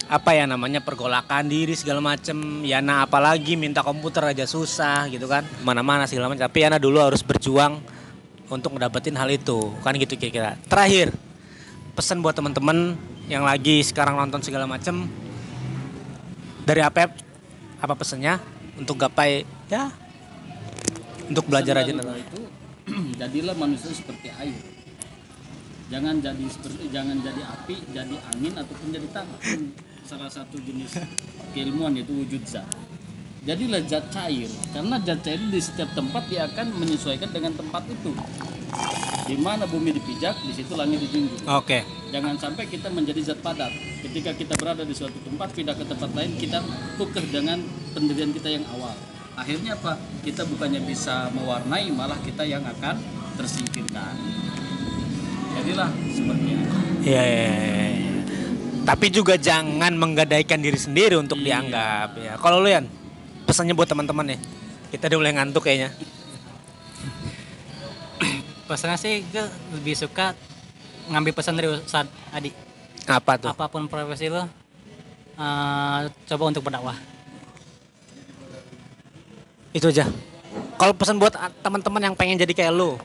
apa 0.07 0.31
ya 0.35 0.47
namanya 0.47 0.79
pergolakan 0.79 1.51
diri 1.51 1.75
segala 1.75 1.99
macem. 1.99 2.63
Yana 2.63 3.03
apalagi 3.03 3.59
minta 3.59 3.83
komputer 3.83 4.31
aja 4.31 4.47
susah 4.47 5.11
gitu 5.11 5.27
kan, 5.27 5.43
mana-mana 5.67 6.07
segala 6.07 6.31
macam. 6.31 6.47
Tapi 6.47 6.63
Yana 6.63 6.79
dulu 6.79 7.03
harus 7.03 7.19
berjuang 7.19 7.99
untuk 8.51 8.75
ngedapetin 8.75 9.15
hal 9.15 9.31
itu, 9.31 9.71
kan 9.79 9.95
gitu 9.95 10.19
kira-kira. 10.19 10.59
Terakhir, 10.67 11.15
pesan 11.95 12.19
buat 12.19 12.35
teman-teman 12.35 12.99
yang 13.31 13.47
lagi 13.47 13.79
sekarang 13.79 14.19
nonton 14.19 14.43
segala 14.43 14.67
macem 14.67 15.07
dari 16.67 16.83
Apep, 16.83 17.15
apa 17.79 17.93
pesannya 17.95 18.37
untuk 18.75 18.99
gapai 18.99 19.47
ya 19.71 19.89
untuk 21.31 21.47
belajar 21.47 21.79
aja? 21.79 21.95
Itu 21.95 22.41
jadilah 23.23 23.55
manusia 23.55 23.95
seperti 23.95 24.27
air. 24.35 24.59
Jangan 25.91 26.23
jadi 26.23 26.45
seperti 26.47 26.87
jangan 26.91 27.19
jadi 27.19 27.41
api 27.43 27.75
jadi 27.91 28.15
angin 28.35 28.53
ataupun 28.55 28.87
jadi 28.91 29.07
tanah. 29.11 29.39
Salah 30.07 30.27
satu 30.27 30.59
jenis 30.59 30.99
keilmuan 31.55 31.95
yaitu 31.95 32.11
wujud 32.15 32.43
zat 32.43 32.67
jadilah 33.41 33.81
zat 33.89 34.05
cair 34.13 34.45
karena 34.69 35.01
zat 35.01 35.19
cair 35.25 35.41
di 35.41 35.57
setiap 35.57 35.89
tempat 35.97 36.29
dia 36.29 36.45
akan 36.45 36.77
menyesuaikan 36.77 37.29
dengan 37.33 37.49
tempat 37.57 37.81
itu 37.89 38.13
di 39.25 39.35
mana 39.37 39.65
bumi 39.65 39.97
dipijak 39.97 40.37
di 40.45 40.53
situ 40.53 40.77
langit 40.77 41.01
dijunjung 41.01 41.49
Oke. 41.49 41.81
jangan 42.13 42.37
sampai 42.37 42.69
kita 42.69 42.93
menjadi 42.93 43.33
zat 43.33 43.39
padat 43.41 43.73
ketika 44.05 44.37
kita 44.37 44.53
berada 44.61 44.85
di 44.85 44.93
suatu 44.93 45.17
tempat 45.25 45.57
pindah 45.57 45.73
ke 45.73 45.85
tempat 45.89 46.13
lain 46.13 46.37
kita 46.37 46.61
kekeh 47.01 47.25
dengan 47.33 47.57
pendirian 47.97 48.29
kita 48.29 48.49
yang 48.51 48.65
awal 48.77 48.93
akhirnya 49.33 49.73
apa 49.73 49.97
kita 50.21 50.45
bukannya 50.45 50.85
bisa 50.85 51.33
mewarnai 51.33 51.89
malah 51.89 52.21
kita 52.21 52.45
yang 52.45 52.61
akan 52.61 53.01
tersingkirkan 53.41 54.13
jadilah 55.57 55.89
seperti 56.07 56.45
itu 56.51 56.69
Iya, 57.01 57.17
iya, 57.25 57.45
iya, 57.49 57.85
iya. 57.97 58.11
Tapi 58.85 59.09
juga 59.09 59.33
jangan 59.33 59.89
menggadaikan 59.97 60.61
diri 60.61 60.77
sendiri 60.77 61.17
untuk 61.17 61.41
Iya. 61.41 61.45
dianggap 61.65 62.09
ya. 62.13 62.33
Kalau 62.37 62.61
lu 62.61 62.69
Yan, 62.69 62.85
pesannya 63.51 63.75
buat 63.75 63.91
teman-teman 63.91 64.31
nih. 64.31 64.39
Kita 64.95 65.11
udah 65.11 65.17
mulai 65.19 65.35
ngantuk 65.35 65.67
kayaknya. 65.67 65.91
pesannya 68.71 68.95
sih 68.95 69.27
gue 69.27 69.43
lebih 69.75 69.99
suka 69.99 70.31
ngambil 71.11 71.35
pesan 71.35 71.59
dari 71.59 71.67
Ustad 71.67 72.07
Adi. 72.31 72.55
Apa 73.11 73.35
tuh? 73.35 73.51
Apa 73.51 73.67
pun 73.67 73.91
profesi 73.91 74.31
lo, 74.31 74.47
eh, 75.35 75.99
coba 76.07 76.43
untuk 76.47 76.63
berdakwah. 76.63 76.95
Itu 79.75 79.91
aja. 79.91 80.07
Kalau 80.79 80.95
pesan 80.95 81.19
buat 81.19 81.35
teman-teman 81.59 82.07
yang 82.07 82.15
pengen 82.15 82.39
jadi 82.39 82.55
kayak 82.55 82.71
lu, 82.71 82.95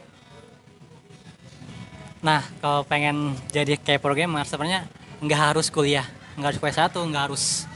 Nah, 2.26 2.42
kalau 2.58 2.82
pengen 2.82 3.38
jadi 3.54 3.78
kayak 3.78 4.02
programmer 4.02 4.42
sebenarnya 4.42 4.90
nggak 5.22 5.40
harus 5.54 5.70
kuliah, 5.70 6.02
nggak 6.34 6.48
harus 6.50 6.58
kuliah 6.58 6.78
satu, 6.82 6.98
nggak 7.06 7.22
harus 7.30 7.70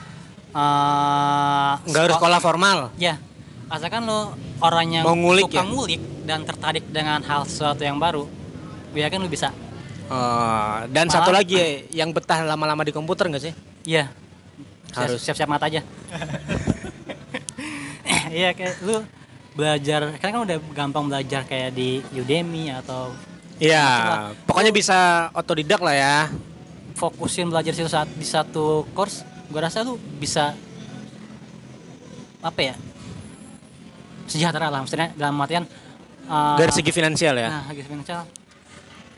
eh, 0.51 1.71
nggak 1.81 2.01
harus 2.01 2.13
seko- 2.13 2.21
sekolah 2.21 2.39
formal. 2.39 2.79
Ya, 2.97 3.19
asalkan 3.67 4.03
lo 4.03 4.35
orang 4.61 4.87
yang 4.91 5.05
Mau 5.05 5.15
ngulik 5.15 5.47
suka 5.47 5.57
ya? 5.57 5.65
ngulik 5.65 6.03
dan 6.25 6.43
tertarik 6.43 6.85
dengan 6.87 7.19
hal 7.21 7.43
sesuatu 7.45 7.81
yang 7.81 7.97
baru, 7.97 8.27
yakin 8.93 9.19
lo 9.19 9.29
bisa. 9.29 9.51
Oh, 10.07 10.83
dan 10.91 11.07
Malah- 11.07 11.15
satu 11.17 11.31
lagi 11.31 11.55
ya, 11.55 11.69
yang 12.03 12.11
betah 12.11 12.43
lama-lama 12.43 12.83
di 12.83 12.91
komputer 12.91 13.27
nggak 13.27 13.43
sih? 13.43 13.55
Iya, 13.85 14.11
Harus. 14.91 15.23
siap-siap 15.23 15.47
mata 15.47 15.67
aja. 15.67 15.81
Iya, 18.31 18.55
kayak 18.55 18.79
lu 18.87 19.03
belajar, 19.53 20.15
kan 20.23 20.31
kan 20.31 20.41
udah 20.41 20.63
gampang 20.71 21.11
belajar 21.11 21.43
kayak 21.43 21.75
di 21.75 21.99
Udemy 22.15 22.71
atau 22.73 23.11
Iya, 23.59 23.83
Maksudnya, 23.83 24.47
pokoknya 24.47 24.73
bisa 24.73 24.99
otodidak 25.35 25.81
lah 25.83 25.93
ya. 25.93 26.17
fokusin 26.95 27.49
belajar 27.49 27.75
saat 27.75 28.07
di 28.09 28.23
satu 28.23 28.87
course, 28.93 29.25
gue 29.51 29.61
rasa 29.61 29.83
lu 29.83 29.99
bisa 30.23 30.55
apa 32.41 32.61
ya? 32.63 32.75
Sejahtera 34.31 34.71
lah, 34.71 34.81
maksudnya 34.81 35.11
dalam 35.19 35.35
artian 35.43 35.67
uh, 36.31 36.55
Dari 36.55 36.71
segi 36.71 36.95
finansial 36.95 37.35
ya. 37.35 37.49
Nah, 37.51 37.65
segi 37.75 37.83
finansial. 37.83 38.23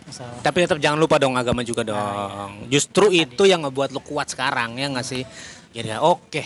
Masalah. 0.03 0.41
Tapi 0.43 0.57
tetap 0.67 0.81
jangan 0.83 0.99
lupa 0.99 1.21
dong 1.21 1.37
agama 1.37 1.63
juga 1.63 1.87
dong. 1.87 2.67
Justru 2.73 3.13
itu 3.13 3.47
yang 3.47 3.63
ngebuat 3.69 3.95
lu 3.95 4.01
kuat 4.03 4.33
sekarang 4.33 4.81
ya 4.81 4.91
nggak 4.91 5.07
sih? 5.07 5.23
Jadi 5.77 5.89
ya, 5.93 6.03
oke. 6.03 6.43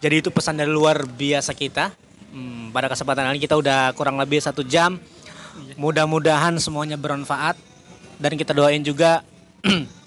Jadi 0.00 0.14
itu 0.24 0.32
pesan 0.32 0.58
dari 0.58 0.72
luar 0.72 1.04
biasa 1.04 1.52
kita. 1.52 1.92
Hmm, 2.30 2.72
pada 2.72 2.88
kesempatan 2.88 3.36
ini 3.36 3.42
kita 3.42 3.54
udah 3.54 3.92
kurang 3.94 4.16
lebih 4.16 4.40
satu 4.40 4.64
jam. 4.64 4.96
Mudah-mudahan 5.76 6.56
semuanya 6.56 6.96
bermanfaat 6.96 7.56
dan 8.20 8.32
kita 8.34 8.56
doain 8.56 8.80
juga 8.80 9.22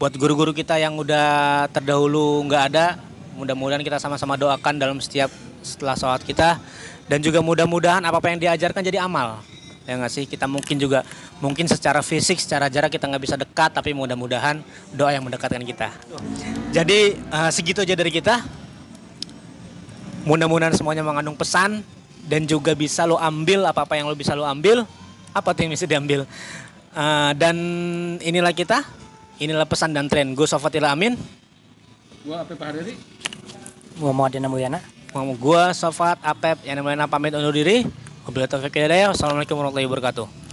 buat 0.00 0.16
guru-guru 0.16 0.56
kita 0.56 0.80
yang 0.80 0.96
udah 0.96 1.68
terdahulu 1.68 2.40
nggak 2.48 2.62
ada. 2.72 2.96
Mudah-mudahan 3.36 3.84
kita 3.84 4.00
sama-sama 4.00 4.32
doakan 4.40 4.80
dalam 4.80 4.96
setiap 4.96 5.28
setelah 5.60 5.92
sholat 5.92 6.24
kita. 6.24 6.56
Dan 7.04 7.20
juga 7.20 7.44
mudah-mudahan 7.44 8.00
apa 8.08 8.16
apa 8.16 8.32
yang 8.32 8.40
diajarkan 8.40 8.80
jadi 8.80 9.04
amal. 9.04 9.44
Ya 9.84 10.00
nggak 10.00 10.08
sih? 10.08 10.24
Kita 10.24 10.48
mungkin 10.48 10.80
juga 10.80 11.04
mungkin 11.44 11.68
secara 11.68 12.00
fisik 12.00 12.40
secara 12.40 12.72
jarak 12.72 12.88
kita 12.96 13.12
nggak 13.12 13.20
bisa 13.28 13.36
dekat 13.36 13.76
tapi 13.76 13.92
mudah-mudahan 13.92 14.64
doa 14.96 15.12
yang 15.12 15.20
mendekatkan 15.20 15.60
kita. 15.68 15.92
Jadi 16.72 17.20
eh, 17.20 17.50
segitu 17.52 17.84
aja 17.84 17.92
dari 17.92 18.08
kita. 18.08 18.40
Mudah-mudahan 20.24 20.72
semuanya 20.72 21.04
mengandung 21.04 21.36
pesan 21.36 21.84
dan 22.24 22.48
juga 22.48 22.72
bisa 22.72 23.04
lo 23.04 23.20
ambil 23.20 23.68
apa-apa 23.68 24.00
yang 24.00 24.08
lo 24.08 24.16
bisa 24.16 24.32
lo 24.32 24.48
ambil. 24.48 24.88
Apa 25.36 25.52
tuh 25.52 25.68
yang 25.68 25.76
bisa 25.76 25.84
diambil? 25.84 26.24
Eh, 26.96 27.32
dan 27.36 27.56
inilah 28.24 28.56
kita 28.56 28.99
inilah 29.40 29.66
pesan 29.66 29.96
dan 29.96 30.06
tren. 30.06 30.36
Gue 30.36 30.46
Sofatila 30.46 30.92
Amin. 30.92 31.16
Gua 32.20 32.44
apa 32.44 32.52
Pak 32.52 32.76
Hadiri 32.76 33.00
Muhammad 33.96 34.36
Dina 34.36 34.46
Mulyana. 34.52 34.80
gue 35.16 35.62
Sofat 35.72 36.20
Apep 36.20 36.62
yang 36.68 36.78
namanya 36.78 37.08
pamit 37.08 37.32
undur 37.32 37.50
diri. 37.50 37.88
Wabillahi 38.28 38.52
taufiq. 38.52 38.76
Wassalamualaikum 38.76 39.56
warahmatullahi 39.56 39.88
wabarakatuh 39.88 40.49